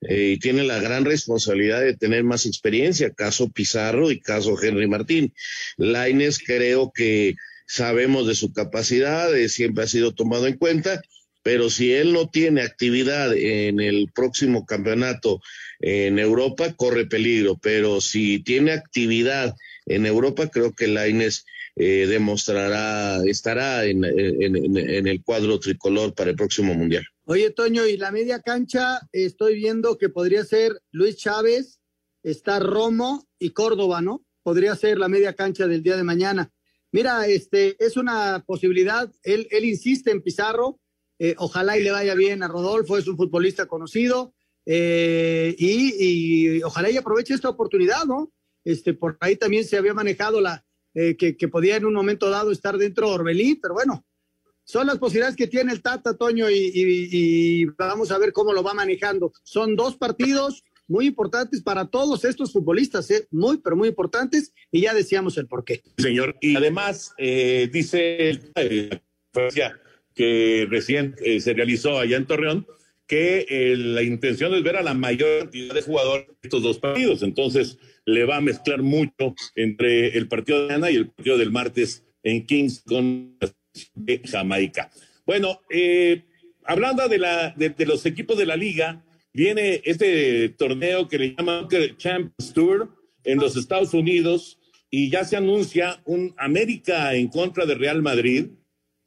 eh, 0.00 0.32
y 0.34 0.38
tienen 0.38 0.66
la 0.66 0.80
gran 0.80 1.04
responsabilidad 1.04 1.80
de 1.80 1.96
tener 1.96 2.24
más 2.24 2.46
experiencia, 2.46 3.10
caso 3.10 3.50
Pizarro 3.50 4.10
y 4.10 4.20
caso 4.20 4.60
Henry 4.60 4.88
Martín. 4.88 5.34
Laines 5.76 6.38
creo 6.38 6.90
que 6.94 7.36
sabemos 7.66 8.26
de 8.26 8.34
su 8.34 8.52
capacidad, 8.52 9.36
eh, 9.36 9.50
siempre 9.50 9.84
ha 9.84 9.88
sido 9.88 10.14
tomado 10.14 10.46
en 10.46 10.56
cuenta, 10.56 11.02
pero 11.42 11.68
si 11.68 11.92
él 11.92 12.12
no 12.12 12.28
tiene 12.28 12.62
actividad 12.62 13.34
en 13.36 13.80
el 13.80 14.10
próximo 14.14 14.64
campeonato 14.64 15.40
en 15.80 16.18
Europa, 16.18 16.72
corre 16.74 17.06
peligro, 17.06 17.58
pero 17.62 18.00
si 18.00 18.42
tiene 18.42 18.72
actividad 18.72 19.54
en 19.86 20.06
Europa, 20.06 20.48
creo 20.48 20.74
que 20.74 20.88
Laines 20.88 21.44
eh, 21.76 22.06
demostrará, 22.06 23.22
estará 23.24 23.84
en, 23.84 24.04
el 24.04 25.22
cuadro 25.22 25.58
tricolor 25.58 26.14
para 26.14 26.30
el 26.30 26.36
próximo 26.36 26.74
Mundial. 26.74 27.04
Oye, 27.24 27.50
Toño, 27.50 27.86
y 27.86 27.96
la 27.96 28.10
media 28.10 28.40
cancha, 28.40 29.00
estoy 29.12 29.54
viendo 29.54 29.96
que 29.96 30.08
podría 30.08 30.44
ser 30.44 30.80
Luis 30.90 31.16
Chávez, 31.16 31.80
está 32.22 32.58
Romo 32.58 33.28
y 33.38 33.50
Córdoba, 33.50 34.02
¿no? 34.02 34.24
Podría 34.42 34.74
ser 34.74 34.98
la 34.98 35.08
media 35.08 35.34
cancha 35.34 35.66
del 35.66 35.82
día 35.82 35.96
de 35.96 36.02
mañana. 36.02 36.50
Mira, 36.92 37.26
este 37.26 37.76
es 37.84 37.96
una 37.96 38.42
posibilidad. 38.44 39.10
Él, 39.22 39.46
él 39.50 39.64
insiste 39.64 40.10
en 40.10 40.22
Pizarro. 40.22 40.80
Eh, 41.18 41.34
ojalá 41.38 41.78
y 41.78 41.84
le 41.84 41.92
vaya 41.92 42.14
bien 42.14 42.42
a 42.42 42.48
Rodolfo, 42.48 42.98
es 42.98 43.06
un 43.06 43.16
futbolista 43.16 43.66
conocido. 43.66 44.34
Eh, 44.66 45.54
y, 45.58 46.56
y, 46.56 46.62
ojalá 46.62 46.90
y 46.90 46.96
aproveche 46.96 47.34
esta 47.34 47.48
oportunidad, 47.48 48.04
¿no? 48.06 48.32
Este, 48.64 48.94
por 48.94 49.16
ahí 49.20 49.36
también 49.36 49.64
se 49.64 49.76
había 49.76 49.94
manejado 49.94 50.40
la, 50.40 50.64
eh, 50.94 51.16
que, 51.16 51.48
podía 51.48 51.76
en 51.76 51.84
un 51.84 51.94
momento 51.94 52.30
dado 52.30 52.50
estar 52.50 52.76
dentro 52.76 53.08
de 53.08 53.14
Orbelín, 53.14 53.58
pero 53.60 53.74
bueno, 53.74 54.04
son 54.64 54.86
las 54.86 54.98
posibilidades 54.98 55.36
que 55.36 55.46
tiene 55.46 55.72
el 55.72 55.82
Tata, 55.82 56.16
Toño, 56.16 56.46
y, 56.50 57.64
vamos 57.78 58.10
a 58.10 58.18
ver 58.18 58.32
cómo 58.32 58.52
lo 58.52 58.62
va 58.62 58.74
manejando. 58.74 59.32
Son 59.42 59.76
dos 59.76 59.96
partidos 59.96 60.64
muy 60.88 61.06
importantes 61.06 61.62
para 61.62 61.86
todos 61.86 62.24
estos 62.24 62.52
futbolistas, 62.52 63.10
¿eh? 63.10 63.28
muy, 63.30 63.58
pero 63.58 63.76
muy 63.76 63.88
importantes, 63.88 64.52
y 64.72 64.82
ya 64.82 64.94
decíamos 64.94 65.38
el 65.38 65.46
por 65.46 65.64
qué. 65.64 65.82
Señor, 65.98 66.36
y 66.40 66.56
además 66.56 67.12
eh, 67.18 67.68
dice 67.72 68.40
la 68.54 69.02
conferencia 69.32 69.80
que 70.14 70.66
recién 70.68 71.14
se 71.38 71.54
realizó 71.54 71.98
allá 71.98 72.16
en 72.16 72.26
Torreón, 72.26 72.66
que 73.10 73.74
la 73.76 74.04
intención 74.04 74.54
es 74.54 74.62
ver 74.62 74.76
a 74.76 74.84
la 74.84 74.94
mayor 74.94 75.40
cantidad 75.40 75.74
de 75.74 75.82
jugadores 75.82 76.28
de 76.28 76.34
estos 76.44 76.62
dos 76.62 76.78
partidos. 76.78 77.24
Entonces, 77.24 77.76
le 78.04 78.24
va 78.24 78.36
a 78.36 78.40
mezclar 78.40 78.82
mucho 78.82 79.34
entre 79.56 80.16
el 80.16 80.28
partido 80.28 80.68
de 80.68 80.74
Ana 80.74 80.92
y 80.92 80.94
el 80.94 81.10
partido 81.10 81.36
del 81.36 81.50
martes 81.50 82.04
en 82.22 82.46
Kings 82.46 82.84
con 82.86 83.36
Jamaica. 84.26 84.92
Bueno, 85.26 85.60
eh, 85.70 86.22
hablando 86.64 87.08
de, 87.08 87.18
la, 87.18 87.50
de, 87.56 87.74
los 87.84 88.06
equipos 88.06 88.38
de 88.38 88.46
la 88.46 88.54
liga, 88.54 89.04
viene 89.32 89.82
este 89.84 90.50
torneo 90.50 91.08
que 91.08 91.18
le 91.18 91.34
llaman 91.34 91.66
Champions 91.96 92.52
Tour 92.54 92.94
en 93.24 93.38
los 93.38 93.56
Estados 93.56 93.92
Unidos 93.92 94.56
y 94.88 95.10
ya 95.10 95.24
se 95.24 95.36
anuncia 95.36 96.00
un 96.04 96.32
América 96.38 97.12
en 97.16 97.26
contra 97.26 97.66
de 97.66 97.74
Real 97.74 98.02
Madrid, 98.02 98.50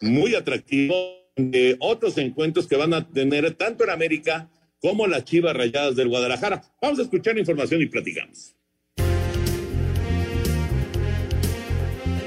muy 0.01 0.35
atractivo, 0.35 1.22
de 1.35 1.75
otros 1.79 2.17
encuentros 2.17 2.67
que 2.67 2.75
van 2.75 2.93
a 2.93 3.07
tener 3.09 3.53
tanto 3.55 3.83
en 3.83 3.89
América 3.89 4.49
como 4.79 5.07
las 5.07 5.23
Chivas 5.23 5.55
Rayadas 5.55 5.95
del 5.95 6.09
Guadalajara. 6.09 6.61
Vamos 6.81 6.99
a 6.99 7.03
escuchar 7.03 7.37
información 7.37 7.81
y 7.81 7.87
platicamos. 7.87 8.55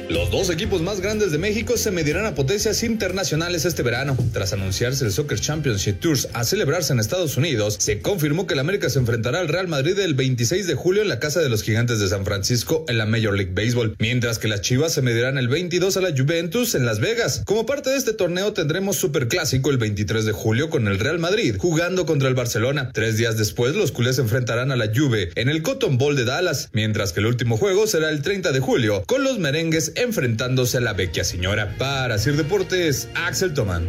Los 0.09 0.31
dos 0.31 0.51
equipos 0.51 0.83
más 0.83 1.01
grandes 1.01 1.33
de 1.33 1.39
México 1.39 1.77
se 1.77 1.91
medirán 1.91 2.27
a 2.27 2.37
potencias 2.37 2.85
internacionales 2.85 3.65
este 3.65 3.83
verano. 3.83 4.17
Tras 4.33 4.53
anunciarse 4.53 5.05
el 5.05 5.11
Soccer 5.11 5.41
Championship 5.41 5.99
Tours 5.99 6.29
a 6.33 6.45
celebrarse 6.45 6.93
en 6.93 7.01
Estados 7.01 7.37
Unidos, 7.37 7.77
se 7.81 8.01
confirmó 8.01 8.47
que 8.47 8.55
el 8.55 8.61
América 8.61 8.89
se 8.89 9.01
enfrentará 9.01 9.41
al 9.41 9.49
Real 9.49 9.67
Madrid 9.67 9.99
el 9.99 10.15
26 10.15 10.69
de 10.69 10.77
julio 10.77 11.03
en 11.03 11.09
la 11.09 11.19
Casa 11.19 11.41
de 11.41 11.49
los 11.49 11.65
Gigantes 11.65 11.99
de 11.99 12.07
San 12.07 12.25
Francisco 12.25 12.85
en 12.87 12.99
la 12.99 13.07
Major 13.07 13.37
League 13.37 13.51
Baseball, 13.53 13.97
mientras 13.99 14.39
que 14.39 14.47
las 14.47 14.61
Chivas 14.61 14.95
se 14.95 15.03
medirán 15.03 15.39
el 15.39 15.49
22 15.49 15.97
a 15.97 16.01
la 16.01 16.17
Juventus 16.17 16.77
en 16.77 16.87
Las 16.87 17.01
Vegas. 17.01 17.43
Como 17.45 17.67
parte 17.67 17.91
de 17.91 17.97
este 17.97 18.13
torneo 18.13 18.53
tendremos 18.53 18.95
Super 18.95 19.27
Clásico 19.27 19.71
el 19.71 19.79
23 19.79 20.25
de 20.25 20.33
julio 20.33 20.71
con 20.71 20.87
el 20.87 21.01
Real 21.01 21.19
Madrid 21.19 21.57
jugando 21.59 22.07
contra 22.07 22.29
el 22.29 22.37
Barcelona. 22.37 22.91
Tres 22.95 23.17
días 23.17 23.37
después 23.39 23.75
los 23.75 23.91
culés 23.91 24.17
se 24.17 24.23
enfrentarán 24.23 24.71
a 24.71 24.77
la 24.77 24.87
Juve 24.95 25.31
en 25.35 25.49
el 25.49 25.63
Cotton 25.63 25.99
Bowl 25.99 26.15
de 26.15 26.25
Dallas, 26.25 26.69
mientras 26.73 27.13
que 27.13 27.19
el 27.19 27.27
último 27.27 27.57
juego 27.57 27.89
será 27.89 28.11
el 28.11 28.23
30 28.23 28.53
de 28.53 28.61
julio 28.61 29.03
con 29.05 29.25
los 29.25 29.41
merengues 29.41 29.95
enfrentándose 29.97 30.79
a 30.79 30.81
la 30.81 30.93
vecchia 30.93 31.25
señora. 31.25 31.77
Para 31.79 32.19
Sir 32.19 32.37
Deportes, 32.37 33.09
Axel 33.15 33.55
Toman. 33.55 33.87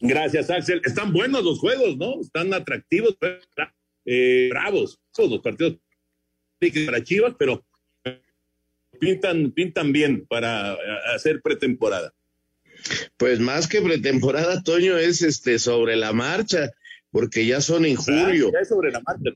Gracias, 0.00 0.50
Axel. 0.50 0.80
Están 0.84 1.12
buenos 1.12 1.42
los 1.42 1.58
juegos, 1.58 1.96
¿no? 1.96 2.20
Están 2.20 2.52
atractivos, 2.54 3.16
eh, 4.04 4.48
bravos. 4.50 4.98
Todos 5.12 5.30
los 5.30 5.40
partidos 5.40 5.78
para 6.86 7.02
Chivas, 7.02 7.34
pero 7.38 7.64
pintan, 8.98 9.52
pintan 9.52 9.92
bien 9.92 10.26
para 10.26 10.74
eh, 10.74 10.78
hacer 11.14 11.40
pretemporada. 11.42 12.12
Pues 13.16 13.40
más 13.40 13.66
que 13.66 13.80
pretemporada, 13.80 14.62
Toño, 14.62 14.96
es 14.96 15.22
este 15.22 15.58
sobre 15.58 15.96
la 15.96 16.12
marcha, 16.12 16.70
porque 17.10 17.46
ya 17.46 17.60
son 17.60 17.84
en 17.84 17.96
julio. 17.96 18.50
ya 18.52 18.60
es 18.60 18.68
sobre 18.68 18.92
la 18.92 19.00
marcha, 19.00 19.30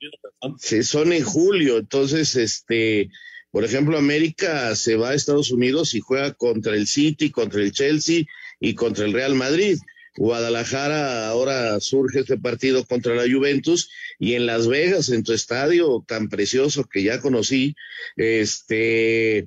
Sí, 0.59 0.83
son 0.83 1.13
en 1.13 1.25
julio, 1.25 1.79
entonces, 1.79 2.37
este, 2.37 3.11
por 3.51 3.65
ejemplo, 3.65 3.99
América 3.99 4.75
se 4.77 4.97
va 4.97 5.11
a 5.11 5.15
Estados 5.15 5.51
Unidos 5.51 5.95
y 5.95 6.01
juega 6.01 6.33
contra 6.35 6.75
el 6.75 6.87
City, 6.87 7.31
contra 7.31 7.63
el 7.63 7.73
Chelsea 7.73 8.25
y 8.61 8.75
contra 8.75 9.05
el 9.05 9.13
Real 9.13 9.35
Madrid. 9.35 9.79
Guadalajara 10.17 11.29
ahora 11.29 11.81
surge 11.81 12.21
este 12.21 12.37
partido 12.37 12.85
contra 12.85 13.15
la 13.15 13.33
Juventus 13.33 13.91
y 14.19 14.35
en 14.35 14.47
Las 14.47 14.69
Vegas, 14.69 15.09
en 15.09 15.23
tu 15.23 15.33
estadio 15.33 16.05
tan 16.07 16.29
precioso 16.29 16.85
que 16.85 17.03
ya 17.03 17.21
conocí, 17.21 17.75
este 18.17 19.39
eh, 19.39 19.47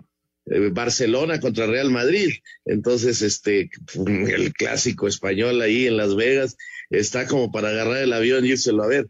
Barcelona 0.71 1.39
contra 1.39 1.67
Real 1.67 1.89
Madrid. 1.89 2.29
Entonces, 2.65 3.21
este 3.21 3.69
el 4.05 4.53
clásico 4.53 5.07
español 5.07 5.61
ahí 5.61 5.87
en 5.87 5.97
Las 5.97 6.15
Vegas 6.15 6.57
está 6.89 7.27
como 7.27 7.51
para 7.51 7.69
agarrar 7.69 8.03
el 8.03 8.13
avión 8.13 8.45
y 8.45 8.49
írselo 8.49 8.83
a 8.83 8.87
ver 8.87 9.07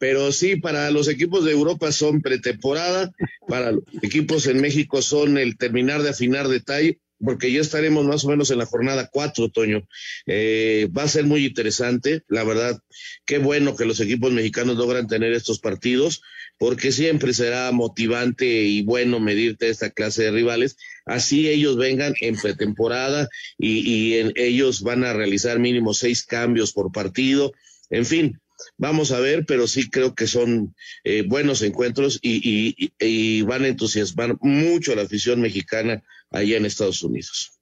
pero 0.00 0.32
sí, 0.32 0.56
para 0.56 0.90
los 0.90 1.08
equipos 1.08 1.44
de 1.44 1.52
Europa 1.52 1.92
son 1.92 2.22
pretemporada, 2.22 3.12
para 3.46 3.72
los 3.72 3.84
equipos 4.02 4.46
en 4.46 4.62
México 4.62 5.02
son 5.02 5.36
el 5.36 5.58
terminar 5.58 6.02
de 6.02 6.08
afinar 6.08 6.48
detalle, 6.48 7.00
porque 7.22 7.52
ya 7.52 7.60
estaremos 7.60 8.06
más 8.06 8.24
o 8.24 8.28
menos 8.28 8.50
en 8.50 8.56
la 8.56 8.64
jornada 8.64 9.10
cuatro, 9.12 9.44
otoño. 9.44 9.86
Eh, 10.24 10.88
va 10.96 11.02
a 11.02 11.08
ser 11.08 11.26
muy 11.26 11.44
interesante, 11.44 12.22
la 12.28 12.44
verdad, 12.44 12.80
qué 13.26 13.36
bueno 13.36 13.76
que 13.76 13.84
los 13.84 14.00
equipos 14.00 14.32
mexicanos 14.32 14.78
logran 14.78 15.06
tener 15.06 15.34
estos 15.34 15.58
partidos, 15.58 16.22
porque 16.56 16.92
siempre 16.92 17.34
será 17.34 17.70
motivante 17.70 18.46
y 18.46 18.80
bueno 18.80 19.20
medirte 19.20 19.68
esta 19.68 19.90
clase 19.90 20.22
de 20.22 20.30
rivales, 20.30 20.78
así 21.04 21.46
ellos 21.46 21.76
vengan 21.76 22.14
en 22.22 22.36
pretemporada 22.36 23.28
y, 23.58 23.80
y 23.80 24.14
en, 24.14 24.32
ellos 24.36 24.80
van 24.80 25.04
a 25.04 25.12
realizar 25.12 25.58
mínimo 25.58 25.92
seis 25.92 26.24
cambios 26.24 26.72
por 26.72 26.90
partido, 26.90 27.52
en 27.90 28.06
fin, 28.06 28.40
Vamos 28.76 29.12
a 29.12 29.20
ver, 29.20 29.44
pero 29.46 29.66
sí 29.66 29.90
creo 29.90 30.14
que 30.14 30.26
son 30.26 30.74
eh, 31.04 31.22
buenos 31.22 31.62
encuentros 31.62 32.18
y, 32.22 33.42
van 33.42 33.64
a 33.64 33.68
entusiasmar 33.68 34.36
mucho 34.40 34.92
a 34.92 34.96
la 34.96 35.02
afición 35.02 35.40
mexicana 35.40 36.02
allá 36.30 36.56
en 36.56 36.66
Estados 36.66 37.02
Unidos. 37.02 37.58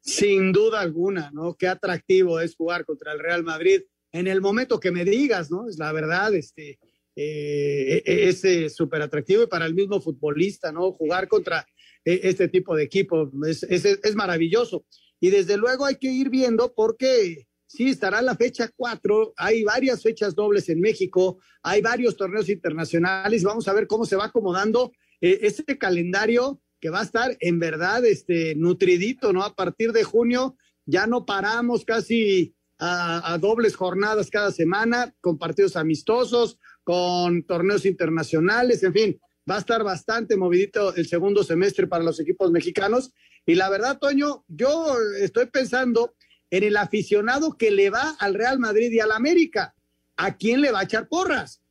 Sin 0.00 0.52
duda 0.52 0.80
alguna, 0.80 1.30
¿no? 1.32 1.54
Qué 1.54 1.66
atractivo 1.66 2.40
es 2.40 2.54
jugar 2.54 2.84
contra 2.84 3.12
el 3.12 3.18
Real 3.18 3.42
Madrid 3.42 3.82
en 4.12 4.28
el 4.28 4.40
momento 4.40 4.78
que 4.78 4.92
me 4.92 5.04
digas, 5.04 5.50
¿no? 5.50 5.68
Es 5.68 5.78
la 5.78 5.92
verdad, 5.92 6.32
este, 6.34 6.78
eh, 7.16 8.02
e, 8.04 8.28
es 8.28 8.74
súper 8.74 9.02
atractivo 9.02 9.42
y 9.42 9.46
para 9.46 9.66
el 9.66 9.74
mismo 9.74 10.00
futbolista, 10.00 10.70
¿no? 10.70 10.92
Jugar 10.92 11.28
contra 11.28 11.66
e, 12.04 12.20
este 12.22 12.48
tipo 12.48 12.76
de 12.76 12.84
equipo 12.84 13.30
es, 13.46 13.64
es 13.64 14.14
maravilloso. 14.14 14.84
Y 15.20 15.30
desde 15.30 15.56
luego 15.56 15.84
hay 15.84 15.96
que 15.96 16.12
ir 16.12 16.30
viendo 16.30 16.72
porque 16.74 17.46
Sí, 17.76 17.90
estará 17.90 18.22
la 18.22 18.34
fecha 18.34 18.70
4. 18.74 19.34
Hay 19.36 19.62
varias 19.62 20.02
fechas 20.02 20.34
dobles 20.34 20.70
en 20.70 20.80
México, 20.80 21.40
hay 21.62 21.82
varios 21.82 22.16
torneos 22.16 22.48
internacionales. 22.48 23.42
Vamos 23.42 23.68
a 23.68 23.74
ver 23.74 23.86
cómo 23.86 24.06
se 24.06 24.16
va 24.16 24.24
acomodando 24.24 24.92
eh, 25.20 25.40
este 25.42 25.76
calendario 25.76 26.62
que 26.80 26.88
va 26.88 27.00
a 27.00 27.04
estar 27.04 27.36
en 27.38 27.58
verdad 27.58 28.02
este, 28.06 28.54
nutridito, 28.54 29.30
¿no? 29.34 29.42
A 29.42 29.54
partir 29.54 29.92
de 29.92 30.04
junio 30.04 30.56
ya 30.86 31.06
no 31.06 31.26
paramos 31.26 31.84
casi 31.84 32.54
a, 32.78 33.34
a 33.34 33.36
dobles 33.36 33.76
jornadas 33.76 34.30
cada 34.30 34.52
semana, 34.52 35.14
con 35.20 35.36
partidos 35.36 35.76
amistosos, 35.76 36.58
con 36.82 37.42
torneos 37.42 37.84
internacionales, 37.84 38.84
en 38.84 38.92
fin, 38.94 39.20
va 39.50 39.56
a 39.56 39.60
estar 39.60 39.84
bastante 39.84 40.38
movidito 40.38 40.94
el 40.94 41.06
segundo 41.06 41.44
semestre 41.44 41.86
para 41.86 42.04
los 42.04 42.18
equipos 42.20 42.50
mexicanos. 42.50 43.12
Y 43.44 43.54
la 43.54 43.68
verdad, 43.68 43.98
Toño, 43.98 44.46
yo 44.48 44.96
estoy 45.20 45.44
pensando 45.46 46.14
en 46.56 46.64
el 46.64 46.76
aficionado 46.76 47.56
que 47.56 47.70
le 47.70 47.90
va 47.90 48.16
al 48.18 48.34
Real 48.34 48.58
Madrid 48.58 48.90
y 48.92 49.00
al 49.00 49.12
América. 49.12 49.74
¿A 50.16 50.36
quién 50.36 50.60
le 50.60 50.72
va 50.72 50.80
a 50.80 50.84
echar 50.84 51.08
porras? 51.08 51.62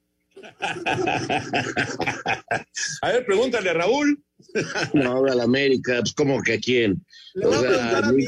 a 3.01 3.11
ver, 3.11 3.25
pregúntale 3.25 3.69
a 3.69 3.73
Raúl. 3.73 4.23
no, 4.93 5.25
al 5.25 5.41
América, 5.41 5.99
pues 6.01 6.13
como 6.13 6.41
que 6.43 6.53
a 6.53 6.59
quién. 6.59 7.03
Le 7.33 7.45
voy 7.45 7.55
a 7.55 7.61
preguntar 7.61 8.03
a, 8.03 8.11
mi 8.11 8.25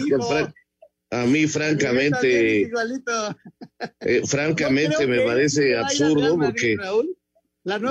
a 1.09 1.25
mí, 1.25 1.47
francamente, 1.47 2.69
eh, 4.01 4.21
francamente 4.25 5.07
me 5.07 5.21
parece 5.21 5.77
absurdo 5.77 6.37
porque. 6.37 6.75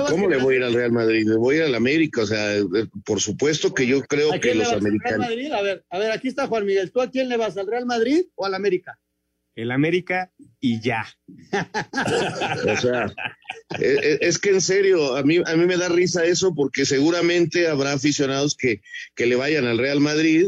¿Cómo 0.09 0.27
le 0.27 0.37
voy 0.37 0.55
a 0.55 0.57
ir 0.57 0.63
al 0.63 0.73
Real 0.73 0.91
Madrid? 0.91 1.27
Le 1.27 1.35
voy 1.35 1.55
a 1.55 1.57
ir 1.59 1.63
al 1.65 1.75
América, 1.75 2.21
o 2.23 2.25
sea, 2.25 2.57
eh, 2.57 2.63
por 3.05 3.21
supuesto 3.21 3.73
que 3.73 3.85
yo 3.85 4.01
creo 4.01 4.31
que 4.39 4.55
los 4.55 4.73
americanos. 4.73 5.27
A 5.27 5.61
ver, 5.61 5.85
a 5.89 5.99
ver, 5.99 6.11
aquí 6.11 6.27
está 6.27 6.47
Juan 6.47 6.65
Miguel. 6.65 6.91
¿Tú 6.91 6.99
a 6.99 7.11
quién 7.11 7.29
le 7.29 7.37
vas, 7.37 7.57
al 7.57 7.67
Real 7.67 7.85
Madrid 7.85 8.23
o 8.35 8.45
al 8.45 8.55
América? 8.55 8.99
El 9.55 9.71
América 9.71 10.31
y 10.59 10.81
ya. 10.81 11.05
o 11.53 12.77
sea, 12.77 13.05
eh, 13.79 13.97
eh, 14.03 14.17
es, 14.21 14.39
que 14.39 14.49
en 14.49 14.61
serio, 14.61 15.15
a 15.15 15.23
mí, 15.23 15.41
a 15.45 15.55
mí 15.55 15.65
me 15.65 15.77
da 15.77 15.89
risa 15.89 16.25
eso 16.25 16.55
porque 16.55 16.85
seguramente 16.85 17.67
habrá 17.67 17.93
aficionados 17.93 18.55
que, 18.55 18.81
que 19.15 19.27
le 19.27 19.35
vayan 19.35 19.65
al 19.65 19.77
Real 19.77 19.99
Madrid, 19.99 20.47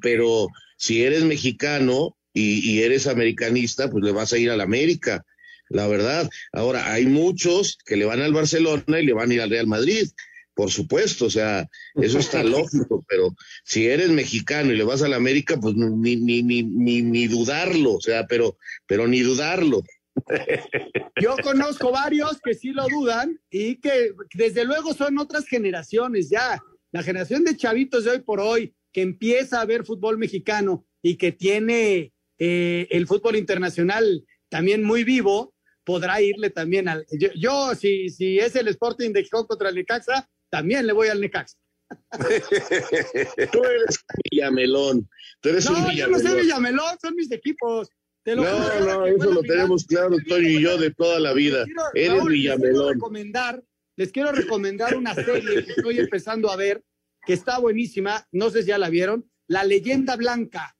pero 0.00 0.46
si 0.76 1.02
eres 1.02 1.24
mexicano 1.24 2.16
y, 2.32 2.70
y, 2.70 2.82
eres 2.82 3.08
americanista, 3.08 3.90
pues 3.90 4.04
le 4.04 4.12
vas 4.12 4.32
a 4.32 4.38
ir 4.38 4.50
al 4.50 4.60
América 4.60 5.24
la 5.68 5.86
verdad. 5.86 6.28
Ahora, 6.52 6.92
hay 6.92 7.06
muchos 7.06 7.78
que 7.84 7.96
le 7.96 8.04
van 8.04 8.20
al 8.20 8.32
Barcelona 8.32 9.00
y 9.00 9.06
le 9.06 9.12
van 9.12 9.30
a 9.30 9.34
ir 9.34 9.40
al 9.40 9.50
Real 9.50 9.66
Madrid, 9.66 10.08
por 10.54 10.70
supuesto, 10.70 11.26
o 11.26 11.30
sea, 11.30 11.68
eso 11.96 12.18
está 12.18 12.42
lógico, 12.42 13.04
pero 13.06 13.36
si 13.62 13.88
eres 13.88 14.08
mexicano 14.08 14.72
y 14.72 14.76
le 14.76 14.84
vas 14.84 15.02
al 15.02 15.12
América, 15.12 15.58
pues 15.60 15.74
ni, 15.76 16.16
ni, 16.16 16.42
ni, 16.42 16.62
ni, 16.62 17.02
ni 17.02 17.26
dudarlo, 17.26 17.92
o 17.94 18.00
sea, 18.00 18.26
pero, 18.26 18.56
pero 18.86 19.06
ni 19.06 19.20
dudarlo. 19.20 19.82
Yo 21.20 21.36
conozco 21.42 21.90
varios 21.90 22.40
que 22.42 22.54
sí 22.54 22.70
lo 22.70 22.86
dudan 22.88 23.38
y 23.50 23.76
que 23.76 24.12
desde 24.32 24.64
luego 24.64 24.94
son 24.94 25.18
otras 25.18 25.46
generaciones 25.46 26.30
ya. 26.30 26.58
La 26.90 27.02
generación 27.02 27.44
de 27.44 27.56
chavitos 27.56 28.04
de 28.04 28.12
hoy 28.12 28.20
por 28.20 28.40
hoy 28.40 28.74
que 28.92 29.02
empieza 29.02 29.60
a 29.60 29.66
ver 29.66 29.84
fútbol 29.84 30.16
mexicano 30.16 30.86
y 31.02 31.16
que 31.16 31.32
tiene 31.32 32.14
eh, 32.38 32.88
el 32.90 33.06
fútbol 33.06 33.36
internacional 33.36 34.24
también 34.48 34.82
muy 34.82 35.04
vivo, 35.04 35.52
podrá 35.86 36.20
irle 36.20 36.50
también 36.50 36.88
al. 36.88 37.06
Yo, 37.36 37.74
si, 37.74 38.10
si 38.10 38.38
es 38.38 38.56
el 38.56 38.68
Sporting 38.68 39.12
de 39.12 39.22
Gijón 39.22 39.46
contra 39.46 39.68
el 39.70 39.76
Necaxa, 39.76 40.28
también 40.50 40.86
le 40.86 40.92
voy 40.92 41.08
al 41.08 41.20
Necaxa. 41.20 41.56
Tú 43.52 43.64
eres 43.64 44.04
Villamelón. 44.30 45.08
Tú 45.40 45.48
eres 45.50 45.70
no, 45.70 45.78
un 45.78 45.92
yo 45.92 46.08
no 46.08 46.18
sé 46.18 46.34
Villamelón, 46.34 46.98
son 47.00 47.14
mis 47.14 47.30
equipos. 47.30 47.88
no, 48.26 48.34
no, 48.34 49.06
eso 49.06 49.30
lo 49.30 49.42
tenemos 49.42 49.86
claro, 49.86 50.16
Toño 50.28 50.48
y 50.48 50.60
yo, 50.60 50.76
de 50.76 50.90
toda 50.92 51.20
la 51.20 51.32
vida. 51.32 51.64
eres 51.94 52.24
Villamelón. 52.24 52.58
Les 52.58 52.58
quiero, 52.58 52.92
recomendar, 52.92 53.64
les 53.96 54.12
quiero 54.12 54.32
recomendar 54.32 54.96
una 54.96 55.14
serie 55.14 55.64
que 55.64 55.70
estoy 55.70 56.00
empezando 56.00 56.50
a 56.50 56.56
ver, 56.56 56.82
que 57.24 57.32
está 57.32 57.60
buenísima, 57.60 58.26
no 58.32 58.50
sé 58.50 58.62
si 58.62 58.68
ya 58.68 58.78
la 58.78 58.90
vieron, 58.90 59.30
La 59.46 59.62
Leyenda 59.62 60.16
Blanca, 60.16 60.76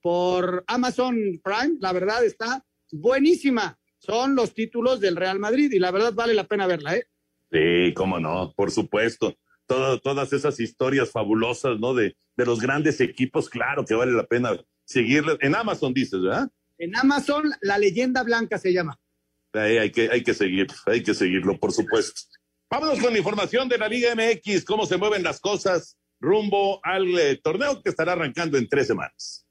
por 0.00 0.64
Amazon 0.66 1.42
Prime, 1.44 1.76
la 1.78 1.92
verdad 1.92 2.24
está 2.24 2.64
buenísima 2.90 3.79
son 4.00 4.34
los 4.34 4.54
títulos 4.54 4.98
del 4.98 5.16
Real 5.16 5.38
Madrid 5.38 5.70
y 5.72 5.78
la 5.78 5.90
verdad 5.90 6.12
vale 6.12 6.34
la 6.34 6.44
pena 6.44 6.66
verla, 6.66 6.96
¿eh? 6.96 7.06
Sí, 7.52 7.92
cómo 7.94 8.18
no, 8.18 8.52
por 8.56 8.70
supuesto. 8.70 9.36
todas 9.66 10.32
esas 10.32 10.58
historias 10.58 11.10
fabulosas, 11.10 11.78
¿no? 11.78 11.94
De, 11.94 12.16
de 12.36 12.46
los 12.46 12.60
grandes 12.60 13.00
equipos, 13.00 13.48
claro 13.48 13.84
que 13.84 13.94
vale 13.94 14.12
la 14.12 14.26
pena 14.26 14.58
seguirlas. 14.84 15.36
En 15.40 15.54
Amazon 15.54 15.92
dices, 15.92 16.20
¿verdad? 16.20 16.48
En 16.78 16.96
Amazon, 16.96 17.50
La 17.60 17.78
Leyenda 17.78 18.22
Blanca 18.22 18.58
se 18.58 18.72
llama. 18.72 18.98
Ahí 19.52 19.76
hay 19.78 19.90
que, 19.90 20.08
hay 20.10 20.22
que 20.22 20.32
seguir, 20.34 20.66
hay 20.86 21.02
que 21.02 21.12
seguirlo, 21.14 21.58
por 21.58 21.72
supuesto. 21.72 22.22
Vámonos 22.70 23.00
con 23.00 23.12
la 23.12 23.18
información 23.18 23.68
de 23.68 23.78
la 23.78 23.88
Liga 23.88 24.14
MX, 24.14 24.64
cómo 24.64 24.86
se 24.86 24.96
mueven 24.96 25.22
las 25.22 25.40
cosas 25.40 25.98
rumbo 26.20 26.80
al 26.84 27.18
eh, 27.18 27.40
torneo 27.42 27.82
que 27.82 27.90
estará 27.90 28.12
arrancando 28.12 28.56
en 28.58 28.68
tres 28.68 28.86
semanas. 28.86 29.46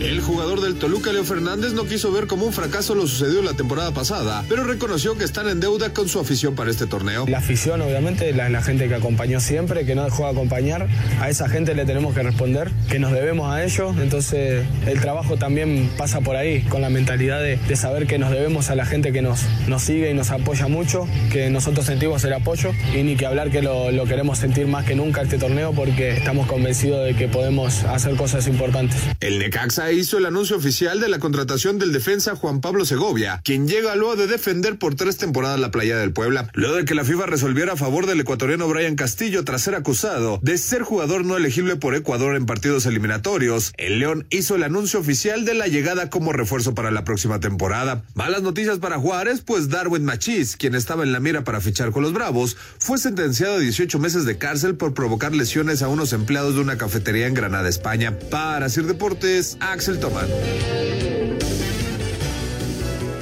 El 0.00 0.20
jugador 0.20 0.60
del 0.60 0.74
Toluca, 0.76 1.10
Leo 1.10 1.24
Fernández, 1.24 1.72
no 1.72 1.86
quiso 1.86 2.12
ver 2.12 2.26
como 2.26 2.44
un 2.44 2.52
fracaso 2.52 2.94
lo 2.94 3.06
sucedió 3.06 3.40
la 3.42 3.54
temporada 3.54 3.92
pasada, 3.92 4.44
pero 4.48 4.64
reconoció 4.64 5.16
que 5.16 5.24
están 5.24 5.48
en 5.48 5.58
deuda 5.58 5.94
con 5.94 6.06
su 6.08 6.20
afición 6.20 6.54
para 6.54 6.70
este 6.70 6.86
torneo. 6.86 7.24
La 7.26 7.38
afición, 7.38 7.80
obviamente, 7.80 8.32
la, 8.34 8.50
la 8.50 8.62
gente 8.62 8.88
que 8.88 8.94
acompañó 8.94 9.40
siempre, 9.40 9.86
que 9.86 9.94
no 9.94 10.04
dejó 10.04 10.24
de 10.24 10.30
acompañar, 10.32 10.86
a 11.20 11.30
esa 11.30 11.48
gente 11.48 11.74
le 11.74 11.86
tenemos 11.86 12.14
que 12.14 12.22
responder, 12.22 12.70
que 12.90 12.98
nos 12.98 13.12
debemos 13.12 13.50
a 13.50 13.64
ellos, 13.64 13.96
entonces 13.98 14.66
el 14.86 15.00
trabajo 15.00 15.38
también 15.38 15.90
pasa 15.96 16.20
por 16.20 16.36
ahí, 16.36 16.62
con 16.62 16.82
la 16.82 16.90
mentalidad 16.90 17.40
de, 17.40 17.56
de 17.56 17.76
saber 17.76 18.06
que 18.06 18.18
nos 18.18 18.30
debemos 18.30 18.68
a 18.68 18.74
la 18.74 18.84
gente 18.84 19.12
que 19.12 19.22
nos, 19.22 19.44
nos 19.66 19.82
sigue 19.82 20.10
y 20.10 20.14
nos 20.14 20.30
apoya 20.30 20.68
mucho, 20.68 21.08
que 21.32 21.48
nosotros 21.48 21.86
sentimos 21.86 22.22
el 22.24 22.34
apoyo 22.34 22.72
y 22.94 23.02
ni 23.02 23.16
que 23.16 23.24
hablar 23.24 23.50
que 23.50 23.62
lo, 23.62 23.90
lo 23.90 24.04
queremos 24.04 24.38
sentir 24.38 24.66
más 24.66 24.84
que 24.84 24.94
nunca 24.94 25.22
este 25.22 25.38
torneo 25.38 25.72
porque 25.72 26.10
estamos 26.10 26.46
convencidos 26.46 27.04
de 27.04 27.14
que 27.14 27.28
podemos 27.28 27.84
hacer 27.84 28.14
cosas 28.16 28.46
importantes. 28.46 29.00
El 29.20 29.38
Necaxa 29.38 29.85
hizo 29.92 30.18
el 30.18 30.26
anuncio 30.26 30.56
oficial 30.56 31.00
de 31.00 31.08
la 31.08 31.18
contratación 31.18 31.78
del 31.78 31.92
defensa 31.92 32.36
Juan 32.36 32.60
Pablo 32.60 32.84
Segovia, 32.84 33.40
quien 33.44 33.68
llega 33.68 33.96
luego 33.96 34.16
de 34.16 34.26
defender 34.26 34.78
por 34.78 34.94
tres 34.94 35.16
temporadas 35.16 35.60
la 35.60 35.70
playa 35.70 35.96
del 35.98 36.12
Puebla. 36.12 36.50
Luego 36.54 36.76
de 36.76 36.84
que 36.84 36.94
la 36.94 37.04
FIFA 37.04 37.26
resolviera 37.26 37.74
a 37.74 37.76
favor 37.76 38.06
del 38.06 38.20
ecuatoriano 38.20 38.68
Brian 38.68 38.96
Castillo 38.96 39.44
tras 39.44 39.62
ser 39.62 39.74
acusado 39.74 40.40
de 40.42 40.58
ser 40.58 40.82
jugador 40.82 41.24
no 41.24 41.36
elegible 41.36 41.76
por 41.76 41.94
Ecuador 41.94 42.36
en 42.36 42.46
partidos 42.46 42.86
eliminatorios, 42.86 43.72
el 43.76 43.98
León 43.98 44.26
hizo 44.30 44.54
el 44.54 44.62
anuncio 44.62 45.00
oficial 45.00 45.44
de 45.44 45.54
la 45.54 45.66
llegada 45.66 46.10
como 46.10 46.32
refuerzo 46.32 46.74
para 46.74 46.90
la 46.90 47.04
próxima 47.04 47.40
temporada. 47.40 48.04
Malas 48.14 48.42
noticias 48.42 48.78
para 48.78 48.98
Juárez, 48.98 49.42
pues 49.44 49.68
Darwin 49.68 50.04
Machís, 50.04 50.56
quien 50.56 50.74
estaba 50.74 51.02
en 51.02 51.12
la 51.12 51.20
mira 51.20 51.44
para 51.44 51.60
fichar 51.60 51.90
con 51.90 52.02
los 52.02 52.12
Bravos, 52.12 52.56
fue 52.78 52.98
sentenciado 52.98 53.54
a 53.54 53.58
18 53.58 53.98
meses 53.98 54.24
de 54.24 54.38
cárcel 54.38 54.76
por 54.76 54.94
provocar 54.94 55.34
lesiones 55.34 55.82
a 55.82 55.88
unos 55.88 56.12
empleados 56.12 56.54
de 56.54 56.60
una 56.60 56.78
cafetería 56.78 57.26
en 57.26 57.34
Granada, 57.34 57.68
España. 57.68 58.18
Para 58.30 58.68
Sir 58.68 58.86
Deportes, 58.86 59.56
Axel 59.76 60.00
Tomán. 60.00 60.26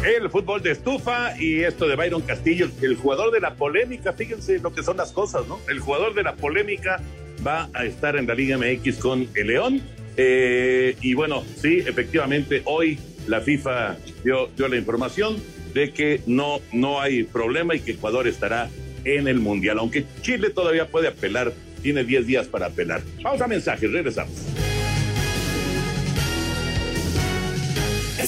El 0.04 0.30
fútbol 0.30 0.62
de 0.62 0.70
estufa 0.70 1.36
y 1.36 1.64
esto 1.64 1.88
de 1.88 1.96
Byron 1.96 2.22
Castillo, 2.22 2.70
el 2.80 2.94
jugador 2.94 3.32
de 3.32 3.40
la 3.40 3.56
polémica, 3.56 4.12
fíjense 4.12 4.60
lo 4.60 4.72
que 4.72 4.84
son 4.84 4.96
las 4.96 5.10
cosas, 5.10 5.48
¿no? 5.48 5.58
El 5.68 5.80
jugador 5.80 6.14
de 6.14 6.22
la 6.22 6.36
polémica 6.36 7.02
va 7.44 7.68
a 7.74 7.84
estar 7.84 8.14
en 8.14 8.28
la 8.28 8.36
Liga 8.36 8.56
MX 8.56 8.98
con 8.98 9.26
el 9.34 9.48
León. 9.48 9.82
Eh, 10.16 10.96
y 11.00 11.14
bueno, 11.14 11.42
sí, 11.60 11.78
efectivamente, 11.84 12.62
hoy 12.66 13.00
la 13.26 13.40
FIFA 13.40 13.96
dio, 14.22 14.48
dio 14.56 14.68
la 14.68 14.76
información 14.76 15.42
de 15.74 15.92
que 15.92 16.20
no, 16.26 16.60
no 16.72 17.00
hay 17.00 17.24
problema 17.24 17.74
y 17.74 17.80
que 17.80 17.92
Ecuador 17.92 18.28
estará 18.28 18.70
en 19.02 19.26
el 19.26 19.40
Mundial, 19.40 19.80
aunque 19.80 20.04
Chile 20.22 20.50
todavía 20.50 20.86
puede 20.86 21.08
apelar, 21.08 21.52
tiene 21.82 22.04
10 22.04 22.28
días 22.28 22.46
para 22.46 22.66
apelar. 22.66 23.02
Vamos 23.24 23.40
a 23.40 23.48
mensajes, 23.48 23.90
regresamos. 23.90 24.54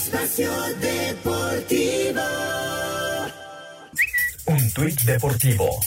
Espacio 0.07 0.53
Deportivo. 0.81 2.21
Un 4.47 4.71
tuit 4.71 5.03
deportivo. 5.03 5.81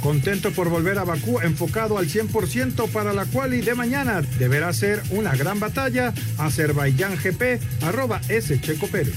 Contento 0.00 0.50
por 0.50 0.68
volver 0.68 0.98
a 0.98 1.04
Bakú, 1.04 1.38
enfocado 1.40 1.98
al 1.98 2.08
100% 2.08 2.88
para 2.90 3.12
la 3.12 3.26
quali 3.26 3.60
de 3.60 3.76
mañana. 3.76 4.22
Deberá 4.40 4.72
ser 4.72 5.00
una 5.10 5.36
gran 5.36 5.60
batalla. 5.60 6.12
Azerbaiyán 6.36 7.16
GP, 7.16 7.60
arroba 7.80 8.20
S. 8.28 8.60
Checo 8.60 8.88
Pérez. 8.88 9.14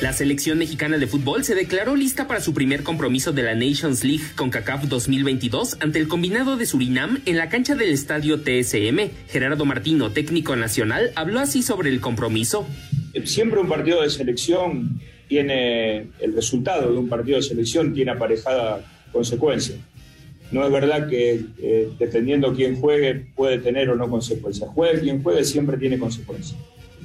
La 0.00 0.12
selección 0.12 0.58
mexicana 0.58 0.96
de 0.96 1.08
fútbol 1.08 1.42
se 1.42 1.56
declaró 1.56 1.96
lista 1.96 2.28
para 2.28 2.40
su 2.40 2.54
primer 2.54 2.84
compromiso 2.84 3.32
de 3.32 3.42
la 3.42 3.56
Nations 3.56 4.04
League 4.04 4.22
con 4.36 4.48
CACAF 4.48 4.84
2022 4.84 5.78
ante 5.80 5.98
el 5.98 6.06
combinado 6.06 6.56
de 6.56 6.66
Surinam 6.66 7.20
en 7.26 7.36
la 7.36 7.48
cancha 7.48 7.74
del 7.74 7.90
estadio 7.90 8.38
TSM. 8.38 9.10
Gerardo 9.28 9.64
Martino, 9.64 10.12
técnico 10.12 10.54
nacional, 10.54 11.10
habló 11.16 11.40
así 11.40 11.64
sobre 11.64 11.90
el 11.90 12.00
compromiso. 12.00 12.64
Siempre 13.24 13.58
un 13.58 13.68
partido 13.68 14.02
de 14.02 14.10
selección 14.10 15.00
tiene 15.26 16.06
el 16.20 16.32
resultado 16.32 16.92
de 16.92 16.96
un 16.96 17.08
partido 17.08 17.38
de 17.38 17.42
selección 17.42 17.92
tiene 17.92 18.12
aparejada 18.12 18.80
consecuencia. 19.10 19.74
No 20.52 20.64
es 20.64 20.70
verdad 20.70 21.08
que 21.08 21.40
eh, 21.58 21.88
dependiendo 21.98 22.54
quién 22.54 22.76
juegue 22.76 23.26
puede 23.34 23.58
tener 23.58 23.90
o 23.90 23.96
no 23.96 24.08
consecuencias. 24.08 24.70
Juegue 24.70 25.00
quien 25.00 25.24
juegue 25.24 25.42
siempre 25.42 25.76
tiene 25.76 25.98
consecuencias 25.98 26.56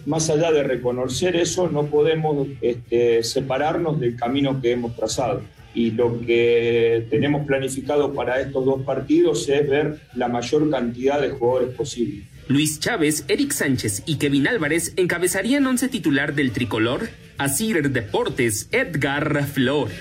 más 0.05 0.29
allá 0.29 0.51
de 0.51 0.63
reconocer 0.63 1.35
eso, 1.35 1.69
no 1.69 1.87
podemos 1.87 2.47
este, 2.61 3.23
separarnos 3.23 3.99
del 3.99 4.15
camino 4.15 4.61
que 4.61 4.71
hemos 4.71 4.95
trazado. 4.95 5.41
Y 5.75 5.91
lo 5.91 6.19
que 6.21 7.07
tenemos 7.09 7.47
planificado 7.47 8.13
para 8.13 8.39
estos 8.41 8.63
dos 8.65 8.83
partidos 8.83 9.47
es 9.49 9.67
ver 9.67 9.99
la 10.13 10.27
mayor 10.27 10.69
cantidad 10.69 11.19
de 11.19 11.29
jugadores 11.29 11.75
posible. 11.75 12.27
Luis 12.47 12.79
Chávez, 12.79 13.25
Eric 13.27 13.51
Sánchez 13.51 14.03
y 14.05 14.17
Kevin 14.17 14.47
Álvarez 14.47 14.93
encabezarían 14.97 15.65
once 15.65 15.87
titular 15.87 16.35
del 16.35 16.51
tricolor. 16.51 17.10
Asir 17.37 17.89
Deportes, 17.89 18.67
Edgar 18.71 19.45
Flores. 19.45 19.95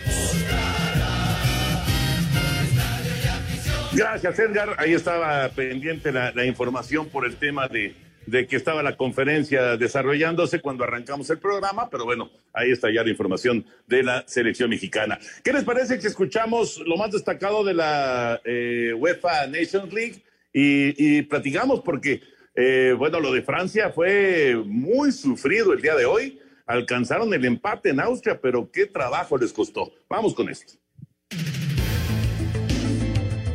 Gracias, 3.94 4.38
Edgar. 4.38 4.74
Ahí 4.78 4.92
estaba 4.92 5.48
pendiente 5.50 6.12
la, 6.12 6.32
la 6.32 6.44
información 6.44 7.08
por 7.08 7.26
el 7.26 7.36
tema 7.36 7.68
de 7.68 7.94
de 8.26 8.46
que 8.46 8.56
estaba 8.56 8.82
la 8.82 8.96
conferencia 8.96 9.76
desarrollándose 9.76 10.60
cuando 10.60 10.84
arrancamos 10.84 11.28
el 11.30 11.38
programa, 11.38 11.88
pero 11.90 12.04
bueno, 12.04 12.30
ahí 12.52 12.70
está 12.70 12.90
ya 12.92 13.02
la 13.02 13.10
información 13.10 13.64
de 13.86 14.02
la 14.02 14.24
selección 14.26 14.70
mexicana. 14.70 15.18
¿Qué 15.42 15.52
les 15.52 15.64
parece 15.64 16.00
si 16.00 16.06
escuchamos 16.06 16.82
lo 16.86 16.96
más 16.96 17.10
destacado 17.10 17.64
de 17.64 17.74
la 17.74 18.40
eh, 18.44 18.94
UEFA 18.96 19.46
Nations 19.46 19.92
League 19.92 20.22
y, 20.52 21.22
platicamos? 21.22 21.80
Porque, 21.80 22.20
eh, 22.54 22.94
bueno, 22.96 23.20
lo 23.20 23.32
de 23.32 23.42
Francia 23.42 23.90
fue 23.90 24.56
muy 24.64 25.12
sufrido 25.12 25.72
el 25.72 25.80
día 25.80 25.94
de 25.94 26.04
hoy. 26.04 26.38
Alcanzaron 26.66 27.32
el 27.34 27.44
empate 27.44 27.90
en 27.90 28.00
Austria, 28.00 28.40
pero 28.40 28.70
qué 28.70 28.86
trabajo 28.86 29.36
les 29.36 29.52
costó. 29.52 29.92
Vamos 30.08 30.34
con 30.34 30.48
esto. 30.48 30.81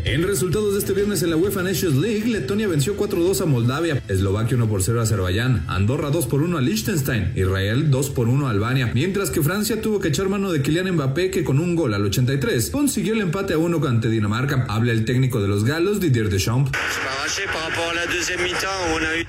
En 0.10 0.24
resultados 0.24 0.72
de 0.72 0.80
este 0.80 0.94
viernes 0.94 1.22
en 1.22 1.32
la 1.32 1.36
UEFA 1.36 1.64
Nations 1.64 1.98
League, 1.98 2.26
Letonia 2.26 2.70
venció 2.70 2.96
4-2 2.96 3.42
a 3.42 3.46
Moldavia, 3.46 4.02
Eslovaquia 4.08 4.56
1 4.56 4.70
por 4.70 4.82
0 4.82 5.02
a 5.02 5.04
Azerbaiyán, 5.04 5.66
Andorra 5.68 6.12
2 6.12 6.28
por 6.28 6.44
1 6.44 6.58
a 6.58 6.62
Liechtenstein, 6.62 7.34
Israel 7.36 7.92
2 7.92 8.10
por 8.12 8.30
1 8.30 8.48
a 8.48 8.52
Albania, 8.52 8.90
mientras 8.94 9.32
que 9.32 9.42
Francia 9.42 9.82
tuvo 9.82 10.00
que 10.00 10.08
echar 10.08 10.30
mano 10.30 10.50
de 10.54 10.62
Kylian 10.62 10.94
Mbappé 10.94 11.30
que 11.30 11.44
con 11.44 11.60
un 11.60 11.76
gol 11.76 11.94
al 11.94 12.06
83 12.06 12.70
consiguió 12.70 13.16
el 13.16 13.22
empate 13.22 13.54
a 13.54 13.58
1 13.58 13.86
ante 13.86 14.10
Dinamarca. 14.10 14.66
Habla 14.70 14.94
el 14.94 15.04
técnico 15.04 15.42
de 15.42 15.50
los 15.50 15.66
galos, 15.66 16.00
Didier 16.00 16.30
Deschamps. 16.30 16.72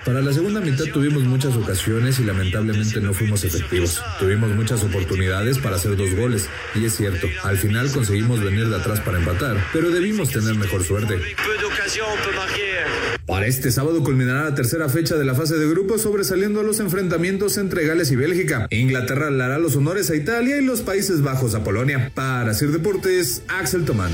Para 0.04 0.22
la 0.22 0.32
segunda 0.32 0.60
mitad 0.60 0.84
tuvimos 0.92 1.24
muchas 1.24 1.56
ocasiones 1.56 2.20
y 2.20 2.24
lamentablemente 2.24 3.00
no 3.00 3.12
fuimos 3.12 3.42
efectivos. 3.42 4.00
Tuvimos 4.20 4.50
muchas 4.50 4.84
oportunidades 4.84 5.58
para 5.58 5.74
hacer 5.74 5.96
dos 5.96 6.14
goles 6.14 6.48
y 6.76 6.84
es 6.84 6.94
cierto, 6.96 7.26
al 7.42 7.58
final 7.58 7.90
conseguimos 7.90 8.40
venir 8.40 8.68
de 8.68 8.76
atrás 8.76 9.00
para 9.00 9.18
empatar, 9.18 9.56
pero 9.72 9.90
debimos 9.90 10.30
tener 10.30 10.54
mejor 10.54 10.67
suerte. 10.82 11.16
Para 13.26 13.46
este 13.46 13.70
sábado 13.70 14.02
culminará 14.02 14.44
la 14.44 14.54
tercera 14.54 14.88
fecha 14.88 15.16
de 15.16 15.24
la 15.24 15.34
fase 15.34 15.56
de 15.56 15.68
grupos 15.68 16.02
sobresaliendo 16.02 16.60
a 16.60 16.62
los 16.62 16.80
enfrentamientos 16.80 17.58
entre 17.58 17.86
Gales 17.86 18.10
y 18.12 18.16
Bélgica. 18.16 18.66
Inglaterra 18.70 19.30
le 19.30 19.42
hará 19.42 19.58
los 19.58 19.76
honores 19.76 20.10
a 20.10 20.16
Italia 20.16 20.58
y 20.58 20.64
los 20.64 20.82
Países 20.82 21.22
Bajos 21.22 21.54
a 21.54 21.64
Polonia. 21.64 22.12
Para 22.14 22.54
Sir 22.54 22.70
Deportes, 22.70 23.42
Axel 23.48 23.84
Tomán. 23.84 24.12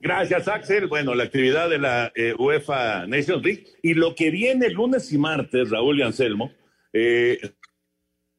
Gracias, 0.00 0.48
Axel. 0.48 0.88
Bueno, 0.88 1.14
la 1.14 1.22
actividad 1.24 1.70
de 1.70 1.78
la 1.78 2.10
eh, 2.16 2.34
UEFA 2.36 3.06
Nations 3.06 3.44
League 3.44 3.66
y 3.82 3.94
lo 3.94 4.16
que 4.16 4.30
viene 4.30 4.68
lunes 4.70 5.12
y 5.12 5.18
martes, 5.18 5.70
Raúl 5.70 6.00
y 6.00 6.02
Anselmo, 6.02 6.52
eh, 6.92 7.38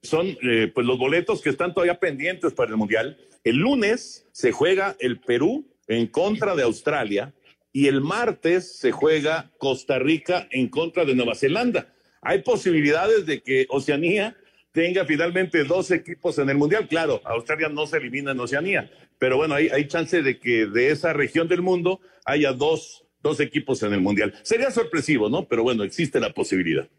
son 0.03 0.37
eh, 0.43 0.69
pues 0.73 0.85
los 0.85 0.99
boletos 0.99 1.41
que 1.41 1.49
están 1.49 1.73
todavía 1.73 1.99
pendientes 1.99 2.53
para 2.53 2.69
el 2.69 2.77
Mundial. 2.77 3.17
El 3.43 3.57
lunes 3.57 4.27
se 4.31 4.51
juega 4.51 4.95
el 4.99 5.19
Perú 5.19 5.65
en 5.87 6.07
contra 6.07 6.55
de 6.55 6.63
Australia 6.63 7.33
y 7.71 7.87
el 7.87 8.01
martes 8.01 8.77
se 8.77 8.91
juega 8.91 9.51
Costa 9.57 9.97
Rica 9.97 10.47
en 10.51 10.67
contra 10.67 11.05
de 11.05 11.15
Nueva 11.15 11.35
Zelanda. 11.35 11.93
Hay 12.21 12.41
posibilidades 12.41 13.25
de 13.25 13.41
que 13.41 13.65
Oceanía 13.69 14.35
tenga 14.73 15.05
finalmente 15.05 15.63
dos 15.63 15.89
equipos 15.89 16.37
en 16.37 16.49
el 16.49 16.57
Mundial. 16.57 16.87
Claro, 16.87 17.21
Australia 17.23 17.69
no 17.69 17.87
se 17.87 17.97
elimina 17.97 18.31
en 18.31 18.39
Oceanía, 18.39 18.91
pero 19.17 19.37
bueno, 19.37 19.55
hay, 19.55 19.69
hay 19.69 19.87
chance 19.87 20.21
de 20.21 20.37
que 20.37 20.65
de 20.65 20.89
esa 20.89 21.13
región 21.13 21.47
del 21.47 21.61
mundo 21.61 22.01
haya 22.25 22.51
dos, 22.51 23.05
dos 23.21 23.39
equipos 23.39 23.81
en 23.83 23.93
el 23.93 24.01
Mundial. 24.01 24.33
Sería 24.43 24.69
sorpresivo, 24.69 25.29
¿no? 25.29 25.47
Pero 25.47 25.63
bueno, 25.63 25.83
existe 25.83 26.19
la 26.19 26.33
posibilidad. 26.33 26.89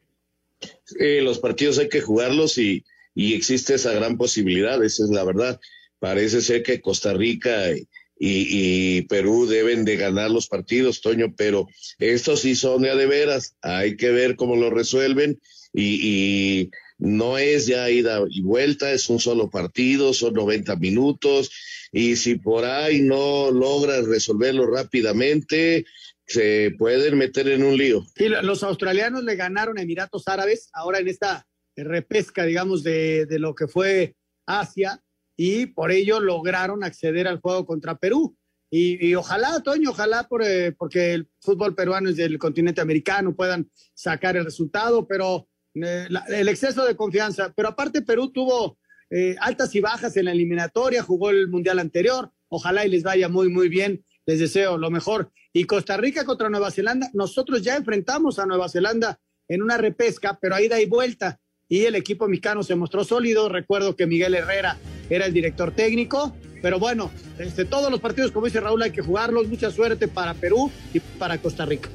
los 0.98 1.38
partidos 1.38 1.78
hay 1.78 1.88
que 1.88 2.00
jugarlos 2.00 2.58
y, 2.58 2.84
y 3.14 3.34
existe 3.34 3.74
esa 3.74 3.92
gran 3.92 4.16
posibilidad, 4.16 4.82
esa 4.82 5.04
es 5.04 5.10
la 5.10 5.24
verdad. 5.24 5.60
Parece 5.98 6.42
ser 6.42 6.62
que 6.62 6.80
Costa 6.80 7.14
Rica 7.14 7.70
y, 8.18 9.02
Perú 9.02 9.46
deben 9.46 9.84
de 9.84 9.96
ganar 9.96 10.30
los 10.30 10.48
partidos, 10.48 11.00
Toño, 11.00 11.34
pero 11.36 11.66
estos 11.98 12.40
sí 12.40 12.54
son 12.54 12.82
de 12.82 12.94
de 12.94 13.06
veras, 13.06 13.56
hay 13.62 13.96
que 13.96 14.10
ver 14.10 14.36
cómo 14.36 14.56
lo 14.56 14.70
resuelven 14.70 15.40
y, 15.72 16.70
no 16.96 17.38
es 17.38 17.66
ya 17.66 17.90
ida 17.90 18.20
y 18.30 18.40
vuelta, 18.40 18.92
es 18.92 19.08
un 19.08 19.18
solo 19.18 19.50
partido, 19.50 20.14
son 20.14 20.34
90 20.34 20.76
minutos 20.76 21.50
y 21.90 22.14
si 22.14 22.36
por 22.36 22.64
ahí 22.64 23.02
no 23.02 23.50
logras 23.50 24.06
resolverlo 24.06 24.66
rápidamente, 24.68 25.84
se 26.26 26.70
pueden 26.78 27.18
meter 27.18 27.48
en 27.48 27.64
un 27.64 27.76
lío. 27.76 28.06
Sí, 28.16 28.28
los 28.28 28.62
australianos 28.62 29.24
le 29.24 29.34
ganaron 29.34 29.76
a 29.76 29.82
Emiratos 29.82 30.28
Árabes 30.28 30.70
ahora 30.72 31.00
en 31.00 31.08
esta 31.08 31.46
repesca, 31.76 32.44
digamos, 32.44 32.82
de, 32.82 33.26
de 33.26 33.38
lo 33.38 33.54
que 33.54 33.68
fue 33.68 34.16
Asia 34.46 35.02
y 35.36 35.66
por 35.66 35.90
ello 35.90 36.20
lograron 36.20 36.84
acceder 36.84 37.26
al 37.26 37.40
juego 37.40 37.66
contra 37.66 37.96
Perú. 37.96 38.36
Y, 38.76 39.14
ojalá, 39.14 39.60
Toño, 39.60 39.90
ojalá 39.90 40.26
por, 40.26 40.42
eh, 40.42 40.72
porque 40.72 41.12
el 41.12 41.28
fútbol 41.40 41.76
peruano 41.76 42.10
es 42.10 42.16
del 42.16 42.38
continente 42.38 42.80
americano, 42.80 43.36
puedan 43.36 43.70
sacar 43.94 44.36
el 44.36 44.44
resultado, 44.44 45.06
pero 45.06 45.46
eh, 45.74 46.08
el 46.28 46.48
exceso 46.48 46.84
de 46.84 46.96
confianza. 46.96 47.52
Pero 47.54 47.68
aparte, 47.68 48.02
Perú 48.02 48.32
tuvo 48.32 48.76
eh, 49.10 49.36
altas 49.38 49.72
y 49.76 49.80
bajas 49.80 50.16
en 50.16 50.24
la 50.24 50.32
eliminatoria, 50.32 51.04
jugó 51.04 51.30
el 51.30 51.46
mundial 51.46 51.78
anterior, 51.78 52.32
ojalá 52.48 52.84
y 52.84 52.88
les 52.88 53.04
vaya 53.04 53.28
muy, 53.28 53.48
muy 53.48 53.68
bien, 53.68 54.04
les 54.26 54.40
deseo 54.40 54.76
lo 54.76 54.90
mejor. 54.90 55.30
Y 55.52 55.66
Costa 55.66 55.96
Rica 55.96 56.24
contra 56.24 56.48
Nueva 56.48 56.72
Zelanda, 56.72 57.08
nosotros 57.12 57.62
ya 57.62 57.76
enfrentamos 57.76 58.40
a 58.40 58.46
Nueva 58.46 58.68
Zelanda 58.68 59.20
en 59.46 59.62
una 59.62 59.76
repesca, 59.76 60.36
pero 60.42 60.56
ahí 60.56 60.66
da 60.66 60.80
y 60.80 60.86
vuelta 60.86 61.38
y 61.74 61.86
el 61.86 61.96
equipo 61.96 62.28
mexicano 62.28 62.62
se 62.62 62.76
mostró 62.76 63.02
sólido. 63.02 63.48
Recuerdo 63.48 63.96
que 63.96 64.06
Miguel 64.06 64.36
Herrera 64.36 64.76
era 65.10 65.26
el 65.26 65.32
director 65.32 65.72
técnico, 65.72 66.32
pero 66.62 66.78
bueno, 66.78 67.10
este, 67.40 67.64
todos 67.64 67.90
los 67.90 67.98
partidos, 67.98 68.30
como 68.30 68.46
dice 68.46 68.60
Raúl, 68.60 68.80
hay 68.80 68.92
que 68.92 69.02
jugarlos. 69.02 69.48
Mucha 69.48 69.72
suerte 69.72 70.06
para 70.06 70.34
Perú 70.34 70.70
y 70.92 71.00
para 71.00 71.38
Costa 71.38 71.66
Rica. 71.66 71.88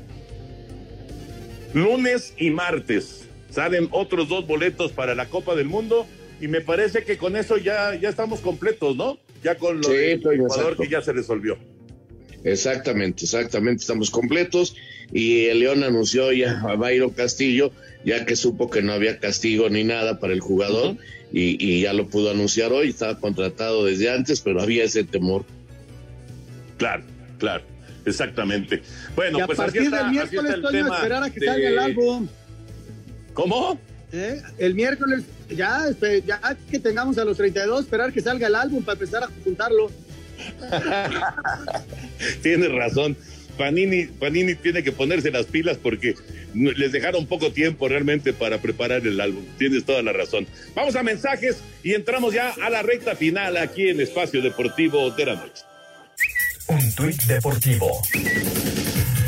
Lunes 1.74 2.34
y 2.38 2.50
martes 2.50 3.30
salen 3.50 3.88
otros 3.92 4.28
dos 4.28 4.46
boletos 4.46 4.92
para 4.92 5.16
la 5.16 5.28
Copa 5.30 5.56
del 5.56 5.68
Mundo 5.68 6.06
y 6.42 6.50
me 6.50 6.60
parece 6.60 7.06
que 7.06 7.18
con 7.18 7.38
eso 7.38 7.56
ya, 7.56 7.96
ya 7.96 8.10
estamos 8.10 8.42
completos, 8.42 8.98
¿no? 8.98 9.18
Ya 9.46 9.56
con 9.56 9.78
lo 9.78 9.84
sí, 9.84 9.96
Ecuador 9.96 10.76
que 10.76 10.90
ya 10.90 11.02
se 11.02 11.14
resolvió. 11.14 11.58
Exactamente, 12.44 13.26
exactamente, 13.26 13.82
estamos 13.82 14.10
completos 14.10 14.76
y 15.12 15.46
el 15.46 15.60
León 15.60 15.84
anunció 15.84 16.32
ya 16.32 16.62
a 16.62 16.76
Bayro 16.76 17.12
Castillo, 17.12 17.72
ya 18.06 18.26
que 18.26 18.36
supo 18.36 18.70
que 18.70 18.82
no 18.82 18.94
había 18.94 19.20
castigo 19.20 19.70
ni 19.70 19.84
nada 19.84 20.20
para 20.20 20.34
el 20.34 20.40
jugador 20.40 20.98
y, 21.32 21.82
ya 21.82 21.94
lo 21.94 22.08
pudo 22.08 22.32
anunciar 22.32 22.72
hoy, 22.72 22.90
estaba 22.90 23.20
contratado 23.20 23.86
desde 23.86 24.10
antes, 24.10 24.42
pero 24.42 24.62
había 24.62 24.84
ese 24.84 25.04
temor. 25.04 25.46
Claro, 26.78 27.04
claro, 27.38 27.64
exactamente. 28.06 28.82
Bueno, 29.16 29.44
a 29.44 29.46
pues 29.46 29.58
partir 29.58 29.92
del 29.92 30.10
miércoles, 30.10 30.56
Toño, 30.62 30.94
esperar 30.94 31.24
a 31.24 31.30
que 31.30 31.40
salga 31.40 31.68
el 31.68 31.80
álbum. 31.80 32.28
¿Cómo? 33.34 33.80
¿Eh? 34.12 34.42
El 34.58 34.74
miércoles, 34.74 35.24
ya, 35.50 35.86
ya 36.26 36.58
que 36.72 36.80
tengamos 36.80 37.18
a 37.20 37.26
los 37.26 37.38
32, 37.38 37.82
esperar 37.82 38.12
que 38.12 38.22
salga 38.22 38.48
el 38.48 38.56
álbum 38.56 38.84
para 38.84 38.94
empezar 38.94 39.24
a 39.24 39.30
juntarlo. 39.44 39.92
Tienes 42.42 42.72
razón. 42.72 43.18
Panini, 43.58 44.06
Panini 44.06 44.56
tiene 44.56 44.84
que 44.84 44.94
ponerse 44.94 45.32
las 45.32 45.46
pilas 45.46 45.78
porque 45.78 46.16
les 46.54 46.92
dejaron 46.94 47.28
poco 47.28 47.52
tiempo 47.52 47.90
realmente 47.90 48.32
para 48.32 48.60
preparar 48.60 49.06
el 49.06 49.20
álbum. 49.20 49.44
Tienes 49.58 49.84
toda 49.84 50.02
la 50.02 50.14
razón. 50.14 50.48
Vamos 50.76 50.96
a 50.96 51.04
mensajes 51.04 51.58
y 51.84 51.94
entramos 51.94 52.34
ya 52.34 52.54
a 52.62 52.70
la 52.70 52.82
recta 52.84 53.16
final 53.16 53.58
aquí 53.58 53.90
en 53.90 54.00
Espacio 54.00 54.42
Deportivo 54.42 55.12
de 55.12 55.26
la 55.26 55.36
Noche. 55.36 55.64
Un 56.68 56.96
tuit 56.96 57.22
deportivo. 57.24 58.02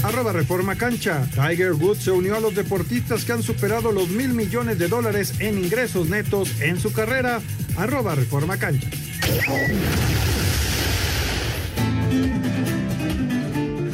Arroba 0.04 0.32
Reforma 0.32 0.76
Cancha. 0.78 1.28
Tiger 1.36 1.74
Woods 1.74 2.04
se 2.04 2.12
unió 2.12 2.38
a 2.38 2.40
los 2.40 2.56
deportistas 2.56 3.24
que 3.24 3.34
han 3.34 3.44
superado 3.44 3.92
los 3.92 4.10
mil 4.10 4.30
millones 4.30 4.80
de 4.80 4.88
dólares 4.88 5.34
en 5.40 5.58
ingresos 5.58 6.10
netos 6.10 6.62
en 6.62 6.80
su 6.80 6.92
carrera. 6.94 7.42
Arroba 7.78 8.16
Reforma 8.16 8.58
Cancha. 8.58 8.88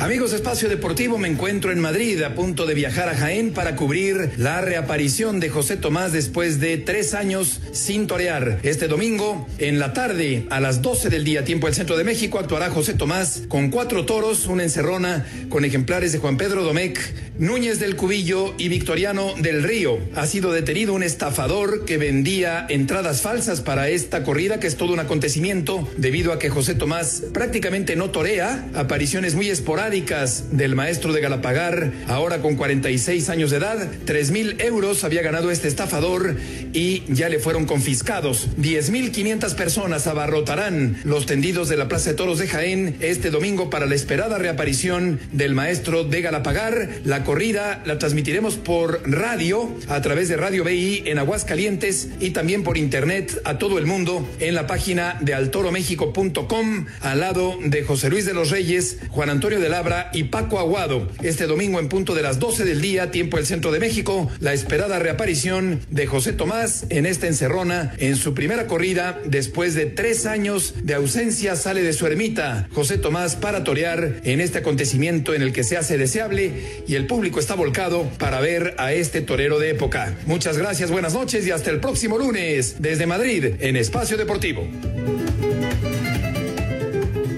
Amigos 0.07 0.31
de 0.31 0.37
Espacio 0.37 0.69
Deportivo, 0.69 1.17
me 1.17 1.27
encuentro 1.27 1.73
en 1.73 1.81
Madrid 1.81 2.23
a 2.23 2.33
punto 2.33 2.65
de 2.65 2.73
viajar 2.73 3.09
a 3.09 3.13
Jaén 3.13 3.51
para 3.51 3.75
cubrir 3.75 4.31
la 4.37 4.61
reaparición 4.61 5.41
de 5.41 5.49
José 5.49 5.75
Tomás 5.75 6.13
después 6.13 6.61
de 6.61 6.77
tres 6.77 7.13
años 7.13 7.59
sin 7.73 8.07
torear. 8.07 8.59
Este 8.63 8.87
domingo, 8.87 9.45
en 9.57 9.79
la 9.79 9.91
tarde, 9.91 10.45
a 10.49 10.61
las 10.61 10.81
12 10.81 11.09
del 11.09 11.25
día, 11.25 11.43
tiempo 11.43 11.67
del 11.67 11.75
centro 11.75 11.97
de 11.97 12.05
México, 12.05 12.39
actuará 12.39 12.69
José 12.69 12.93
Tomás 12.93 13.43
con 13.49 13.69
cuatro 13.69 14.05
toros, 14.05 14.47
una 14.47 14.63
encerrona 14.63 15.25
con 15.49 15.65
ejemplares 15.65 16.13
de 16.13 16.19
Juan 16.19 16.37
Pedro 16.37 16.63
Domecq, 16.63 16.97
Núñez 17.39 17.79
del 17.79 17.95
Cubillo 17.95 18.55
y 18.57 18.67
Victoriano 18.67 19.35
del 19.37 19.61
Río. 19.61 19.99
Ha 20.15 20.25
sido 20.25 20.51
detenido 20.51 20.93
un 20.93 21.03
estafador 21.03 21.85
que 21.85 21.99
vendía 21.99 22.65
entradas 22.67 23.21
falsas 23.21 23.61
para 23.61 23.89
esta 23.89 24.23
corrida, 24.23 24.59
que 24.59 24.65
es 24.65 24.75
todo 24.75 24.91
un 24.91 24.99
acontecimiento 24.99 25.87
debido 25.97 26.33
a 26.33 26.39
que 26.39 26.49
José 26.49 26.73
Tomás 26.73 27.23
prácticamente 27.33 27.95
no 27.95 28.09
torea, 28.09 28.67
apariciones 28.73 29.35
muy 29.35 29.49
esporádicas 29.49 30.57
del 30.57 30.73
maestro 30.73 31.13
de 31.13 31.21
Galapagar, 31.21 31.91
ahora 32.07 32.41
con 32.41 32.55
46 32.55 33.29
años 33.29 33.51
de 33.51 33.57
edad. 33.57 33.87
3 34.05 34.31
mil 34.31 34.59
euros 34.59 35.03
había 35.03 35.21
ganado 35.21 35.51
este 35.51 35.67
estafador 35.67 36.37
y 36.73 37.03
ya 37.07 37.29
le 37.29 37.37
fueron 37.37 37.65
confiscados. 37.65 38.47
10 38.57 38.89
mil 38.89 39.11
500 39.11 39.53
personas 39.53 40.07
abarrotarán 40.07 40.97
los 41.03 41.27
tendidos 41.27 41.69
de 41.69 41.77
la 41.77 41.87
Plaza 41.87 42.09
de 42.09 42.15
Toros 42.15 42.39
de 42.39 42.47
Jaén 42.47 42.95
este 42.99 43.29
domingo 43.29 43.69
para 43.69 43.85
la 43.85 43.93
esperada 43.93 44.39
reaparición 44.39 45.19
del 45.33 45.53
maestro 45.53 46.03
de 46.03 46.21
Galapagar. 46.21 46.89
La 47.03 47.26
corrida 47.27 47.83
la 47.83 47.99
transmitiremos 47.99 48.55
por 48.55 49.01
radio, 49.03 49.69
a 49.89 50.01
través 50.01 50.29
de 50.29 50.37
Radio 50.37 50.63
BI 50.63 51.03
en 51.07 51.19
Aguascalientes 51.19 52.07
y 52.21 52.29
también 52.29 52.63
por 52.63 52.77
internet 52.77 53.41
a 53.43 53.57
todo 53.57 53.79
el 53.79 53.85
mundo 53.85 54.25
en 54.39 54.55
la 54.55 54.65
página 54.65 55.17
de 55.19 55.33
altoromexico.com 55.33 56.85
al 57.01 57.19
lado 57.19 57.59
de 57.61 57.83
José 57.83 58.09
Luis 58.09 58.25
de 58.25 58.33
los 58.33 58.49
Reyes, 58.49 58.99
Juan 59.09 59.29
Antonio 59.29 59.59
de 59.59 59.67
Labra 59.67 60.09
y 60.13 60.23
Paco 60.23 60.57
Aguado. 60.57 61.09
Este 61.21 61.47
domingo 61.47 61.81
en 61.81 61.89
punto 61.89 62.15
de 62.15 62.21
las 62.21 62.39
12 62.39 62.63
del 62.63 62.79
día, 62.79 63.11
tiempo 63.11 63.35
del 63.35 63.45
centro 63.45 63.73
de 63.73 63.81
México, 63.81 64.31
la 64.39 64.53
esperada 64.53 64.97
reaparición 64.97 65.81
de 65.89 66.07
José 66.07 66.31
Tomás 66.31 66.85
en 66.89 67.05
esta 67.05 67.27
encerrona 67.27 67.91
en 67.97 68.15
su 68.15 68.33
primera 68.35 68.67
corrida 68.67 69.19
después 69.25 69.75
de 69.75 69.85
tres 69.85 70.25
años 70.25 70.75
de 70.81 70.93
ausencia 70.93 71.57
sale 71.57 71.81
de 71.83 71.91
su 71.91 72.07
ermita 72.07 72.69
José 72.71 72.97
Tomás 72.97 73.35
para 73.35 73.65
torear 73.65 74.21
en 74.23 74.39
este 74.39 74.59
acontecimiento 74.59 75.33
en 75.33 75.41
el 75.41 75.51
que 75.51 75.65
se 75.65 75.75
hace 75.75 75.97
deseable 75.97 76.83
y 76.87 76.95
el 76.95 77.05
está 77.25 77.55
volcado 77.55 78.03
para 78.19 78.39
ver 78.39 78.75
a 78.77 78.93
este 78.93 79.21
torero 79.21 79.57
de 79.57 79.71
época. 79.71 80.15
Muchas 80.27 80.57
gracias, 80.57 80.91
buenas 80.91 81.15
noches 81.15 81.47
y 81.47 81.51
hasta 81.51 81.71
el 81.71 81.79
próximo 81.79 82.17
lunes 82.17 82.75
desde 82.79 83.07
Madrid 83.07 83.55
en 83.59 83.75
Espacio 83.75 84.17
Deportivo. 84.17 84.67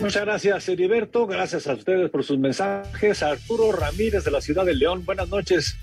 Muchas 0.02 0.26
gracias, 0.26 0.68
Heriberto. 0.68 1.28
Gracias 1.28 1.66
a 1.68 1.74
ustedes 1.74 2.10
por 2.10 2.26
sus 2.26 2.38
mensajes. 2.38 3.24
Arturo 3.24 3.72
Ramírez 3.72 4.26
de 4.26 4.32
la 4.32 4.42
ciudad 4.42 4.66
de 4.66 4.76
León. 4.76 5.06
Buenas 5.06 5.30
noches. 5.30 5.78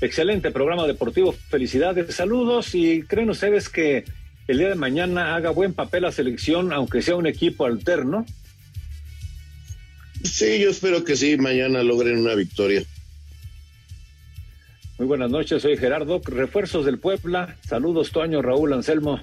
Excelente 0.00 0.50
programa 0.50 0.86
deportivo. 0.86 1.32
Felicidades. 1.50 2.14
Saludos. 2.14 2.74
Y 2.74 3.02
creen 3.02 3.28
ustedes 3.28 3.68
que 3.68 4.04
el 4.48 4.58
día 4.58 4.70
de 4.70 4.76
mañana 4.76 5.36
haga 5.36 5.50
buen 5.50 5.74
papel 5.74 6.02
la 6.02 6.12
selección, 6.12 6.72
aunque 6.72 7.02
sea 7.02 7.16
un 7.16 7.26
equipo 7.26 7.66
alterno. 7.66 8.24
Sí, 10.24 10.58
yo 10.58 10.70
espero 10.70 11.04
que 11.04 11.16
sí. 11.16 11.36
Mañana 11.36 11.82
logren 11.82 12.18
una 12.18 12.34
victoria. 12.34 12.82
Muy 15.02 15.08
buenas 15.08 15.32
noches, 15.32 15.60
soy 15.62 15.76
Gerardo. 15.76 16.22
Refuerzos 16.24 16.86
del 16.86 17.00
Puebla. 17.00 17.56
Saludos, 17.66 18.12
Toño, 18.12 18.40
Raúl, 18.40 18.72
Anselmo. 18.72 19.20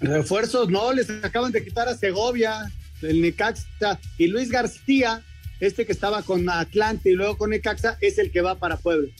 Refuerzos, 0.00 0.68
no, 0.68 0.92
les 0.92 1.08
acaban 1.22 1.52
de 1.52 1.62
quitar 1.62 1.88
a 1.88 1.94
Segovia, 1.94 2.72
el 3.02 3.22
Necaxa, 3.22 4.00
y 4.18 4.26
Luis 4.26 4.50
García, 4.50 5.22
este 5.60 5.86
que 5.86 5.92
estaba 5.92 6.22
con 6.22 6.50
Atlante 6.50 7.10
y 7.10 7.14
luego 7.14 7.38
con 7.38 7.50
Necaxa, 7.50 7.96
es 8.00 8.18
el 8.18 8.32
que 8.32 8.40
va 8.40 8.56
para 8.56 8.78
Puebla. 8.78 9.12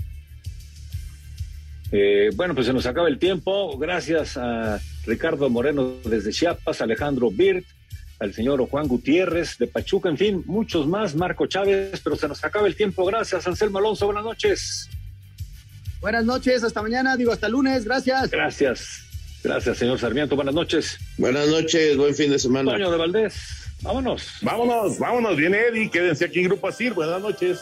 Eh, 1.92 2.30
bueno, 2.34 2.56
pues 2.56 2.66
se 2.66 2.72
nos 2.72 2.84
acaba 2.86 3.06
el 3.06 3.20
tiempo. 3.20 3.78
Gracias 3.78 4.36
a 4.36 4.80
Ricardo 5.06 5.48
Moreno 5.50 5.98
desde 6.04 6.32
Chiapas, 6.32 6.80
Alejandro 6.80 7.30
Birt, 7.30 7.64
al 8.18 8.32
señor 8.32 8.66
Juan 8.68 8.88
Gutiérrez 8.88 9.58
de 9.58 9.66
Pachuca, 9.66 10.08
en 10.08 10.16
fin, 10.16 10.42
muchos 10.46 10.86
más, 10.86 11.14
Marco 11.14 11.46
Chávez, 11.46 12.00
pero 12.02 12.16
se 12.16 12.28
nos 12.28 12.42
acaba 12.44 12.66
el 12.66 12.76
tiempo. 12.76 13.04
Gracias, 13.04 13.46
Anselmo 13.46 13.78
Alonso, 13.78 14.06
buenas 14.06 14.24
noches. 14.24 14.88
Buenas 16.00 16.24
noches, 16.24 16.62
hasta 16.62 16.82
mañana, 16.82 17.16
digo 17.16 17.32
hasta 17.32 17.48
lunes, 17.48 17.84
gracias. 17.84 18.30
Gracias. 18.30 19.04
Gracias, 19.42 19.76
señor 19.76 19.98
Sarmiento. 19.98 20.36
Buenas 20.36 20.54
noches. 20.54 20.98
Buenas 21.18 21.48
noches, 21.48 21.96
buen 21.98 22.14
fin 22.14 22.30
de 22.30 22.38
semana. 22.38 22.72
Toño 22.72 22.90
de 22.90 22.96
Valdés, 22.96 23.34
vámonos. 23.82 24.26
Vámonos, 24.40 24.98
vámonos. 24.98 25.36
Viene 25.36 25.58
Eddie, 25.68 25.90
quédense 25.90 26.24
aquí 26.24 26.40
en 26.40 26.46
Grupo 26.46 26.68
Asir. 26.68 26.94
Buenas 26.94 27.20
noches. 27.20 27.60